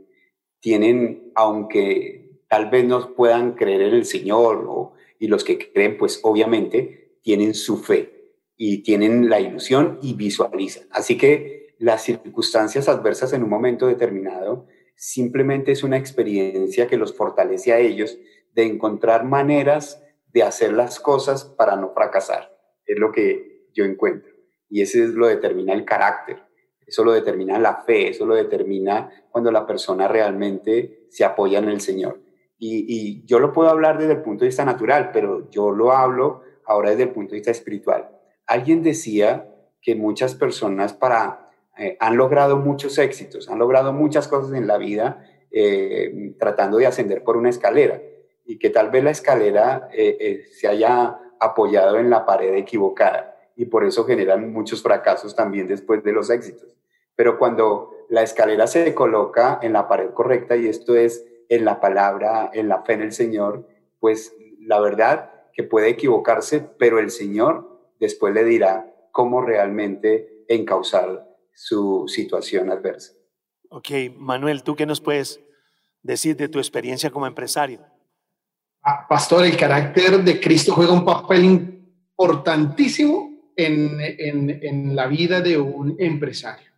tienen, 0.61 1.33
aunque 1.35 2.41
tal 2.49 2.71
vez 2.71 2.85
no 2.85 3.14
puedan 3.14 3.53
creer 3.53 3.83
en 3.83 3.95
el 3.95 4.05
Señor, 4.05 4.95
y 5.19 5.29
los 5.29 5.45
que 5.45 5.73
creen, 5.73 5.97
pues 5.97 6.21
obviamente 6.23 7.19
tienen 7.23 7.55
su 7.55 7.79
fe 7.79 8.35
y 8.57 8.83
tienen 8.83 9.29
la 9.29 9.41
ilusión 9.41 9.99
y 10.03 10.14
visualizan. 10.14 10.87
Así 10.91 11.17
que 11.19 11.75
las 11.79 12.05
circunstancias 12.05 12.89
adversas 12.89 13.33
en 13.33 13.43
un 13.43 13.51
momento 13.51 13.87
determinado 13.87 14.67
simplemente 14.95 15.73
es 15.73 15.83
una 15.83 15.99
experiencia 15.99 16.87
que 16.87 16.97
los 16.97 17.14
fortalece 17.14 17.73
a 17.73 17.79
ellos 17.79 18.19
de 18.55 18.64
encontrar 18.64 19.25
maneras 19.25 20.03
de 20.33 20.43
hacer 20.43 20.73
las 20.73 21.01
cosas 21.01 21.45
para 21.45 21.77
no 21.77 21.93
fracasar. 21.93 22.57
Es 22.87 22.99
lo 22.99 23.12
que 23.12 23.69
yo 23.75 23.85
encuentro. 23.85 24.33
Y 24.69 24.81
eso 24.81 25.03
es 25.03 25.11
lo 25.11 25.27
determina 25.27 25.75
el 25.75 25.85
carácter, 25.85 26.43
eso 26.87 27.05
lo 27.05 27.12
determina 27.12 27.59
la 27.59 27.82
fe, 27.82 28.09
eso 28.09 28.24
lo 28.24 28.34
determina 28.34 29.11
cuando 29.30 29.51
la 29.51 29.66
persona 29.66 30.07
realmente 30.07 31.07
se 31.11 31.24
apoya 31.24 31.59
en 31.59 31.68
el 31.68 31.80
Señor. 31.80 32.20
Y, 32.59 33.24
yo 33.26 33.39
lo 33.39 33.53
puedo 33.53 33.68
hablar 33.68 33.99
desde 33.99 34.12
el 34.12 34.22
punto 34.22 34.45
de 34.45 34.49
vista 34.49 34.64
natural, 34.64 35.11
pero 35.12 35.51
yo 35.51 35.70
lo 35.70 35.93
hablo 35.93 36.43
ahora 36.64 36.91
desde 36.91 37.05
el 37.05 37.11
punto 37.11 37.32
de 37.32 37.37
vista 37.37 37.51
espiritual 37.51 38.11
Alguien 38.47 38.82
decía 38.82 39.53
que 39.82 39.95
muchas 39.95 40.34
personas 40.34 40.95
para, 40.95 41.51
eh, 41.76 41.97
han 42.01 42.16
logrado 42.16 42.57
muchos 42.57 42.97
éxitos, 42.99 43.51
han 43.51 43.59
logrado 43.59 43.93
muchas 43.93 44.28
cosas 44.28 44.57
en 44.57 44.66
la 44.66 44.78
vida 44.78 45.24
eh, 45.51 46.34
tratando 46.39 46.78
de 46.78 46.87
ascender 46.87 47.24
por 47.24 47.37
una 47.37 47.51
escalera 47.51 48.01
y 48.45 48.59
que 48.59 48.70
tal 48.70 48.91
vez 48.91 49.03
la 49.03 49.11
escalera 49.11 49.89
eh, 49.93 50.45
se 50.53 50.68
haya 50.68 51.18
apoyado 51.41 51.99
en 51.99 52.09
la 52.09 52.24
pared 52.24 52.55
equivocada 52.55 53.37
y 53.57 53.66
por 53.66 53.84
eso 53.84 54.05
generan 54.05 54.53
muchos 54.53 54.82
fracasos 54.82 55.34
también 55.34 55.66
después 55.66 56.05
de 56.05 56.12
los 56.12 56.30
éxitos. 56.30 56.76
Pero 57.17 57.39
cuando 57.39 57.91
la 58.09 58.23
escalera 58.23 58.67
se 58.67 58.95
coloca 58.95 59.59
en 59.62 59.73
la 59.73 59.89
pared 59.89 60.11
correcta 60.11 60.57
y 60.57 60.69
esto 60.69 60.95
es 60.95 61.25
en 61.49 61.64
la 61.64 61.81
palabra, 61.81 62.51
en 62.53 62.69
la 62.69 62.83
fe 62.83 62.95
en 62.95 63.03
el 63.03 63.12
Señor, 63.12 63.67
pues 63.99 64.35
la 64.61 64.81
verdad 64.81 65.33
que 65.53 65.62
puede 65.62 65.89
equivocarse, 65.89 66.61
pero 66.61 66.99
el 66.99 67.11
Señor 67.11 67.95
después 67.99 68.35
le 68.35 68.45
dirá 68.45 68.95
cómo 69.11 69.41
realmente 69.41 70.45
encauzar 70.49 71.27
su 71.55 72.05
situación 72.07 72.71
adversa. 72.71 73.14
Ok, 73.71 73.89
Manuel, 74.17 74.62
¿tú 74.62 74.77
qué 74.77 74.87
nos 74.87 75.01
puedes 75.01 75.41
decir 76.03 76.37
de 76.37 76.49
tu 76.49 76.59
experiencia 76.59 77.11
como 77.11 77.27
empresario? 77.27 77.81
Ah, 78.83 79.07
pastor, 79.09 79.45
el 79.45 79.57
carácter 79.57 80.23
de 80.23 80.41
Cristo 80.41 80.73
juega 80.73 80.93
un 80.93 81.05
papel 81.05 81.45
importantísimo 81.45 83.31
en, 83.57 83.99
en, 84.01 84.95
la 84.95 85.07
vida 85.07 85.41
de 85.41 85.59
un 85.59 85.97
empresario, 85.99 86.71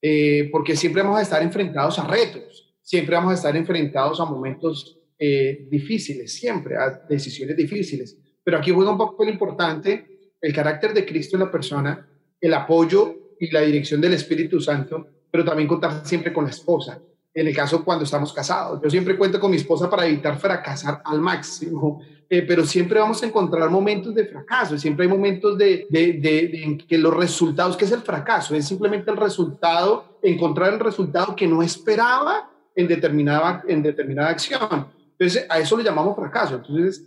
eh, 0.00 0.48
porque 0.52 0.76
siempre 0.76 1.02
vamos 1.02 1.18
a 1.18 1.22
estar 1.22 1.42
enfrentados 1.42 1.98
a 1.98 2.06
retos, 2.06 2.74
siempre 2.82 3.16
vamos 3.16 3.32
a 3.32 3.34
estar 3.34 3.56
enfrentados 3.56 4.20
a 4.20 4.24
momentos 4.24 4.98
eh, 5.18 5.66
difíciles, 5.70 6.34
siempre 6.34 6.76
a 6.76 7.02
decisiones 7.08 7.56
difíciles, 7.56 8.18
pero 8.44 8.58
aquí 8.58 8.70
juega 8.70 8.92
un 8.92 8.98
papel 8.98 9.30
importante 9.30 10.16
el 10.40 10.52
carácter 10.52 10.92
de 10.94 11.04
Cristo 11.04 11.36
en 11.36 11.44
la 11.44 11.50
persona, 11.50 12.06
el 12.40 12.54
apoyo 12.54 13.34
y 13.40 13.50
la 13.50 13.62
dirección 13.62 14.00
del 14.00 14.14
Espíritu 14.14 14.60
Santo, 14.60 15.06
pero 15.30 15.44
también 15.44 15.68
contar 15.68 16.06
siempre 16.06 16.32
con 16.32 16.44
la 16.44 16.50
esposa. 16.50 17.00
En 17.34 17.46
el 17.46 17.54
caso 17.54 17.84
cuando 17.84 18.04
estamos 18.04 18.32
casados, 18.32 18.80
yo 18.82 18.88
siempre 18.88 19.16
cuento 19.16 19.40
con 19.40 19.50
mi 19.50 19.56
esposa 19.56 19.90
para 19.90 20.06
evitar 20.06 20.38
fracasar 20.38 21.02
al 21.04 21.20
máximo, 21.20 22.00
eh, 22.28 22.42
pero 22.42 22.64
siempre 22.64 22.98
vamos 22.98 23.22
a 23.22 23.26
encontrar 23.26 23.70
momentos 23.70 24.12
de 24.14 24.26
fracaso, 24.26 24.76
siempre 24.76 25.04
hay 25.04 25.10
momentos 25.10 25.56
de, 25.56 25.86
en 25.90 26.78
que 26.78 26.98
los 26.98 27.14
resultados, 27.14 27.76
¿qué 27.76 27.84
es 27.84 27.92
el 27.92 28.02
fracaso? 28.02 28.54
Es 28.54 28.66
simplemente 28.66 29.10
el 29.10 29.16
resultado, 29.16 30.18
encontrar 30.22 30.72
el 30.72 30.80
resultado 30.80 31.36
que 31.36 31.46
no 31.46 31.62
esperaba 31.62 32.50
en 32.74 32.88
determinada, 32.88 33.62
en 33.68 33.82
determinada 33.82 34.30
acción. 34.30 34.88
Entonces, 35.18 35.46
a 35.48 35.58
eso 35.60 35.76
le 35.76 35.84
llamamos 35.84 36.16
fracaso. 36.16 36.56
Entonces, 36.56 37.06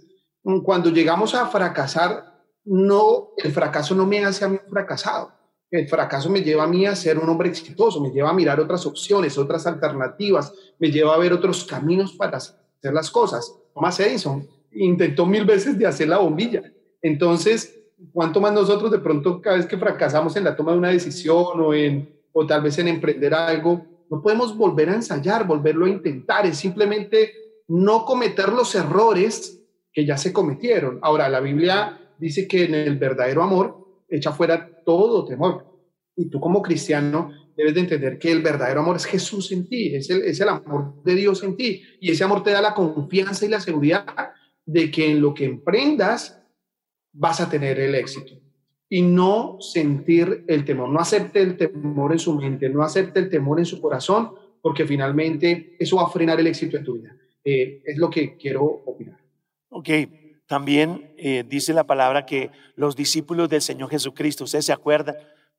cuando 0.63 0.89
llegamos 0.89 1.35
a 1.35 1.45
fracasar, 1.47 2.41
no, 2.63 3.29
el 3.37 3.51
fracaso 3.51 3.93
no 3.95 4.05
me 4.05 4.23
hace 4.23 4.45
a 4.45 4.47
mí 4.47 4.57
un 4.63 4.69
fracasado. 4.69 5.33
El 5.69 5.87
fracaso 5.87 6.29
me 6.29 6.41
lleva 6.41 6.63
a 6.63 6.67
mí 6.67 6.85
a 6.85 6.95
ser 6.95 7.19
un 7.19 7.29
hombre 7.29 7.49
exitoso, 7.49 8.01
me 8.01 8.09
lleva 8.09 8.29
a 8.29 8.33
mirar 8.33 8.59
otras 8.59 8.85
opciones, 8.85 9.37
otras 9.37 9.67
alternativas, 9.67 10.53
me 10.79 10.89
lleva 10.89 11.13
a 11.13 11.17
ver 11.17 11.33
otros 11.33 11.65
caminos 11.65 12.13
para 12.13 12.37
hacer 12.37 12.93
las 12.93 13.11
cosas. 13.11 13.53
Thomas 13.73 13.99
Edison 13.99 14.47
intentó 14.71 15.25
mil 15.25 15.45
veces 15.45 15.77
de 15.77 15.85
hacer 15.85 16.07
la 16.07 16.17
bombilla. 16.17 16.63
Entonces, 17.01 17.79
¿cuánto 18.11 18.39
más 18.41 18.53
nosotros 18.53 18.91
de 18.91 18.99
pronto 18.99 19.41
cada 19.41 19.57
vez 19.57 19.65
que 19.65 19.77
fracasamos 19.77 20.35
en 20.35 20.43
la 20.43 20.55
toma 20.55 20.71
de 20.73 20.77
una 20.77 20.89
decisión 20.89 21.59
o, 21.59 21.73
en, 21.73 22.09
o 22.31 22.45
tal 22.45 22.61
vez 22.61 22.77
en 22.79 22.87
emprender 22.87 23.33
algo, 23.33 23.85
no 24.09 24.21
podemos 24.21 24.57
volver 24.57 24.89
a 24.89 24.95
ensayar, 24.95 25.45
volverlo 25.45 25.85
a 25.85 25.89
intentar, 25.89 26.45
es 26.45 26.57
simplemente 26.57 27.31
no 27.67 28.05
cometer 28.05 28.49
los 28.49 28.73
errores 28.75 29.61
que 29.93 30.05
ya 30.05 30.17
se 30.17 30.33
cometieron. 30.33 30.99
Ahora, 31.01 31.29
la 31.29 31.39
Biblia 31.39 32.13
dice 32.17 32.47
que 32.47 32.65
en 32.65 32.75
el 32.75 32.97
verdadero 32.97 33.43
amor 33.43 34.03
echa 34.09 34.31
fuera 34.31 34.83
todo 34.83 35.25
temor. 35.25 35.65
Y 36.15 36.29
tú 36.29 36.39
como 36.39 36.61
cristiano 36.61 37.31
debes 37.55 37.75
de 37.75 37.81
entender 37.81 38.17
que 38.17 38.31
el 38.31 38.41
verdadero 38.41 38.81
amor 38.81 38.95
es 38.95 39.05
Jesús 39.05 39.51
en 39.51 39.67
ti, 39.67 39.95
es 39.95 40.09
el, 40.09 40.23
es 40.23 40.39
el 40.41 40.49
amor 40.49 41.03
de 41.03 41.15
Dios 41.15 41.43
en 41.43 41.55
ti. 41.55 41.83
Y 41.99 42.11
ese 42.11 42.23
amor 42.23 42.43
te 42.43 42.51
da 42.51 42.61
la 42.61 42.73
confianza 42.73 43.45
y 43.45 43.49
la 43.49 43.59
seguridad 43.59 44.05
de 44.71 44.91
que 44.91 45.09
en 45.09 45.19
lo 45.19 45.33
que 45.33 45.45
emprendas 45.45 46.39
vas 47.11 47.41
a 47.41 47.49
tener 47.49 47.79
el 47.79 47.95
éxito. 47.95 48.33
Y 48.87 49.01
no 49.01 49.57
sentir 49.59 50.45
el 50.47 50.63
temor, 50.63 50.89
no 50.89 50.99
acepte 50.99 51.41
el 51.41 51.57
temor 51.57 52.11
en 52.11 52.19
su 52.19 52.35
mente, 52.35 52.69
no 52.69 52.83
acepte 52.83 53.19
el 53.19 53.29
temor 53.29 53.57
en 53.57 53.65
su 53.65 53.81
corazón, 53.81 54.31
porque 54.61 54.85
finalmente 54.85 55.75
eso 55.79 55.95
va 55.95 56.03
a 56.03 56.09
frenar 56.09 56.39
el 56.39 56.47
éxito 56.47 56.77
en 56.77 56.83
tu 56.83 56.99
vida. 56.99 57.15
Eh, 57.43 57.81
es 57.83 57.97
lo 57.97 58.11
que 58.11 58.37
quiero 58.37 58.63
opinar. 58.63 59.17
Ok, 59.69 59.89
también 60.45 61.13
eh, 61.17 61.43
dice 61.47 61.73
la 61.73 61.85
palabra 61.85 62.27
que 62.27 62.51
los 62.75 62.95
discípulos 62.95 63.49
del 63.49 63.63
Señor 63.63 63.89
Jesucristo, 63.89 64.43
ustedes 64.43 64.65
se 64.65 64.73
acuerdan, 64.73 65.15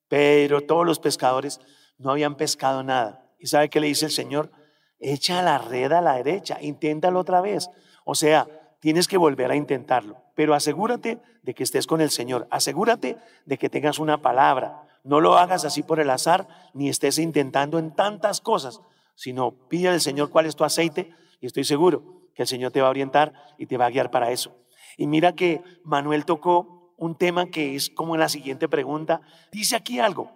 pero 0.06 0.60
todos 0.60 0.86
los 0.86 1.00
pescadores 1.00 1.60
no 1.98 2.12
habían 2.12 2.36
pescado 2.36 2.84
nada. 2.84 3.28
¿Y 3.40 3.48
sabe 3.48 3.70
qué 3.70 3.80
le 3.80 3.88
dice 3.88 4.06
el 4.06 4.12
Señor? 4.12 4.52
Echa 5.00 5.42
la 5.42 5.58
red 5.58 5.90
a 5.90 6.00
la 6.00 6.14
derecha, 6.16 6.58
inténtalo 6.60 7.18
otra 7.18 7.40
vez. 7.40 7.68
O 8.04 8.14
sea, 8.14 8.46
tienes 8.80 9.06
que 9.06 9.16
volver 9.16 9.50
a 9.50 9.56
intentarlo, 9.56 10.22
pero 10.34 10.54
asegúrate 10.54 11.18
de 11.42 11.54
que 11.54 11.62
estés 11.62 11.86
con 11.86 12.00
el 12.00 12.10
Señor, 12.10 12.48
asegúrate 12.50 13.16
de 13.46 13.58
que 13.58 13.70
tengas 13.70 13.98
una 13.98 14.20
palabra. 14.22 14.82
No 15.04 15.20
lo 15.20 15.38
hagas 15.38 15.64
así 15.64 15.82
por 15.82 16.00
el 16.00 16.10
azar, 16.10 16.48
ni 16.74 16.88
estés 16.88 17.18
intentando 17.18 17.78
en 17.78 17.94
tantas 17.94 18.40
cosas, 18.40 18.80
sino 19.14 19.52
pide 19.68 19.88
al 19.88 20.00
Señor 20.00 20.30
cuál 20.30 20.46
es 20.46 20.56
tu 20.56 20.64
aceite 20.64 21.14
y 21.40 21.46
estoy 21.46 21.64
seguro 21.64 22.28
que 22.34 22.42
el 22.42 22.48
Señor 22.48 22.72
te 22.72 22.80
va 22.80 22.88
a 22.88 22.90
orientar 22.90 23.32
y 23.58 23.66
te 23.66 23.76
va 23.76 23.86
a 23.86 23.90
guiar 23.90 24.10
para 24.10 24.30
eso. 24.30 24.56
Y 24.96 25.06
mira 25.06 25.34
que 25.34 25.62
Manuel 25.84 26.24
tocó 26.24 26.94
un 26.96 27.16
tema 27.16 27.46
que 27.46 27.74
es 27.74 27.88
como 27.88 28.16
la 28.16 28.28
siguiente 28.28 28.68
pregunta. 28.68 29.22
Dice 29.50 29.76
aquí 29.76 29.98
algo. 29.98 30.30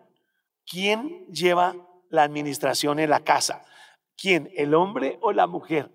¿Quién 0.66 1.26
lleva 1.26 1.76
la 2.08 2.22
administración 2.22 2.98
en 2.98 3.10
la 3.10 3.20
casa? 3.20 3.64
¿Quién? 4.16 4.50
¿El 4.54 4.74
hombre 4.74 5.18
o 5.20 5.32
la 5.32 5.46
mujer? 5.46 5.90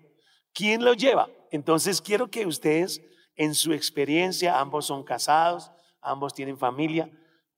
¿Quién 0.52 0.84
lo 0.84 0.94
lleva? 0.94 1.28
Entonces 1.50 2.00
quiero 2.00 2.30
que 2.30 2.46
ustedes, 2.46 3.02
en 3.36 3.54
su 3.54 3.72
experiencia, 3.72 4.60
ambos 4.60 4.86
son 4.86 5.04
casados, 5.04 5.70
ambos 6.00 6.34
tienen 6.34 6.58
familia, 6.58 7.10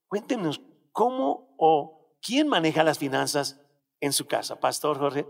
cuéntenos 0.08 0.60
cómo 0.92 1.54
o 1.58 2.16
quién 2.20 2.48
maneja 2.48 2.84
las 2.84 2.98
finanzas 2.98 3.60
en 4.00 4.12
su 4.12 4.26
casa. 4.26 4.58
Pastor 4.60 4.98
Jorge. 4.98 5.26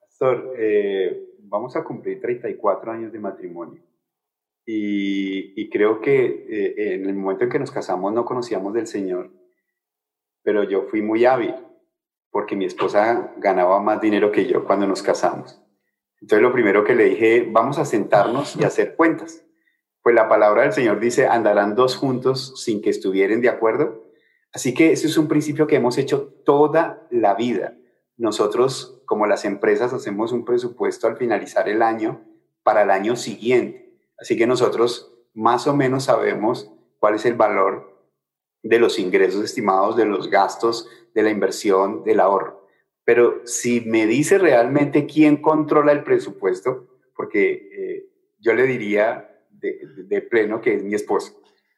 Pastor, 0.00 0.54
eh, 0.58 1.34
vamos 1.40 1.76
a 1.76 1.84
cumplir 1.84 2.20
34 2.20 2.92
años 2.92 3.12
de 3.12 3.18
matrimonio. 3.18 3.82
Y, 4.66 5.68
creo 5.70 6.00
que 6.00 6.24
eh, 6.24 6.94
en 6.94 7.06
el 7.06 7.14
momento 7.14 7.44
en 7.44 7.50
que 7.50 7.58
nos 7.58 7.70
casamos 7.70 8.12
no 8.12 8.24
conocíamos 8.24 8.72
del 8.72 8.86
Señor, 8.86 9.30
pero 10.42 10.62
yo 10.62 10.82
fui 10.84 11.02
muy 11.02 11.24
hábil 11.24 11.54
porque 12.30 12.56
mi 12.56 12.64
esposa 12.64 13.34
ganaba 13.38 13.80
más 13.80 14.00
dinero 14.00 14.32
que 14.32 14.46
yo 14.46 14.64
cuando 14.64 14.86
nos 14.86 15.02
casamos. 15.02 15.63
Entonces 16.24 16.42
lo 16.42 16.54
primero 16.54 16.84
que 16.84 16.94
le 16.94 17.04
dije, 17.04 17.46
vamos 17.52 17.78
a 17.78 17.84
sentarnos 17.84 18.56
y 18.56 18.64
hacer 18.64 18.96
cuentas. 18.96 19.44
Pues 20.02 20.14
la 20.14 20.26
palabra 20.26 20.62
del 20.62 20.72
Señor 20.72 20.98
dice, 20.98 21.26
andarán 21.26 21.74
dos 21.74 21.96
juntos 21.96 22.54
sin 22.56 22.80
que 22.80 22.88
estuvieran 22.88 23.42
de 23.42 23.50
acuerdo. 23.50 24.06
Así 24.50 24.72
que 24.72 24.90
ese 24.90 25.06
es 25.06 25.18
un 25.18 25.28
principio 25.28 25.66
que 25.66 25.76
hemos 25.76 25.98
hecho 25.98 26.32
toda 26.46 27.06
la 27.10 27.34
vida. 27.34 27.76
Nosotros, 28.16 29.02
como 29.04 29.26
las 29.26 29.44
empresas, 29.44 29.92
hacemos 29.92 30.32
un 30.32 30.46
presupuesto 30.46 31.08
al 31.08 31.18
finalizar 31.18 31.68
el 31.68 31.82
año 31.82 32.24
para 32.62 32.84
el 32.84 32.90
año 32.90 33.16
siguiente. 33.16 33.94
Así 34.18 34.38
que 34.38 34.46
nosotros 34.46 35.14
más 35.34 35.66
o 35.66 35.76
menos 35.76 36.04
sabemos 36.04 36.72
cuál 37.00 37.16
es 37.16 37.26
el 37.26 37.34
valor 37.34 38.08
de 38.62 38.78
los 38.78 38.98
ingresos 38.98 39.44
estimados, 39.44 39.94
de 39.94 40.06
los 40.06 40.30
gastos, 40.30 40.88
de 41.14 41.22
la 41.22 41.28
inversión, 41.28 42.02
del 42.02 42.20
ahorro. 42.20 42.63
Pero 43.04 43.42
si 43.44 43.82
me 43.82 44.06
dice 44.06 44.38
realmente 44.38 45.06
quién 45.06 45.38
controla 45.38 45.92
el 45.92 46.04
presupuesto, 46.04 46.88
porque 47.14 47.52
eh, 47.72 48.06
yo 48.40 48.54
le 48.54 48.66
diría 48.66 49.30
de, 49.50 50.20
pleno 50.22 50.60
que 50.60 50.74
es 50.74 50.82
mi 50.82 50.94
esposa. 50.94 51.32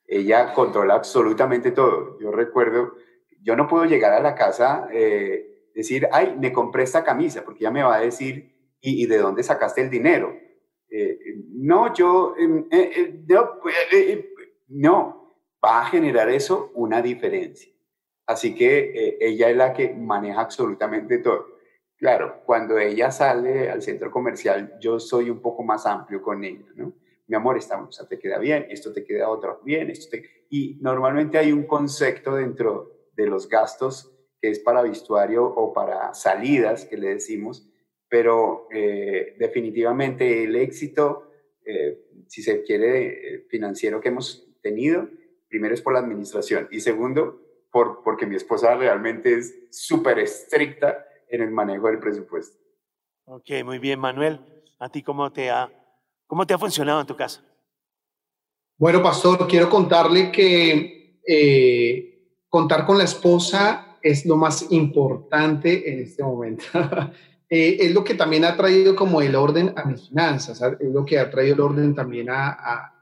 Ella 0.06 0.52
controla 0.52 0.94
absolutamente 0.94 1.70
todo. 1.70 2.18
Yo 2.20 2.30
recuerdo, 2.30 2.94
yo 3.42 3.56
no 3.56 3.68
puedo 3.68 3.84
llegar 3.84 4.12
a 4.12 4.20
la 4.20 4.34
casa, 4.34 4.88
eh, 4.92 5.70
decir, 5.74 6.08
ay, 6.12 6.36
me 6.38 6.52
compré 6.52 6.82
esta 6.82 7.04
camisa, 7.04 7.44
porque 7.44 7.60
ella 7.60 7.70
me 7.70 7.82
va 7.82 7.96
a 7.96 8.00
decir, 8.00 8.54
¿y, 8.80 9.06
de 9.06 9.18
dónde 9.18 9.42
sacaste 9.42 9.80
el 9.80 9.90
dinero? 9.90 10.36
Eh, 10.88 11.18
no, 11.52 11.92
yo, 11.94 12.34
em, 12.38 12.66
eh, 12.70 13.24
no, 13.28 13.60
no, 14.68 15.38
va 15.64 15.80
a 15.82 15.86
generar 15.86 16.28
eso 16.30 16.70
una 16.74 17.02
diferencia. 17.02 17.72
Así 18.26 18.54
que 18.54 19.16
ella 19.20 19.50
es 19.50 19.56
la 19.56 19.72
que 19.72 19.94
maneja 19.94 20.40
absolutamente 20.40 21.18
todo. 21.18 21.56
Claro, 21.96 22.42
cuando 22.44 22.78
ella 22.78 23.10
sale 23.10 23.70
al 23.70 23.82
centro 23.82 24.10
comercial, 24.10 24.74
yo 24.80 25.00
soy 25.00 25.30
un 25.30 25.40
poco 25.40 25.62
más 25.62 25.86
amplio 25.86 26.20
con 26.20 26.44
ella, 26.44 26.66
¿no? 26.74 26.92
Mi 27.28 27.36
amor, 27.36 27.56
esta 27.56 27.76
blusa 27.76 28.06
te 28.06 28.18
queda 28.18 28.38
bien, 28.38 28.66
esto 28.68 28.92
te 28.92 29.04
queda 29.04 29.28
otro 29.28 29.60
bien, 29.64 29.90
esto 29.90 30.16
Y 30.50 30.78
normalmente 30.80 31.38
hay 31.38 31.52
un 31.52 31.64
concepto 31.64 32.36
dentro 32.36 33.08
de 33.16 33.26
los 33.26 33.48
gastos 33.48 34.12
que 34.40 34.50
es 34.50 34.60
para 34.60 34.82
vestuario 34.82 35.44
o 35.44 35.72
para 35.72 36.14
salidas, 36.14 36.84
que 36.84 36.96
le 36.96 37.08
decimos, 37.08 37.68
pero 38.08 38.68
eh, 38.70 39.34
definitivamente 39.38 40.44
el 40.44 40.54
éxito, 40.54 41.30
eh, 41.64 42.04
si 42.28 42.42
se 42.42 42.62
quiere, 42.62 43.34
eh, 43.34 43.46
financiero 43.48 44.00
que 44.00 44.10
hemos 44.10 44.46
tenido, 44.62 45.08
primero 45.48 45.74
es 45.74 45.82
por 45.82 45.94
la 45.94 46.00
administración 46.00 46.68
y 46.70 46.80
segundo, 46.80 47.40
por, 47.76 48.02
porque 48.02 48.24
mi 48.24 48.36
esposa 48.36 48.74
realmente 48.74 49.34
es 49.34 49.54
súper 49.70 50.18
estricta 50.18 51.04
en 51.28 51.42
el 51.42 51.50
manejo 51.50 51.88
del 51.88 51.98
presupuesto. 51.98 52.56
Ok, 53.26 53.50
muy 53.66 53.78
bien, 53.78 54.00
Manuel. 54.00 54.40
¿A 54.78 54.88
ti 54.88 55.02
cómo 55.02 55.30
te 55.30 55.50
ha, 55.50 55.70
cómo 56.26 56.46
te 56.46 56.54
ha 56.54 56.58
funcionado 56.58 57.02
en 57.02 57.06
tu 57.06 57.14
casa? 57.14 57.44
Bueno, 58.78 59.02
pastor, 59.02 59.46
quiero 59.46 59.68
contarle 59.68 60.32
que 60.32 61.20
contar 62.48 62.86
con 62.86 62.96
la 62.96 63.04
esposa 63.04 63.98
es 64.00 64.24
lo 64.24 64.36
más 64.36 64.72
importante 64.72 65.92
en 65.92 66.00
este 66.00 66.22
momento. 66.22 66.64
Eh, 67.48 67.76
es 67.78 67.94
lo 67.94 68.02
que 68.02 68.14
también 68.14 68.44
ha 68.44 68.56
traído 68.56 68.96
como 68.96 69.22
el 69.22 69.36
orden 69.36 69.72
a 69.76 69.84
mis 69.84 70.08
finanzas, 70.08 70.60
es 70.80 70.92
lo 70.92 71.04
que 71.04 71.16
ha 71.16 71.30
traído 71.30 71.54
el 71.54 71.60
orden 71.60 71.94
también 71.94 72.28
a, 72.28 72.48
a, 72.48 72.92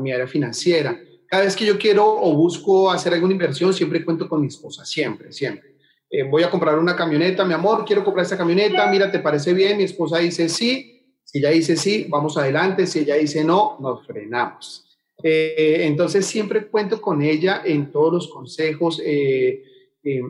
mi 0.00 0.10
área 0.10 0.26
financiera. 0.26 0.98
Cada 1.32 1.44
vez 1.44 1.56
que 1.56 1.64
yo 1.64 1.78
quiero 1.78 2.04
o 2.06 2.34
busco 2.34 2.90
hacer 2.90 3.14
alguna 3.14 3.32
inversión, 3.32 3.72
siempre 3.72 4.04
cuento 4.04 4.28
con 4.28 4.42
mi 4.42 4.48
esposa, 4.48 4.84
siempre, 4.84 5.32
siempre. 5.32 5.76
Eh, 6.10 6.24
voy 6.24 6.42
a 6.42 6.50
comprar 6.50 6.78
una 6.78 6.94
camioneta, 6.94 7.42
mi 7.42 7.54
amor, 7.54 7.86
quiero 7.86 8.04
comprar 8.04 8.24
esta 8.24 8.36
camioneta, 8.36 8.86
mira, 8.90 9.10
¿te 9.10 9.18
parece 9.18 9.54
bien? 9.54 9.78
Mi 9.78 9.84
esposa 9.84 10.18
dice 10.18 10.50
sí, 10.50 11.16
si 11.24 11.38
ella 11.38 11.48
dice 11.48 11.74
sí, 11.74 12.04
vamos 12.10 12.36
adelante, 12.36 12.86
si 12.86 12.98
ella 12.98 13.14
dice 13.14 13.42
no, 13.44 13.78
nos 13.80 14.06
frenamos. 14.06 14.84
Eh, 15.22 15.86
entonces 15.86 16.26
siempre 16.26 16.66
cuento 16.66 17.00
con 17.00 17.22
ella 17.22 17.62
en 17.64 17.90
todos 17.90 18.12
los 18.12 18.28
consejos. 18.28 19.00
Eh, 19.02 19.64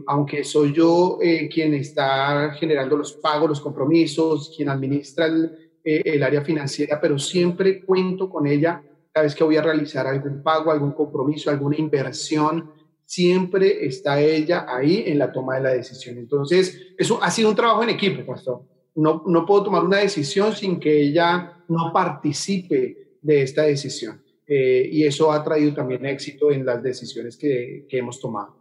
aunque 0.06 0.44
soy 0.44 0.72
yo 0.72 1.18
quien 1.52 1.74
está 1.74 2.54
generando 2.60 2.96
los 2.96 3.14
pagos, 3.14 3.48
los 3.48 3.60
compromisos, 3.60 4.52
quien 4.54 4.68
administra 4.68 5.26
el, 5.26 6.22
área 6.22 6.42
financiera, 6.42 7.00
pero 7.00 7.18
siempre 7.18 7.80
cuento 7.84 8.30
con 8.30 8.46
ella 8.46 8.84
cada 9.12 9.24
vez 9.24 9.34
que 9.34 9.44
voy 9.44 9.56
a 9.56 9.62
realizar 9.62 10.06
algún 10.06 10.42
pago, 10.42 10.72
algún 10.72 10.92
compromiso, 10.92 11.50
alguna 11.50 11.76
inversión, 11.76 12.72
siempre 13.04 13.84
está 13.86 14.20
ella 14.20 14.66
ahí 14.68 15.04
en 15.06 15.18
la 15.18 15.30
toma 15.30 15.56
de 15.56 15.62
la 15.62 15.70
decisión. 15.70 16.16
Entonces, 16.16 16.94
eso 16.96 17.22
ha 17.22 17.30
sido 17.30 17.50
un 17.50 17.56
trabajo 17.56 17.82
en 17.82 17.90
equipo, 17.90 18.24
pastor. 18.24 18.62
No, 18.94 19.22
no 19.26 19.44
puedo 19.44 19.64
tomar 19.64 19.84
una 19.84 19.98
decisión 19.98 20.54
sin 20.54 20.80
que 20.80 21.02
ella 21.02 21.62
no 21.68 21.92
participe 21.92 23.18
de 23.20 23.42
esta 23.42 23.62
decisión. 23.62 24.22
y 24.46 25.04
eso 25.06 25.32
ha 25.32 25.42
traído 25.42 25.72
también 25.72 26.04
éxito 26.04 26.50
en 26.50 26.66
las 26.66 26.82
decisiones 26.82 27.38
que 27.38 27.86
hemos 27.90 28.20
tomado. 28.20 28.56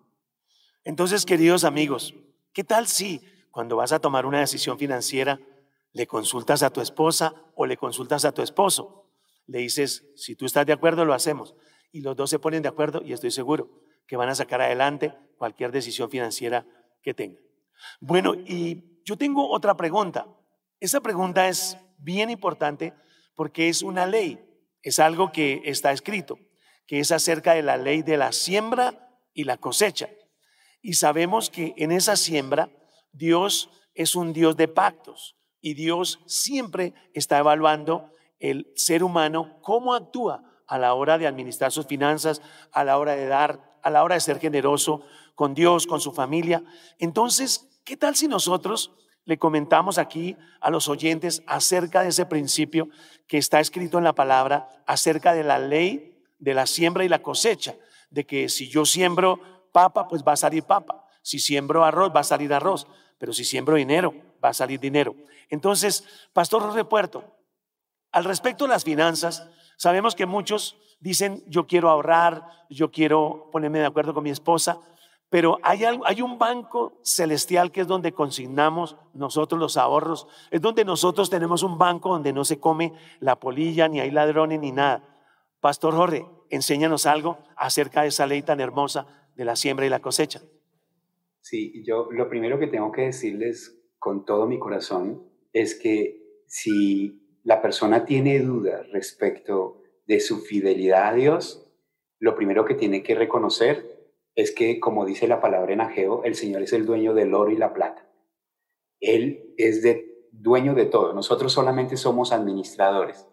Entonces, 0.84 1.26
queridos 1.26 1.64
amigos, 1.64 2.16
¿qué 2.54 2.64
tal 2.64 2.88
si 2.88 3.22
cuando 3.52 3.76
vas 3.76 3.92
a 3.92 4.00
tomar 4.00 4.26
una 4.26 4.40
decisión 4.40 4.78
financiera 4.78 5.40
le 5.94 6.08
consultas 6.08 6.64
a 6.64 6.70
tu 6.70 6.82
esposa 6.82 7.34
o 7.56 7.66
le 7.66 7.78
consultas 7.78 8.24
a 8.26 8.32
tu 8.32 8.42
esposo? 8.42 9.01
Le 9.52 9.60
dices, 9.60 10.06
si 10.16 10.38
tú 10.38 10.46
estás 10.46 10.66
de 10.66 10.72
acuerdo, 10.72 11.04
lo 11.04 11.14
hacemos. 11.14 11.56
Y 11.92 12.00
los 12.00 12.16
dos 12.16 12.30
se 12.30 12.40
ponen 12.40 12.64
de 12.64 12.70
acuerdo 12.70 13.02
y 13.04 13.12
estoy 13.12 13.32
seguro 13.32 13.84
que 14.08 14.16
van 14.16 14.30
a 14.30 14.36
sacar 14.36 14.62
adelante 14.62 15.14
cualquier 15.38 15.74
decisión 15.74 16.10
financiera 16.10 16.66
que 17.02 17.14
tengan. 17.14 17.44
Bueno, 18.00 18.34
y 18.34 19.02
yo 19.04 19.18
tengo 19.18 19.50
otra 19.50 19.76
pregunta. 19.76 20.26
Esa 20.80 21.02
pregunta 21.02 21.50
es 21.50 21.78
bien 21.98 22.30
importante 22.30 22.94
porque 23.36 23.68
es 23.68 23.82
una 23.84 24.06
ley, 24.06 24.40
es 24.84 25.00
algo 25.00 25.34
que 25.34 25.62
está 25.66 25.92
escrito, 25.92 26.40
que 26.88 27.02
es 27.02 27.12
acerca 27.12 27.54
de 27.54 27.62
la 27.62 27.76
ley 27.76 28.04
de 28.04 28.16
la 28.16 28.32
siembra 28.32 29.20
y 29.34 29.44
la 29.44 29.58
cosecha. 29.58 30.10
Y 30.82 30.94
sabemos 30.94 31.50
que 31.50 31.74
en 31.76 31.92
esa 31.92 32.16
siembra 32.16 32.70
Dios 33.12 33.70
es 33.96 34.16
un 34.16 34.32
Dios 34.32 34.56
de 34.56 34.70
pactos 34.70 35.36
y 35.60 35.74
Dios 35.74 36.22
siempre 36.26 36.94
está 37.14 37.38
evaluando 37.40 38.14
el 38.42 38.72
ser 38.76 39.04
humano 39.04 39.58
cómo 39.62 39.94
actúa 39.94 40.44
a 40.68 40.78
la 40.78 40.94
hora 40.94 41.18
de 41.18 41.28
administrar 41.28 41.72
sus 41.72 41.86
finanzas, 41.86 42.42
a 42.72 42.84
la 42.84 42.98
hora 42.98 43.16
de 43.16 43.28
dar, 43.28 43.78
a 43.84 43.90
la 43.90 44.04
hora 44.04 44.16
de 44.16 44.22
ser 44.22 44.40
generoso 44.40 45.04
con 45.36 45.54
Dios, 45.54 45.88
con 45.88 46.02
su 46.02 46.12
familia. 46.12 46.64
Entonces, 47.00 47.70
¿qué 47.86 47.96
tal 47.96 48.16
si 48.16 48.28
nosotros 48.28 48.92
le 49.26 49.38
comentamos 49.38 49.98
aquí 49.98 50.36
a 50.60 50.70
los 50.70 50.88
oyentes 50.88 51.44
acerca 51.46 52.04
de 52.04 52.10
ese 52.10 52.26
principio 52.26 52.90
que 53.28 53.38
está 53.38 53.60
escrito 53.60 53.98
en 53.98 54.04
la 54.04 54.14
palabra, 54.14 54.68
acerca 54.86 55.34
de 55.34 55.44
la 55.44 55.60
ley 55.60 56.18
de 56.40 56.54
la 56.54 56.66
siembra 56.66 57.06
y 57.06 57.10
la 57.10 57.22
cosecha? 57.22 57.76
De 58.10 58.26
que 58.26 58.50
si 58.50 58.68
yo 58.68 58.86
siembro 58.86 59.40
papa, 59.72 60.08
pues 60.08 60.24
va 60.24 60.34
a 60.34 60.38
salir 60.38 60.64
papa. 60.64 61.06
Si 61.22 61.40
siembro 61.40 61.86
arroz, 61.86 62.12
va 62.16 62.22
a 62.22 62.24
salir 62.24 62.54
arroz. 62.54 62.88
Pero 63.18 63.34
si 63.34 63.46
siembro 63.46 63.76
dinero, 63.76 64.14
va 64.44 64.50
a 64.50 64.54
salir 64.54 64.80
dinero. 64.80 65.16
Entonces, 65.50 66.04
Pastor 66.34 66.62
Jorge 66.62 66.86
Puerto, 66.86 67.24
al 68.12 68.24
respecto 68.24 68.66
de 68.66 68.70
las 68.70 68.84
finanzas, 68.84 69.50
sabemos 69.78 70.16
que 70.16 70.26
muchos 70.26 70.78
dicen, 71.00 71.44
yo 71.48 71.66
quiero 71.68 71.90
ahorrar, 71.90 72.46
yo 72.70 72.92
quiero 72.92 73.50
ponerme 73.52 73.80
de 73.80 73.86
acuerdo 73.86 74.14
con 74.14 74.24
mi 74.24 74.30
esposa, 74.30 74.80
pero 75.30 75.60
hay, 75.64 75.84
hay 75.86 76.22
un 76.22 76.38
banco 76.38 77.00
celestial 77.04 77.72
que 77.72 77.82
es 77.82 77.88
donde 77.88 78.12
consignamos 78.12 78.98
nosotros 79.14 79.60
los 79.60 79.78
ahorros, 79.78 80.28
es 80.52 80.62
donde 80.62 80.84
nosotros 80.84 81.30
tenemos 81.30 81.64
un 81.64 81.78
banco 81.78 82.10
donde 82.10 82.34
no 82.34 82.44
se 82.44 82.60
come 82.60 82.94
la 83.20 83.40
polilla, 83.40 83.88
ni 83.88 84.02
hay 84.02 84.12
ladrones, 84.12 84.60
ni 84.60 84.72
nada. 84.72 85.04
Pastor 85.62 85.96
Jorge, 85.96 86.26
enséñanos 86.50 87.06
algo 87.06 87.38
acerca 87.56 88.02
de 88.02 88.10
esa 88.10 88.28
ley 88.28 88.42
tan 88.42 88.60
hermosa 88.60 89.08
de 89.36 89.46
la 89.46 89.56
siembra 89.56 89.86
y 89.86 89.90
la 89.90 90.02
cosecha. 90.02 90.42
Sí, 91.40 91.82
yo 91.86 92.10
lo 92.12 92.30
primero 92.30 92.60
que 92.60 92.68
tengo 92.68 92.92
que 92.92 93.04
decirles 93.04 93.80
con 94.00 94.26
todo 94.26 94.48
mi 94.48 94.60
corazón 94.60 95.24
es 95.54 95.76
que 95.76 96.44
si 96.48 97.21
la 97.44 97.62
persona 97.62 98.06
tiene 98.06 98.40
duda 98.40 98.84
respecto 98.92 99.82
de 100.08 100.20
su 100.20 100.42
fidelidad 100.42 101.10
a 101.10 101.14
Dios, 101.14 101.68
lo 102.20 102.36
primero 102.36 102.66
que 102.66 102.76
tiene 102.76 103.04
que 103.04 103.16
reconocer 103.16 104.00
es 104.36 104.52
que, 104.52 104.80
como 104.80 105.06
dice 105.06 105.28
la 105.28 105.42
palabra 105.42 105.74
en 105.74 105.82
Ageo, 105.82 106.24
el 106.24 106.36
Señor 106.36 106.62
es 106.62 106.74
el 106.74 106.86
dueño 106.86 107.14
del 107.14 107.34
oro 107.34 107.52
y 107.52 107.58
la 107.58 107.74
plata. 107.74 108.08
Él 109.00 109.54
es 109.58 109.82
de, 109.82 110.28
dueño 110.32 110.76
de 110.76 110.86
todo. 110.86 111.14
Nosotros 111.14 111.52
solamente 111.52 111.98
somos 111.98 112.32
administradores. 112.32 113.28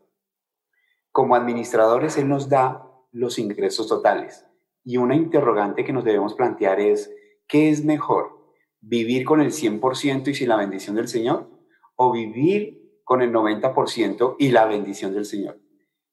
Como 1.12 1.34
administradores, 1.34 2.16
Él 2.16 2.28
nos 2.28 2.48
da 2.48 2.84
los 3.12 3.38
ingresos 3.38 3.88
totales. 3.88 4.46
Y 4.84 4.96
una 4.96 5.14
interrogante 5.14 5.84
que 5.84 5.92
nos 5.92 6.04
debemos 6.04 6.34
plantear 6.34 6.80
es, 6.80 7.14
¿qué 7.46 7.70
es 7.70 7.84
mejor? 7.84 8.38
¿Vivir 8.80 9.24
con 9.24 9.40
el 9.40 9.52
100% 9.52 10.28
y 10.28 10.34
sin 10.34 10.48
la 10.48 10.56
bendición 10.56 10.96
del 10.96 11.08
Señor? 11.08 11.48
¿O 11.94 12.12
vivir 12.12 12.87
con 13.08 13.22
el 13.22 13.32
90% 13.32 14.36
y 14.38 14.50
la 14.50 14.66
bendición 14.66 15.14
del 15.14 15.24
Señor? 15.24 15.58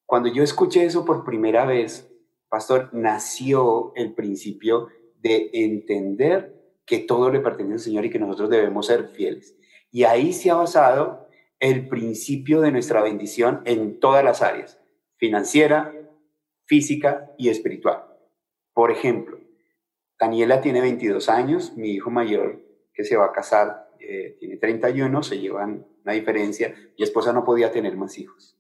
Cuando 0.06 0.30
yo 0.30 0.44
escuché 0.44 0.86
eso 0.86 1.04
por 1.04 1.26
primera 1.26 1.66
vez, 1.66 2.10
pastor, 2.48 2.90
nació 2.94 3.92
el 3.96 4.14
principio 4.14 4.88
de 5.20 5.50
entender 5.52 6.56
que 6.86 7.00
todo 7.00 7.30
le 7.30 7.42
pertenece 7.42 7.74
al 7.74 7.80
Señor 7.82 8.06
y 8.06 8.10
que 8.10 8.20
nosotros 8.20 8.50
debemos 8.50 8.86
ser 8.86 9.10
fieles. 9.10 9.58
Y 9.92 10.06
ahí 10.06 10.32
se 10.32 10.52
ha 10.52 10.56
basado 10.56 11.28
el 11.60 11.90
principio 11.90 12.62
de 12.62 12.72
nuestra 12.72 13.02
bendición 13.02 13.62
en 13.66 14.00
todas 14.00 14.24
las 14.24 14.42
áreas, 14.42 14.80
financiera, 15.18 15.94
física 16.64 17.30
y 17.38 17.50
espiritual. 17.50 18.06
Por 18.74 18.92
ejemplo, 18.92 19.38
Daniela 20.18 20.62
tiene 20.62 20.80
22 20.80 21.28
años, 21.28 21.76
mi 21.76 21.90
hijo 21.90 22.10
mayor 22.10 22.64
que 22.94 23.04
se 23.04 23.18
va 23.18 23.26
a 23.26 23.32
casar 23.34 23.85
eh, 24.08 24.38
tiene 24.40 24.58
31, 24.58 25.24
se 25.24 25.40
llevan 25.40 25.86
una 26.04 26.14
diferencia, 26.14 26.74
mi 26.98 27.04
esposa 27.04 27.34
no 27.34 27.44
podía 27.44 27.72
tener 27.72 27.98
más 27.98 28.18
hijos. 28.18 28.58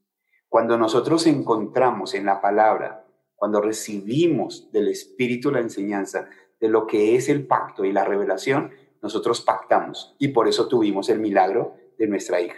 Cuando 0.50 0.78
nosotros 0.78 1.28
encontramos 1.28 2.14
en 2.14 2.26
la 2.26 2.42
palabra, 2.42 3.06
cuando 3.36 3.62
recibimos 3.62 4.72
del 4.72 4.88
Espíritu 4.88 5.52
la 5.52 5.60
enseñanza 5.60 6.30
de 6.60 6.70
lo 6.70 6.88
que 6.88 7.16
es 7.16 7.30
el 7.30 7.46
pacto 7.46 7.86
y 7.86 7.92
la 7.92 8.06
revelación, 8.06 8.72
nosotros 9.02 9.42
pactamos 9.42 10.16
y 10.18 10.30
por 10.30 10.48
eso 10.48 10.68
tuvimos 10.68 11.10
el 11.10 11.20
milagro 11.20 11.76
de 11.98 12.08
nuestra 12.08 12.42
hija. 12.42 12.58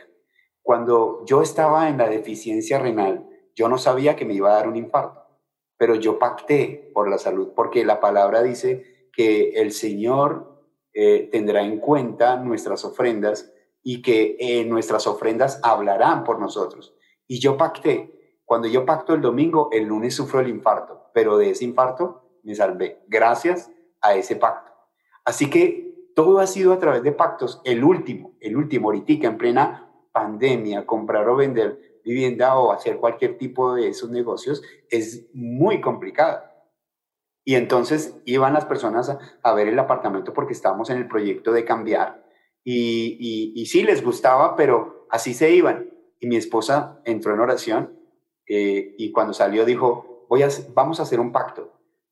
Cuando 0.62 1.26
yo 1.26 1.42
estaba 1.42 1.90
en 1.90 1.98
la 1.98 2.10
deficiencia 2.10 2.80
renal, 2.80 3.28
yo 3.56 3.68
no 3.68 3.78
sabía 3.78 4.16
que 4.16 4.26
me 4.26 4.34
iba 4.34 4.50
a 4.50 4.56
dar 4.56 4.68
un 4.68 4.76
infarto, 4.76 5.26
pero 5.78 5.96
yo 5.96 6.20
pacté 6.20 6.92
por 6.94 7.10
la 7.10 7.18
salud 7.18 7.50
porque 7.56 7.84
la 7.84 8.00
palabra 8.00 8.44
dice 8.44 9.10
que 9.12 9.52
el 9.62 9.72
Señor 9.72 10.57
eh, 11.00 11.30
tendrá 11.32 11.62
en 11.62 11.78
cuenta 11.78 12.38
nuestras 12.38 12.84
ofrendas 12.84 13.54
y 13.84 14.02
que 14.02 14.36
eh, 14.40 14.66
nuestras 14.66 15.06
ofrendas 15.06 15.60
hablarán 15.62 16.24
por 16.24 16.40
nosotros. 16.40 16.96
Y 17.28 17.40
yo 17.40 17.56
pacté. 17.56 18.40
Cuando 18.46 18.68
yo 18.68 18.84
pacto 18.84 19.14
el 19.14 19.22
domingo, 19.22 19.70
el 19.72 19.84
lunes 19.84 20.16
sufro 20.16 20.40
el 20.40 20.50
infarto, 20.50 21.12
pero 21.14 21.38
de 21.38 21.52
ese 21.52 21.66
infarto 21.66 22.40
me 22.42 22.56
salvé 22.56 23.04
gracias 23.08 23.70
a 24.02 24.16
ese 24.16 24.38
pacto. 24.38 24.72
Así 25.24 25.52
que 25.52 26.10
todo 26.16 26.40
ha 26.40 26.48
sido 26.48 26.74
a 26.74 26.80
través 26.80 27.04
de 27.04 27.12
pactos. 27.12 27.62
El 27.64 27.84
último, 27.84 28.34
el 28.40 28.58
último, 28.58 28.88
ahorita 28.88 29.28
en 29.28 29.38
plena 29.38 29.92
pandemia, 30.12 30.88
comprar 30.88 31.30
o 31.30 31.36
vender 31.36 32.00
vivienda 32.04 32.58
o 32.58 32.72
hacer 32.72 32.98
cualquier 32.98 33.38
tipo 33.38 33.76
de 33.76 33.90
esos 33.90 34.10
negocios 34.10 34.64
es 34.90 35.28
muy 35.32 35.80
complicado. 35.80 36.42
Y 37.48 37.56
entonces 37.56 38.20
iban 38.26 38.52
las 38.52 38.66
personas 38.66 39.18
a, 39.42 39.54
ver 39.54 39.70
el 39.70 39.80
apartamento 39.80 40.34
porque 40.34 40.52
estábamos 40.52 40.90
en 40.90 40.98
el 40.98 41.08
proyecto 41.08 41.54
de 41.54 41.64
cambiar. 41.64 42.26
Y, 42.62 43.66
sí 43.72 43.84
les 43.84 44.04
gustaba, 44.04 44.58
pero 44.58 45.08
así 45.10 45.34
se 45.34 45.52
iban 45.52 45.90
y 46.20 46.28
mi 46.28 46.36
esposa 46.36 47.00
entró 47.06 47.34
en 47.34 47.40
oración 47.40 47.98
eh, 48.50 48.96
y 48.98 49.14
cuando 49.14 49.32
salió 49.32 49.64
dijo, 49.64 50.26
Voy 50.28 50.44
a, 50.44 50.50
vamos 50.74 51.00
a 51.00 51.04
hacer 51.04 51.22
un 51.22 51.32
pacto. 51.32 51.72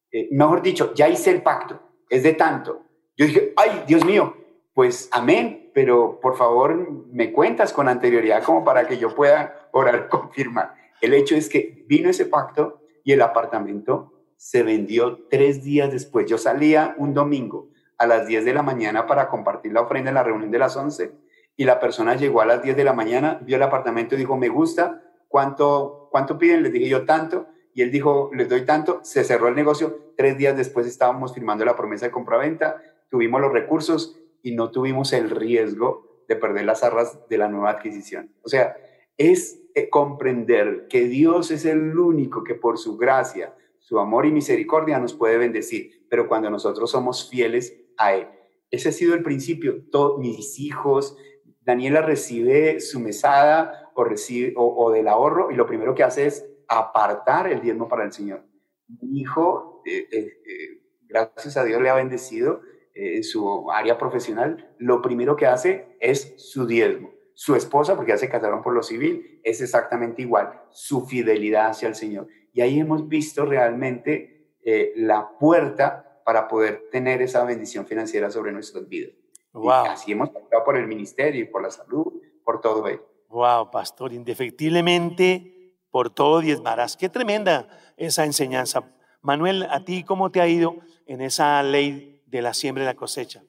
Eh, 0.09 0.29
mejor 0.31 0.61
dicho, 0.61 0.93
ya 0.93 1.09
hice 1.09 1.31
el 1.31 1.43
pacto, 1.43 1.81
es 2.09 2.23
de 2.23 2.31
tanto. 2.31 2.83
Yo 3.17 3.25
dije, 3.25 3.51
ay, 3.57 3.83
Dios 3.85 4.05
mío, 4.05 4.37
pues 4.73 5.09
amén, 5.11 5.69
pero 5.73 6.21
por 6.21 6.37
favor 6.37 7.05
me 7.11 7.33
cuentas 7.33 7.73
con 7.73 7.89
anterioridad 7.89 8.41
como 8.41 8.63
para 8.63 8.87
que 8.87 8.97
yo 8.97 9.13
pueda 9.13 9.67
orar, 9.73 10.07
confirmar. 10.07 10.75
El 11.01 11.13
hecho 11.13 11.35
es 11.35 11.49
que 11.49 11.83
vino 11.89 12.09
ese 12.09 12.25
pacto 12.25 12.79
y 13.03 13.11
el 13.11 13.21
apartamento 13.21 14.13
se 14.37 14.63
vendió 14.63 15.25
tres 15.29 15.63
días 15.63 15.91
después. 15.91 16.25
Yo 16.27 16.37
salía 16.37 16.95
un 16.97 17.13
domingo 17.13 17.69
a 17.97 18.07
las 18.07 18.27
10 18.27 18.45
de 18.45 18.53
la 18.53 18.61
mañana 18.61 19.07
para 19.07 19.29
compartir 19.29 19.73
la 19.73 19.81
ofrenda 19.81 20.09
en 20.09 20.15
la 20.15 20.23
reunión 20.23 20.51
de 20.51 20.59
las 20.59 20.75
11 20.75 21.11
y 21.57 21.63
la 21.65 21.79
persona 21.79 22.15
llegó 22.15 22.41
a 22.41 22.45
las 22.45 22.61
10 22.61 22.75
de 22.75 22.83
la 22.83 22.93
mañana, 22.93 23.39
vio 23.41 23.55
el 23.55 23.63
apartamento 23.63 24.15
y 24.15 24.17
dijo, 24.17 24.35
me 24.37 24.49
gusta, 24.49 25.03
¿cuánto, 25.27 26.09
cuánto 26.11 26.37
piden? 26.37 26.63
Les 26.63 26.73
dije 26.73 26.89
yo 26.89 27.05
tanto, 27.05 27.47
y 27.73 27.81
él 27.81 27.91
dijo, 27.91 28.29
les 28.33 28.49
doy 28.49 28.65
tanto, 28.65 28.99
se 29.03 29.23
cerró 29.23 29.47
el 29.47 29.55
negocio, 29.55 30.13
tres 30.17 30.37
días 30.37 30.55
después 30.57 30.85
estábamos 30.87 31.33
firmando 31.33 31.65
la 31.65 31.75
promesa 31.75 32.05
de 32.05 32.11
compraventa, 32.11 32.81
tuvimos 33.09 33.41
los 33.41 33.51
recursos 33.51 34.19
y 34.41 34.53
no 34.55 34.71
tuvimos 34.71 35.13
el 35.13 35.29
riesgo 35.29 36.23
de 36.27 36.35
perder 36.35 36.65
las 36.65 36.83
arras 36.83 37.19
de 37.29 37.37
la 37.37 37.47
nueva 37.47 37.71
adquisición. 37.71 38.31
O 38.43 38.49
sea, 38.49 38.75
es 39.17 39.59
eh, 39.75 39.89
comprender 39.89 40.87
que 40.89 41.05
Dios 41.05 41.51
es 41.51 41.65
el 41.65 41.97
único 41.97 42.43
que 42.43 42.55
por 42.55 42.77
su 42.77 42.97
gracia, 42.97 43.53
su 43.85 43.99
amor 43.99 44.25
y 44.25 44.31
misericordia 44.31 44.97
nos 44.97 45.13
puede 45.13 45.37
bendecir, 45.37 46.07
pero 46.09 46.27
cuando 46.27 46.49
nosotros 46.49 46.89
somos 46.89 47.29
fieles 47.29 47.85
a 47.97 48.15
Él. 48.15 48.27
Ese 48.71 48.89
ha 48.89 48.91
sido 48.91 49.13
el 49.13 49.21
principio. 49.21 49.83
Todos 49.91 50.17
mis 50.17 50.59
hijos, 50.59 51.15
Daniela 51.61 52.01
recibe 52.01 52.79
su 52.79 52.99
mesada 52.99 53.91
o, 53.93 54.03
recibe, 54.03 54.55
o, 54.57 54.89
del 54.89 55.07
ahorro 55.07 55.51
y 55.51 55.55
lo 55.55 55.67
primero 55.67 55.93
que 55.93 56.01
hace 56.01 56.25
es 56.25 56.49
apartar 56.67 57.45
el 57.45 57.61
diezmo 57.61 57.87
para 57.87 58.03
el 58.03 58.11
Señor. 58.11 58.43
Mi 58.87 59.19
hijo, 59.19 59.83
eh, 59.85 60.07
eh, 60.11 60.17
eh, 60.19 60.81
gracias 61.03 61.55
a 61.55 61.63
Dios, 61.63 61.79
le 61.79 61.89
ha 61.89 61.95
bendecido 61.95 62.61
en 62.95 63.23
su 63.23 63.69
área 63.69 63.99
profesional. 63.99 64.73
Lo 64.79 65.03
primero 65.03 65.35
que 65.35 65.45
hace 65.45 65.95
es 65.99 66.33
su 66.37 66.65
diezmo. 66.65 67.11
Su 67.35 67.53
esposa, 67.53 67.95
porque 67.95 68.13
ya 68.13 68.17
se 68.17 68.29
casaron 68.29 68.63
por 68.63 68.73
lo 68.73 68.81
civil, 68.81 69.41
es 69.43 69.61
exactamente 69.61 70.23
igual, 70.23 70.63
su 70.71 71.05
fidelidad 71.05 71.67
hacia 71.67 71.87
el 71.87 71.93
Señor. 71.93 72.27
Y 72.55 72.61
ahí 72.61 72.79
hemos 72.79 73.07
visto 73.07 73.45
realmente 73.45 74.55
la 74.95 75.37
puerta 75.37 76.21
para 76.25 76.47
poder 76.47 76.87
tener 76.89 77.21
esa 77.21 77.43
bendición 77.43 77.85
financiera 77.85 78.31
sobre 78.31 78.51
nuestras 78.51 78.87
vidas. 78.89 79.13
Wow. 79.51 79.85
así 79.85 80.13
hemos 80.13 80.29
pasado 80.29 80.63
por 80.65 80.77
el 80.77 80.87
ministerio 80.87 81.43
y 81.43 81.47
por 81.47 81.61
la 81.61 81.69
salud, 81.69 82.13
por 82.43 82.61
todo 82.61 82.87
ello. 82.87 83.05
Wow, 83.29 83.69
pastor, 83.71 84.11
indefectiblemente 84.13 85.75
por 85.91 86.09
todo 86.09 86.39
diezmarás. 86.39 86.97
Qué 86.97 87.09
tremenda 87.09 87.67
esa 87.97 88.23
enseñanza. 88.23 88.95
Manuel, 89.21 89.63
¿a 89.69 89.83
ti 89.83 90.03
cómo 90.03 90.31
te 90.31 90.39
ha 90.39 90.47
ido 90.47 90.77
en 91.05 91.21
esa 91.21 91.61
ley 91.61 92.21
de 92.25 92.41
la 92.41 92.53
siembra 92.53 92.83
y 92.83 92.87
la 92.87 92.95
cosecha? 92.95 93.43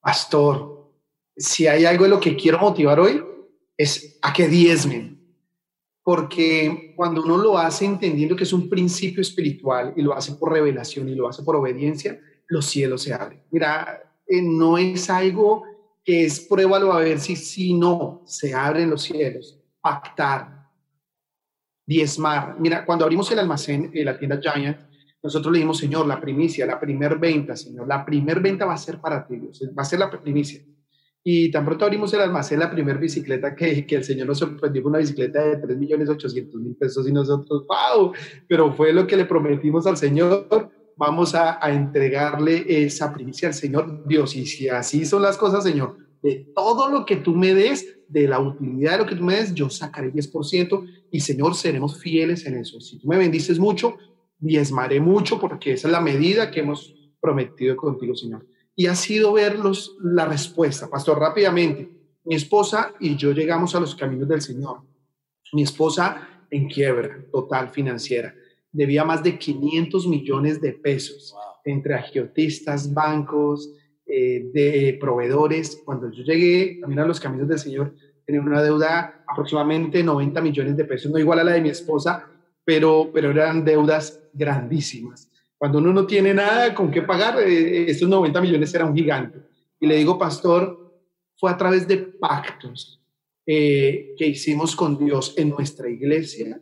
Pastor, 0.00 0.92
si 1.36 1.68
hay 1.68 1.84
algo 1.84 2.04
de 2.04 2.10
lo 2.10 2.20
que 2.20 2.36
quiero 2.36 2.58
motivar 2.58 2.98
hoy, 2.98 3.24
es 3.76 4.18
a 4.22 4.32
que 4.32 4.48
diezmen. 4.48 5.19
Porque 6.10 6.92
cuando 6.96 7.22
uno 7.22 7.36
lo 7.36 7.56
hace 7.56 7.84
entendiendo 7.84 8.34
que 8.34 8.42
es 8.42 8.52
un 8.52 8.68
principio 8.68 9.20
espiritual 9.20 9.94
y 9.94 10.02
lo 10.02 10.12
hace 10.12 10.32
por 10.32 10.52
revelación 10.52 11.08
y 11.08 11.14
lo 11.14 11.28
hace 11.28 11.44
por 11.44 11.54
obediencia, 11.54 12.18
los 12.48 12.66
cielos 12.66 13.04
se 13.04 13.14
abren. 13.14 13.40
Mira, 13.52 14.18
eh, 14.26 14.42
no 14.42 14.76
es 14.76 15.08
algo 15.08 15.62
que 16.02 16.24
es 16.24 16.40
pruébalo 16.40 16.92
a 16.92 16.98
ver 16.98 17.20
si, 17.20 17.36
si 17.36 17.74
no, 17.74 18.24
se 18.26 18.52
abren 18.52 18.90
los 18.90 19.02
cielos, 19.02 19.56
pactar, 19.80 20.66
diezmar. 21.86 22.56
Mira, 22.58 22.84
cuando 22.84 23.04
abrimos 23.04 23.30
el 23.30 23.38
almacén, 23.38 23.92
en 23.94 24.04
la 24.04 24.18
tienda 24.18 24.40
Giant, 24.42 24.78
nosotros 25.22 25.52
le 25.52 25.58
dijimos, 25.58 25.78
Señor, 25.78 26.08
la 26.08 26.20
primicia, 26.20 26.66
la 26.66 26.80
primer 26.80 27.20
venta, 27.20 27.54
Señor, 27.54 27.86
la 27.86 28.04
primer 28.04 28.40
venta 28.40 28.64
va 28.64 28.74
a 28.74 28.78
ser 28.78 29.00
para 29.00 29.24
ti, 29.24 29.36
Dios, 29.36 29.62
va 29.78 29.82
a 29.82 29.84
ser 29.84 30.00
la 30.00 30.10
primicia. 30.10 30.60
Y 31.22 31.50
tan 31.50 31.64
pronto 31.64 31.84
abrimos 31.84 32.12
el 32.14 32.20
almacén, 32.20 32.60
la 32.60 32.70
primera 32.70 32.98
bicicleta 32.98 33.54
que, 33.54 33.86
que 33.86 33.96
el 33.96 34.04
Señor 34.04 34.26
nos 34.26 34.38
sorprendió 34.38 34.82
con 34.82 34.90
una 34.90 35.00
bicicleta 35.00 35.42
de 35.42 35.56
3 35.56 35.78
millones 35.78 36.08
800 36.08 36.60
mil 36.60 36.76
pesos 36.76 37.06
y 37.06 37.12
nosotros, 37.12 37.66
wow, 37.66 38.12
pero 38.48 38.72
fue 38.72 38.92
lo 38.92 39.06
que 39.06 39.16
le 39.16 39.26
prometimos 39.26 39.86
al 39.86 39.98
Señor 39.98 40.70
vamos 41.00 41.34
a, 41.34 41.58
entregarle 41.72 42.84
esa 42.84 43.10
primicia 43.10 43.48
al 43.48 43.54
Señor 43.54 44.06
Dios. 44.06 44.36
Y 44.36 44.44
si 44.44 44.68
así 44.68 45.06
son 45.06 45.22
las 45.22 45.38
cosas, 45.38 45.64
Señor, 45.64 45.96
de 46.22 46.52
todo 46.54 46.90
lo 46.90 47.06
que 47.06 47.16
tú 47.16 47.34
me 47.34 47.54
des, 47.54 47.96
de 48.06 48.28
la 48.28 48.38
utilidad 48.38 48.92
de 48.92 48.98
lo 48.98 49.06
que 49.06 49.16
tú 49.16 49.24
me 49.24 49.36
des, 49.36 49.54
yo 49.54 49.70
sacaré 49.70 50.12
10% 50.12 50.86
y 51.10 51.20
Señor, 51.20 51.54
seremos 51.54 51.98
fieles 51.98 52.44
en 52.44 52.58
eso. 52.58 52.78
Si 52.82 52.98
tú 52.98 53.08
me 53.08 53.16
bendices 53.16 53.58
mucho, 53.58 53.96
diezmaré 54.38 55.00
mucho 55.00 55.40
porque 55.40 55.72
esa 55.72 55.88
es 55.88 55.92
la 55.92 56.02
medida 56.02 56.50
que 56.50 56.60
hemos 56.60 56.94
prometido 57.18 57.76
contigo, 57.76 58.14
Señor. 58.14 58.46
Y 58.80 58.86
ha 58.86 58.94
sido 58.94 59.34
ver 59.34 59.58
la 60.00 60.24
respuesta, 60.24 60.88
pastor, 60.88 61.18
rápidamente. 61.18 61.86
Mi 62.24 62.34
esposa 62.34 62.94
y 62.98 63.14
yo 63.14 63.32
llegamos 63.32 63.74
a 63.74 63.80
los 63.80 63.94
caminos 63.94 64.26
del 64.26 64.40
Señor. 64.40 64.78
Mi 65.52 65.64
esposa 65.64 66.46
en 66.50 66.66
quiebra 66.66 67.22
total 67.30 67.68
financiera 67.68 68.34
debía 68.72 69.04
más 69.04 69.22
de 69.22 69.38
500 69.38 70.06
millones 70.06 70.62
de 70.62 70.72
pesos 70.72 71.36
entre 71.62 71.92
agiotistas, 71.92 72.94
bancos, 72.94 73.70
eh, 74.06 74.48
de 74.50 74.96
proveedores. 74.98 75.82
Cuando 75.84 76.10
yo 76.10 76.24
llegué 76.24 76.78
también 76.80 77.00
a 77.00 77.06
los 77.06 77.20
caminos 77.20 77.48
del 77.48 77.58
Señor, 77.58 77.94
tenía 78.24 78.40
una 78.40 78.62
deuda 78.62 79.24
aproximadamente 79.28 80.02
90 80.02 80.40
millones 80.40 80.74
de 80.78 80.86
pesos, 80.86 81.12
no 81.12 81.18
igual 81.18 81.40
a 81.40 81.44
la 81.44 81.52
de 81.52 81.60
mi 81.60 81.68
esposa, 81.68 82.30
pero, 82.64 83.10
pero 83.12 83.30
eran 83.30 83.62
deudas 83.62 84.22
grandísimas. 84.32 85.30
Cuando 85.60 85.76
uno 85.76 85.92
no 85.92 86.06
tiene 86.06 86.32
nada 86.32 86.74
con 86.74 86.90
qué 86.90 87.02
pagar, 87.02 87.38
eh, 87.40 87.90
estos 87.90 88.08
90 88.08 88.40
millones 88.40 88.72
eran 88.72 88.88
un 88.88 88.96
gigante. 88.96 89.42
Y 89.78 89.86
le 89.86 89.96
digo, 89.96 90.18
pastor, 90.18 91.02
fue 91.36 91.50
a 91.50 91.56
través 91.58 91.86
de 91.86 91.98
pactos 91.98 93.04
eh, 93.44 94.14
que 94.16 94.26
hicimos 94.26 94.74
con 94.74 94.96
Dios 94.96 95.34
en 95.36 95.50
nuestra 95.50 95.90
iglesia, 95.90 96.58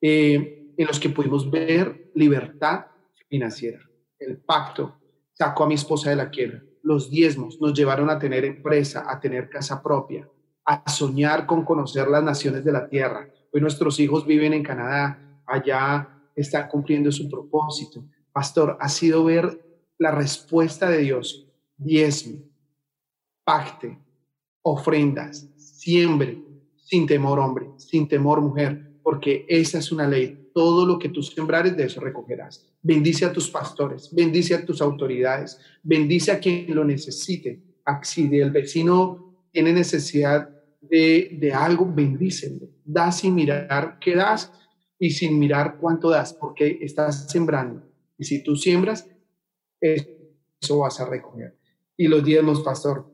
eh, 0.00 0.72
en 0.74 0.86
los 0.86 0.98
que 0.98 1.10
pudimos 1.10 1.50
ver 1.50 2.10
libertad 2.14 2.86
financiera. 3.28 3.80
El 4.18 4.38
pacto 4.38 4.96
sacó 5.34 5.64
a 5.64 5.68
mi 5.68 5.74
esposa 5.74 6.08
de 6.08 6.16
la 6.16 6.30
quiebra. 6.30 6.62
Los 6.82 7.10
diezmos 7.10 7.60
nos 7.60 7.74
llevaron 7.74 8.08
a 8.08 8.18
tener 8.18 8.46
empresa, 8.46 9.04
a 9.06 9.20
tener 9.20 9.50
casa 9.50 9.82
propia, 9.82 10.26
a 10.64 10.90
soñar 10.90 11.44
con 11.44 11.66
conocer 11.66 12.08
las 12.08 12.24
naciones 12.24 12.64
de 12.64 12.72
la 12.72 12.88
tierra. 12.88 13.28
Hoy 13.52 13.60
nuestros 13.60 14.00
hijos 14.00 14.26
viven 14.26 14.54
en 14.54 14.62
Canadá, 14.62 15.42
allá 15.44 16.19
están 16.42 16.68
cumpliendo 16.68 17.10
su 17.12 17.28
propósito. 17.28 18.04
Pastor, 18.32 18.76
ha 18.80 18.88
sido 18.88 19.24
ver 19.24 19.60
la 19.98 20.10
respuesta 20.10 20.88
de 20.88 20.98
Dios. 20.98 21.46
Diezmo, 21.76 22.38
pacte, 23.44 23.98
ofrendas, 24.62 25.48
siembre, 25.56 26.42
sin 26.76 27.06
temor 27.06 27.38
hombre, 27.38 27.70
sin 27.76 28.08
temor 28.08 28.40
mujer, 28.40 28.98
porque 29.02 29.44
esa 29.48 29.78
es 29.78 29.92
una 29.92 30.06
ley. 30.06 30.50
Todo 30.52 30.84
lo 30.84 30.98
que 30.98 31.08
tú 31.08 31.22
sembrares, 31.22 31.76
de 31.76 31.84
eso 31.84 32.00
recogerás. 32.00 32.66
Bendice 32.82 33.24
a 33.24 33.32
tus 33.32 33.48
pastores, 33.48 34.12
bendice 34.12 34.54
a 34.54 34.64
tus 34.64 34.82
autoridades, 34.82 35.58
bendice 35.82 36.32
a 36.32 36.40
quien 36.40 36.74
lo 36.74 36.84
necesite. 36.84 37.62
Si 38.02 38.28
el 38.38 38.50
vecino 38.50 39.34
tiene 39.52 39.72
necesidad 39.72 40.48
de, 40.80 41.36
de 41.40 41.52
algo, 41.52 41.90
bendícelo. 41.92 42.68
Da 42.84 43.10
sin 43.12 43.34
mirar 43.34 43.98
qué 44.00 44.14
das 44.14 44.52
y 45.00 45.10
sin 45.10 45.38
mirar 45.38 45.78
cuánto 45.78 46.10
das, 46.10 46.34
porque 46.34 46.78
estás 46.82 47.30
sembrando. 47.30 47.82
Y 48.18 48.24
si 48.24 48.44
tú 48.44 48.54
siembras, 48.54 49.08
eso 49.80 50.78
vas 50.78 51.00
a 51.00 51.06
recoger. 51.06 51.56
Y 51.96 52.06
los 52.06 52.22
diezmos, 52.22 52.60
pastor, 52.60 53.10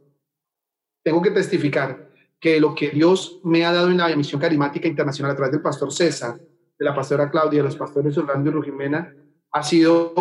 tengo 1.04 1.22
que 1.22 1.30
testificar 1.30 2.10
que 2.40 2.60
lo 2.60 2.74
que 2.74 2.90
Dios 2.90 3.40
me 3.44 3.64
ha 3.64 3.72
dado 3.72 3.88
en 3.88 3.98
la 3.98 4.14
misión 4.16 4.40
carismática 4.40 4.88
internacional 4.88 5.32
a 5.32 5.36
través 5.36 5.52
del 5.52 5.62
pastor 5.62 5.92
César, 5.92 6.36
de 6.36 6.84
la 6.84 6.94
pastora 6.94 7.30
Claudia, 7.30 7.60
de 7.60 7.68
los 7.68 7.76
pastores 7.76 8.18
Orlando 8.18 8.50
y 8.50 8.52
Rujimena, 8.52 9.14
ha 9.52 9.62
sido 9.62 10.12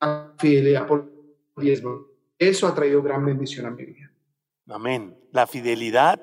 la 0.00 0.34
fidelidad 0.38 0.86
por 0.86 1.10
diezmo. 1.56 2.06
Eso 2.38 2.66
ha 2.66 2.74
traído 2.74 3.02
gran 3.02 3.24
bendición 3.24 3.64
a 3.64 3.70
mi 3.70 3.86
vida. 3.86 4.12
Amén. 4.68 5.16
La 5.32 5.46
fidelidad 5.46 6.22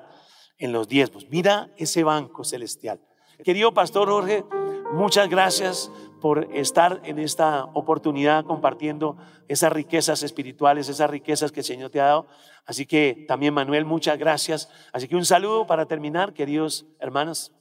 en 0.56 0.72
los 0.72 0.88
diezmos. 0.88 1.26
Mira 1.28 1.72
ese 1.76 2.04
banco 2.04 2.44
celestial. 2.44 3.00
Querido 3.44 3.74
pastor 3.74 4.08
Jorge, 4.08 4.44
Muchas 4.92 5.28
gracias 5.28 5.92
por 6.20 6.48
estar 6.54 7.02
en 7.04 7.18
esta 7.18 7.64
oportunidad 7.74 8.44
compartiendo 8.44 9.18
esas 9.46 9.70
riquezas 9.70 10.22
espirituales, 10.22 10.88
esas 10.88 11.10
riquezas 11.10 11.52
que 11.52 11.60
el 11.60 11.64
Señor 11.64 11.90
te 11.90 12.00
ha 12.00 12.06
dado. 12.06 12.26
Así 12.64 12.86
que 12.86 13.26
también 13.28 13.52
Manuel, 13.52 13.84
muchas 13.84 14.18
gracias. 14.18 14.70
Así 14.92 15.06
que 15.06 15.14
un 15.14 15.26
saludo 15.26 15.66
para 15.66 15.86
terminar, 15.86 16.32
queridos 16.32 16.86
hermanos. 17.00 17.54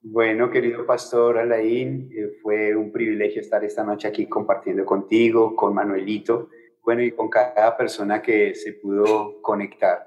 Bueno, 0.00 0.50
querido 0.50 0.86
pastor 0.86 1.38
Alain, 1.38 2.10
eh, 2.10 2.38
fue 2.42 2.74
un 2.74 2.90
privilegio 2.90 3.40
estar 3.40 3.62
esta 3.64 3.84
noche 3.84 4.08
aquí 4.08 4.26
compartiendo 4.26 4.84
contigo, 4.84 5.54
con 5.54 5.74
Manuelito, 5.74 6.48
bueno, 6.82 7.02
y 7.02 7.12
con 7.12 7.28
cada 7.28 7.76
persona 7.76 8.22
que 8.22 8.54
se 8.54 8.74
pudo 8.74 9.42
conectar. 9.42 10.06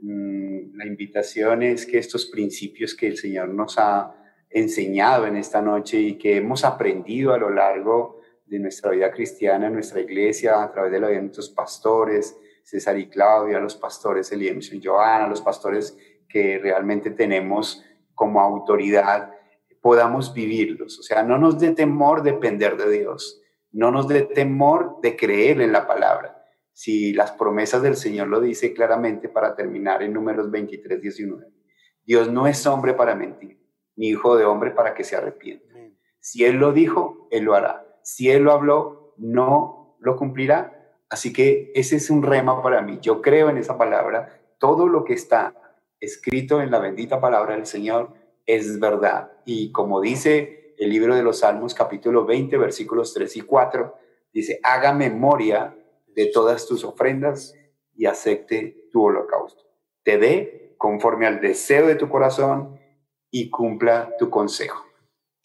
Mm, 0.00 0.76
la 0.76 0.86
invitación 0.86 1.62
es 1.62 1.86
que 1.86 1.98
estos 1.98 2.26
principios 2.26 2.94
que 2.94 3.06
el 3.06 3.16
Señor 3.16 3.48
nos 3.48 3.78
ha 3.78 4.14
enseñado 4.54 5.26
en 5.26 5.36
esta 5.36 5.60
noche 5.60 5.98
y 5.98 6.16
que 6.16 6.36
hemos 6.36 6.64
aprendido 6.64 7.34
a 7.34 7.38
lo 7.38 7.50
largo 7.50 8.20
de 8.46 8.60
nuestra 8.60 8.92
vida 8.92 9.10
cristiana, 9.10 9.66
en 9.66 9.72
nuestra 9.74 10.00
iglesia, 10.00 10.62
a 10.62 10.70
través 10.70 10.92
de 10.92 11.00
la 11.00 11.08
vida 11.08 11.20
nuestros 11.20 11.50
pastores, 11.50 12.38
César 12.62 12.96
y 12.96 13.08
Claudia, 13.08 13.58
los 13.58 13.74
pastores 13.74 14.30
Elías 14.30 14.72
y 14.72 14.80
Joana, 14.82 15.26
los 15.26 15.42
pastores 15.42 15.98
que 16.28 16.58
realmente 16.58 17.10
tenemos 17.10 17.84
como 18.14 18.40
autoridad, 18.40 19.32
podamos 19.82 20.32
vivirlos. 20.32 21.00
O 21.00 21.02
sea, 21.02 21.24
no 21.24 21.36
nos 21.36 21.58
dé 21.58 21.72
temor 21.72 22.22
depender 22.22 22.76
de 22.76 22.90
Dios, 22.90 23.42
no 23.72 23.90
nos 23.90 24.06
dé 24.06 24.22
temor 24.22 25.00
de 25.02 25.16
creer 25.16 25.60
en 25.62 25.72
la 25.72 25.88
palabra. 25.88 26.46
Si 26.72 27.12
las 27.12 27.32
promesas 27.32 27.82
del 27.82 27.96
Señor 27.96 28.28
lo 28.28 28.40
dice 28.40 28.72
claramente 28.72 29.28
para 29.28 29.56
terminar 29.56 30.04
en 30.04 30.12
números 30.12 30.48
23, 30.48 31.00
19. 31.00 31.44
Dios 32.04 32.30
no 32.30 32.46
es 32.46 32.64
hombre 32.66 32.94
para 32.94 33.16
mentir 33.16 33.63
ni 33.96 34.08
hijo 34.08 34.36
de 34.36 34.44
hombre 34.44 34.70
para 34.70 34.94
que 34.94 35.04
se 35.04 35.16
arrepienta. 35.16 35.74
Si 36.20 36.44
Él 36.44 36.56
lo 36.56 36.72
dijo, 36.72 37.28
Él 37.30 37.44
lo 37.44 37.54
hará. 37.54 37.86
Si 38.02 38.30
Él 38.30 38.44
lo 38.44 38.52
habló, 38.52 39.14
no 39.18 39.96
lo 40.00 40.16
cumplirá. 40.16 40.96
Así 41.10 41.32
que 41.32 41.70
ese 41.74 41.96
es 41.96 42.10
un 42.10 42.22
rema 42.22 42.62
para 42.62 42.82
mí. 42.82 42.98
Yo 43.00 43.20
creo 43.20 43.50
en 43.50 43.58
esa 43.58 43.76
palabra. 43.76 44.40
Todo 44.58 44.88
lo 44.88 45.04
que 45.04 45.12
está 45.12 45.54
escrito 46.00 46.60
en 46.62 46.70
la 46.70 46.78
bendita 46.78 47.20
palabra 47.20 47.54
del 47.54 47.66
Señor 47.66 48.14
es 48.46 48.80
verdad. 48.80 49.32
Y 49.44 49.72
como 49.72 50.00
dice 50.00 50.74
el 50.78 50.90
libro 50.90 51.14
de 51.14 51.22
los 51.22 51.40
Salmos, 51.40 51.74
capítulo 51.74 52.24
20, 52.24 52.56
versículos 52.58 53.14
3 53.14 53.36
y 53.36 53.40
4, 53.42 53.94
dice, 54.32 54.60
haga 54.62 54.92
memoria 54.92 55.76
de 56.14 56.26
todas 56.26 56.66
tus 56.66 56.84
ofrendas 56.84 57.54
y 57.94 58.06
acepte 58.06 58.88
tu 58.90 59.04
holocausto. 59.04 59.64
Te 60.02 60.18
dé 60.18 60.74
conforme 60.78 61.26
al 61.26 61.40
deseo 61.40 61.86
de 61.86 61.94
tu 61.94 62.08
corazón 62.08 62.78
y 63.34 63.50
cumpla 63.50 64.14
tu 64.16 64.30
consejo. 64.30 64.86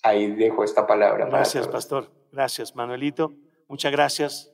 Ahí 0.04 0.28
dejo 0.36 0.64
esta 0.64 0.86
palabra. 0.86 1.26
Gracias, 1.26 1.68
pastor. 1.68 2.08
Gracias, 2.32 2.76
Manuelito. 2.76 3.34
Muchas 3.68 3.92
gracias. 3.92 4.54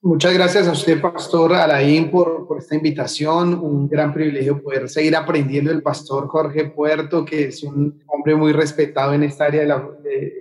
Muchas 0.00 0.32
gracias 0.32 0.66
a 0.66 0.72
usted, 0.72 0.98
Pastor 1.02 1.52
Alain, 1.52 2.10
por, 2.10 2.46
por, 2.46 2.58
esta 2.58 2.74
invitación. 2.74 3.52
Un 3.54 3.86
gran 3.86 4.14
privilegio 4.14 4.62
poder 4.62 4.88
seguir 4.88 5.14
aprendiendo 5.14 5.70
del 5.70 5.82
Pastor 5.82 6.26
Jorge 6.26 6.64
Puerto, 6.64 7.22
que 7.22 7.48
es 7.48 7.62
un 7.62 8.02
hombre 8.06 8.34
muy 8.34 8.54
respetado 8.54 9.12
en 9.12 9.22
esta 9.22 9.44
área 9.44 9.60
de 9.60 9.66
la, 9.66 9.86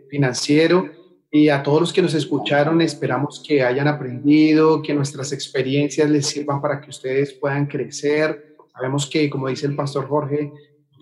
financiero. 0.10 0.90
Y 1.30 1.50
a 1.50 1.62
todos 1.62 1.82
los 1.82 1.92
que 1.92 2.02
nos 2.02 2.14
escucharon, 2.14 2.80
esperamos 2.82 3.44
que 3.46 3.64
hayan 3.64 3.90
aprendido, 3.90 4.82
que 4.82 4.94
nuestras 4.94 5.34
experiencias 5.34 6.10
les 6.10 6.26
sirvan 6.26 6.62
para 6.62 6.80
que 6.80 6.90
ustedes 6.90 7.34
puedan 7.34 7.66
crecer. 7.66 8.56
Sabemos 8.72 9.10
que, 9.10 9.30
como 9.30 9.50
dice 9.50 9.68
el 9.68 9.76
Pastor 9.76 10.08
Jorge, 10.08 10.54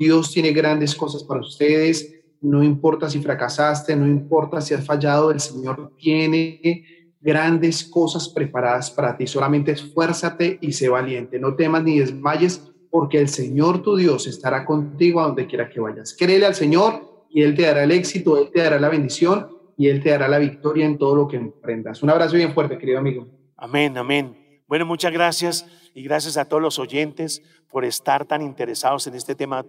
Dios 0.01 0.31
tiene 0.31 0.51
grandes 0.51 0.95
cosas 0.95 1.23
para 1.23 1.41
ustedes. 1.41 2.15
No 2.41 2.63
importa 2.63 3.07
si 3.07 3.19
fracasaste, 3.19 3.95
no 3.95 4.07
importa 4.07 4.59
si 4.59 4.73
has 4.73 4.83
fallado, 4.83 5.29
el 5.29 5.39
Señor 5.39 5.93
tiene 5.95 6.83
grandes 7.19 7.83
cosas 7.83 8.27
preparadas 8.29 8.89
para 8.89 9.15
ti. 9.15 9.27
Solamente 9.27 9.71
esfuérzate 9.71 10.57
y 10.59 10.73
sé 10.73 10.89
valiente. 10.89 11.39
No 11.39 11.55
temas 11.55 11.83
ni 11.83 11.99
desmayes, 11.99 12.71
porque 12.89 13.19
el 13.19 13.29
Señor 13.29 13.83
tu 13.83 13.95
Dios 13.95 14.25
estará 14.25 14.65
contigo 14.65 15.21
a 15.21 15.27
donde 15.27 15.45
quiera 15.45 15.69
que 15.69 15.79
vayas. 15.79 16.15
Créele 16.17 16.47
al 16.47 16.55
Señor 16.55 17.27
y 17.29 17.43
Él 17.43 17.55
te 17.55 17.61
dará 17.61 17.83
el 17.83 17.91
éxito, 17.91 18.39
Él 18.39 18.49
te 18.51 18.61
dará 18.61 18.79
la 18.79 18.89
bendición 18.89 19.49
y 19.77 19.87
Él 19.89 20.01
te 20.01 20.09
dará 20.09 20.27
la 20.27 20.39
victoria 20.39 20.85
en 20.85 20.97
todo 20.97 21.15
lo 21.15 21.27
que 21.27 21.37
emprendas. 21.37 22.01
Un 22.01 22.09
abrazo 22.09 22.37
bien 22.37 22.55
fuerte, 22.55 22.79
querido 22.79 22.97
amigo. 22.97 23.27
Amén, 23.55 23.95
amén. 23.99 24.35
Bueno, 24.67 24.87
muchas 24.87 25.13
gracias 25.13 25.67
y 25.93 26.01
gracias 26.01 26.37
a 26.37 26.45
todos 26.45 26.63
los 26.63 26.79
oyentes 26.79 27.43
por 27.69 27.85
estar 27.85 28.25
tan 28.25 28.41
interesados 28.41 29.05
en 29.05 29.13
este 29.13 29.35
tema 29.35 29.65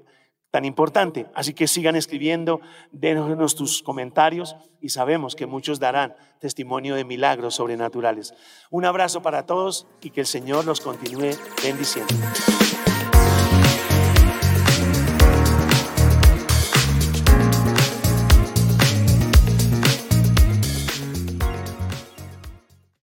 tan 0.52 0.66
importante. 0.66 1.26
Así 1.34 1.54
que 1.54 1.66
sigan 1.66 1.96
escribiendo, 1.96 2.60
denos 2.92 3.56
tus 3.56 3.82
comentarios 3.82 4.54
y 4.80 4.90
sabemos 4.90 5.34
que 5.34 5.46
muchos 5.46 5.80
darán 5.80 6.14
testimonio 6.38 6.94
de 6.94 7.04
milagros 7.04 7.54
sobrenaturales. 7.56 8.34
Un 8.70 8.84
abrazo 8.84 9.22
para 9.22 9.46
todos 9.46 9.88
y 10.02 10.10
que 10.10 10.20
el 10.20 10.26
Señor 10.26 10.66
los 10.66 10.80
continúe 10.80 11.30
bendiciendo. 11.64 12.14